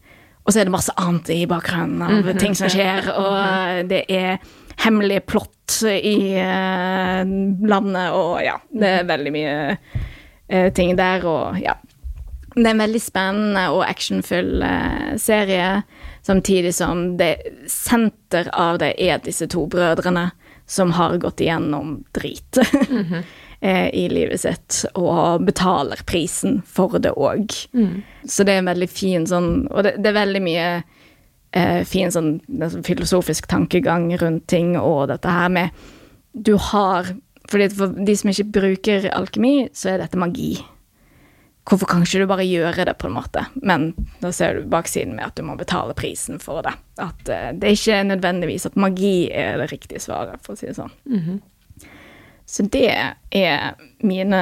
Og 0.48 0.54
så 0.54 0.62
er 0.62 0.68
det 0.68 0.72
masse 0.72 0.94
annet 0.96 1.28
i 1.34 1.42
bakgrunnen 1.44 2.00
av 2.00 2.30
ting 2.40 2.54
som 2.56 2.70
skjer, 2.72 3.10
og 3.20 3.90
det 3.90 4.06
er 4.08 4.38
hemmelige 4.80 5.26
plott 5.28 5.82
i 5.84 6.38
uh, 6.40 7.20
landet, 7.68 8.14
og 8.16 8.38
ja, 8.40 8.54
det 8.72 8.92
er 9.00 9.10
veldig 9.10 9.32
mye 9.34 9.58
uh, 9.76 10.70
ting 10.72 10.96
der, 10.96 11.26
og 11.28 11.60
ja. 11.60 11.76
Det 12.54 12.64
er 12.64 12.72
en 12.72 12.80
veldig 12.80 13.02
spennende 13.02 13.66
og 13.74 13.84
actionfull 13.84 14.64
uh, 14.64 15.12
serie, 15.20 15.82
samtidig 16.24 16.72
som 16.74 17.18
det 17.20 17.34
senter 17.68 18.48
av 18.56 18.80
det 18.80 18.94
er 18.96 19.20
disse 19.28 19.50
to 19.52 19.66
brødrene 19.68 20.30
som 20.68 20.96
har 20.96 21.20
gått 21.20 21.44
igjennom 21.44 21.98
drit. 22.16 22.58
Eh, 22.60 23.20
i 23.92 24.04
livet 24.08 24.40
sitt, 24.40 24.84
og 24.94 25.42
betaler 25.48 25.98
prisen 26.06 26.60
for 26.62 26.98
det 27.02 27.10
òg. 27.18 27.50
Så 28.24 28.44
det 28.46 28.54
er 28.54 28.62
en 28.62 28.70
veldig 28.70 28.88
fin 28.90 29.26
sånn 29.26 29.66
Og 29.72 29.82
det, 29.82 29.96
det 29.98 30.12
er 30.12 30.20
veldig 30.20 30.42
mye 30.44 30.66
eh, 31.52 31.84
fin 31.88 32.12
sånn, 32.14 32.36
sånn 32.46 32.84
filosofisk 32.86 33.48
tankegang 33.50 34.10
rundt 34.20 34.46
ting, 34.46 34.76
og 34.78 35.08
dette 35.10 35.28
her 35.28 35.48
med 35.48 35.70
Du 36.32 36.56
har 36.70 37.14
fordi 37.48 37.68
For 37.72 37.94
de 38.04 38.16
som 38.16 38.30
ikke 38.30 38.52
bruker 38.52 39.06
alkemi, 39.16 39.70
så 39.72 39.94
er 39.94 40.02
dette 40.02 40.18
magi. 40.20 40.58
Hvorfor 41.68 41.88
kan 41.88 42.02
ikke 42.04 42.20
du 42.20 42.26
bare 42.28 42.44
gjøre 42.44 42.84
det, 42.84 42.94
på 43.00 43.08
en 43.08 43.14
måte? 43.16 43.46
Men 43.60 43.94
da 44.20 44.30
ser 44.32 44.54
du 44.58 44.68
baksiden 44.68 45.14
med 45.16 45.26
at 45.26 45.36
du 45.36 45.42
må 45.44 45.56
betale 45.56 45.96
prisen 45.96 46.38
for 46.40 46.60
det. 46.64 46.74
At 47.00 47.28
eh, 47.28 47.50
det 47.56 47.70
er 47.70 47.76
ikke 47.76 48.02
nødvendigvis 48.08 48.68
at 48.68 48.76
magi 48.76 49.30
er 49.32 49.56
det 49.62 49.70
riktige 49.72 50.00
svaret, 50.00 50.40
for 50.44 50.52
å 50.52 50.60
si 50.60 50.68
det 50.68 50.76
sånn. 50.76 50.92
Så 52.48 52.64
det 52.72 52.88
er 53.36 53.74
mine 54.00 54.40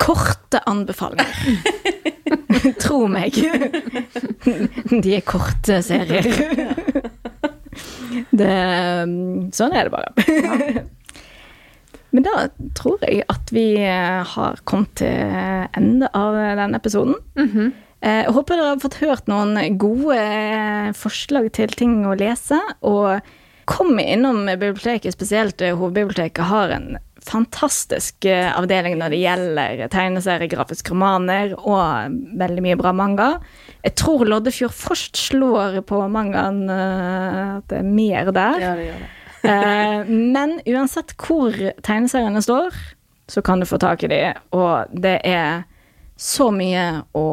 korte 0.00 0.60
anbefalinger. 0.68 1.28
Tro 2.82 3.04
meg. 3.12 3.36
De 4.88 5.14
er 5.18 5.24
korte 5.28 5.80
serier. 5.84 6.24
Det, 8.34 8.50
sånn 9.56 9.74
er 9.76 9.88
det 9.88 9.92
bare. 9.92 10.84
Men 12.14 12.22
da 12.26 12.34
tror 12.78 13.00
jeg 13.02 13.24
at 13.32 13.50
vi 13.54 13.64
eh, 13.82 14.20
har 14.36 14.60
kommet 14.70 14.92
til 15.00 15.16
ende 15.74 16.06
av 16.14 16.36
denne 16.60 16.78
episoden. 16.78 17.16
Eh, 17.34 18.20
Jeg 18.22 18.34
håper 18.36 18.54
dere 18.60 18.68
har 18.76 18.82
fått 18.84 19.00
hørt 19.02 19.26
noen 19.30 19.58
gode 19.82 20.14
eh, 20.20 20.92
forslag 20.94 21.48
til 21.58 21.74
ting 21.74 22.04
å 22.06 22.14
lese. 22.20 22.60
Og 22.86 23.18
kom 23.64 23.98
innom 24.00 24.46
biblioteket, 24.46 25.14
spesielt 25.14 25.60
eh, 25.64 25.76
hovedbiblioteket 25.76 26.44
har 26.50 26.72
en 26.74 26.94
fantastisk 27.24 28.24
eh, 28.28 28.50
avdeling 28.58 28.98
når 29.00 29.14
det 29.14 29.20
gjelder 29.22 29.82
tegneserier, 29.92 30.50
grafiske 30.52 30.92
romaner 30.92 31.54
og 31.56 32.16
veldig 32.40 32.64
mye 32.64 32.78
bra 32.80 32.92
manga. 32.96 33.28
Jeg 33.84 33.96
tror 34.00 34.26
Loddefjord 34.28 34.74
først 34.76 35.20
slår 35.30 35.80
på 35.88 36.00
mangaen 36.12 36.64
eh, 36.72 37.58
at 37.58 37.68
det 37.72 37.80
er 37.80 37.92
mer 38.00 38.32
der. 38.32 38.58
Ja, 38.60 38.74
det 38.78 38.88
gjør 38.90 39.04
det. 39.04 39.12
Men 40.34 40.58
uansett 40.64 41.12
hvor 41.20 41.52
tegneseriene 41.84 42.40
står, 42.44 42.76
så 43.28 43.42
kan 43.44 43.60
du 43.60 43.68
få 43.68 43.76
tak 43.80 44.04
i 44.04 44.08
de, 44.08 44.20
og 44.56 44.92
det 44.92 45.18
er 45.28 45.64
så 46.16 46.48
mye 46.54 47.02
å 47.16 47.26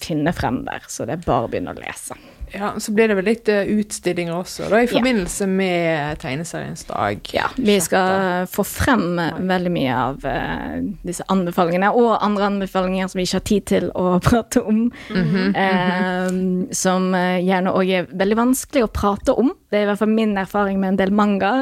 finne 0.00 0.32
frem 0.36 0.62
der, 0.68 0.84
så 0.88 1.04
det 1.08 1.18
er 1.18 1.26
bare 1.26 1.48
å 1.48 1.52
begynne 1.52 1.74
å 1.74 1.80
lese. 1.80 2.16
Ja, 2.52 2.80
Så 2.80 2.92
blir 2.92 3.08
det 3.08 3.16
vel 3.16 3.26
litt 3.26 3.48
eh, 3.48 3.68
utstillinger 3.78 4.34
også, 4.36 4.68
da, 4.70 4.82
i 4.82 4.88
forbindelse 4.90 5.46
med 5.48 6.20
tegneseriens 6.22 6.84
dag. 6.88 7.20
Ja, 7.32 7.48
vi 7.56 7.78
skal 7.80 8.46
få 8.52 8.64
frem 8.66 9.20
veldig 9.48 9.72
mye 9.72 9.94
av 9.96 10.26
uh, 10.26 10.76
disse 11.06 11.24
anbefalingene, 11.32 11.92
og 11.96 12.18
andre 12.20 12.50
anbefalinger 12.50 13.08
som 13.08 13.20
vi 13.20 13.26
ikke 13.28 13.38
har 13.40 13.46
tid 13.48 13.68
til 13.72 13.88
å 13.98 14.18
prate 14.28 14.62
om. 14.62 14.84
Mm 15.12 15.30
-hmm, 15.32 15.48
uh, 15.56 16.68
som 16.72 17.12
gjerne 17.14 17.72
òg 17.72 17.88
er 17.90 18.06
veldig 18.12 18.36
vanskelig 18.36 18.84
å 18.84 18.92
prate 18.92 19.32
om. 19.32 19.52
Det 19.70 19.78
er 19.78 19.82
i 19.82 19.86
hvert 19.86 19.98
fall 19.98 20.12
min 20.12 20.36
erfaring 20.38 20.80
med 20.80 20.88
en 20.88 20.96
del 20.96 21.12
manga, 21.12 21.52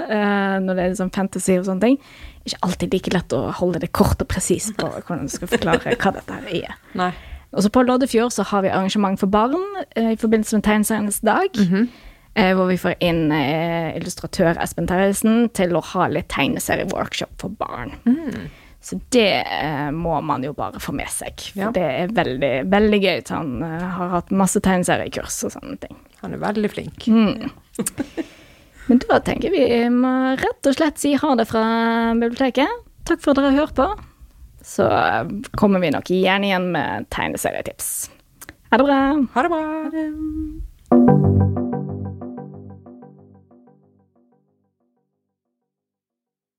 når 0.60 0.74
det 0.74 0.84
er 0.84 0.88
liksom 0.88 1.10
fantasy 1.10 1.58
og 1.58 1.64
sånne 1.64 1.80
ting. 1.80 1.98
Ikke 2.44 2.58
alltid 2.60 2.94
like 2.94 3.12
lett 3.12 3.32
å 3.32 3.50
holde 3.50 3.78
det 3.78 3.92
kort 3.92 4.22
og 4.22 4.28
presist 4.28 4.76
på 4.76 4.88
hvordan 5.06 5.26
du 5.28 5.32
skal 5.32 5.48
forklare 5.48 5.96
hva 5.96 6.12
dette 6.16 6.32
her 6.32 6.54
er. 6.62 6.74
Nei. 6.94 7.12
Og 7.50 7.64
så 7.64 7.70
på 7.72 7.82
Loddefjord 7.82 8.32
så 8.34 8.46
har 8.46 8.62
vi 8.62 8.70
arrangement 8.70 9.18
for 9.20 9.30
barn 9.30 9.58
eh, 9.96 10.12
i 10.14 10.18
forbindelse 10.20 10.60
med 10.60 10.64
Tegneserienes 10.66 11.20
dag. 11.20 11.50
Mm 11.58 11.66
-hmm. 11.66 11.86
eh, 12.34 12.54
hvor 12.54 12.66
vi 12.66 12.76
får 12.76 12.94
inn 13.00 13.32
eh, 13.32 13.96
illustratør 13.96 14.62
Espen 14.62 14.86
Terjesen 14.86 15.48
til 15.48 15.76
å 15.76 15.80
ha 15.80 16.06
litt 16.08 16.28
tegneserieworkshop 16.28 17.30
for 17.38 17.48
barn. 17.48 17.92
Mm. 18.04 18.50
Så 18.80 19.00
det 19.08 19.44
eh, 19.60 19.90
må 19.90 20.20
man 20.20 20.44
jo 20.44 20.52
bare 20.52 20.80
få 20.80 20.92
med 20.92 21.08
seg. 21.08 21.34
For 21.40 21.60
ja. 21.60 21.70
det 21.70 21.82
er 21.82 22.12
veldig, 22.12 22.70
veldig 22.70 23.00
gøy. 23.02 23.22
Han 23.28 23.62
eh, 23.62 23.88
har 23.98 24.08
hatt 24.08 24.30
masse 24.30 24.60
tegneseriekurs 24.60 25.44
og 25.44 25.52
sånne 25.52 25.76
ting. 25.76 25.96
Han 26.20 26.32
er 26.32 26.38
veldig 26.38 26.70
flink. 26.70 27.08
Mm. 27.08 27.50
Men 28.86 28.98
da 28.98 29.18
tenker 29.20 29.50
vi 29.50 29.88
må 29.90 30.36
rett 30.40 30.66
og 30.66 30.74
slett 30.74 30.98
si 30.98 31.14
ha 31.14 31.34
det 31.34 31.46
fra 31.50 31.64
biblioteket. 32.14 32.68
Takk 33.04 33.20
for 33.20 33.30
at 33.30 33.36
dere 33.36 33.50
har 33.50 33.60
hørt 33.66 33.74
på 33.74 34.09
så 34.70 34.86
eh, 34.86 35.26
kommer 35.58 35.82
vi 35.82 35.90
nok 35.90 36.10
gjerne 36.14 36.46
igjen 36.46 36.70
med 36.72 37.10
tegneserietips. 37.10 38.10
Ha 38.70 38.78
det 38.78 38.86
bra. 38.86 39.02
Ha 39.34 39.42
det 39.42 39.50
bra. 39.50 39.64
Ha 39.66 39.90
det. 39.90 41.69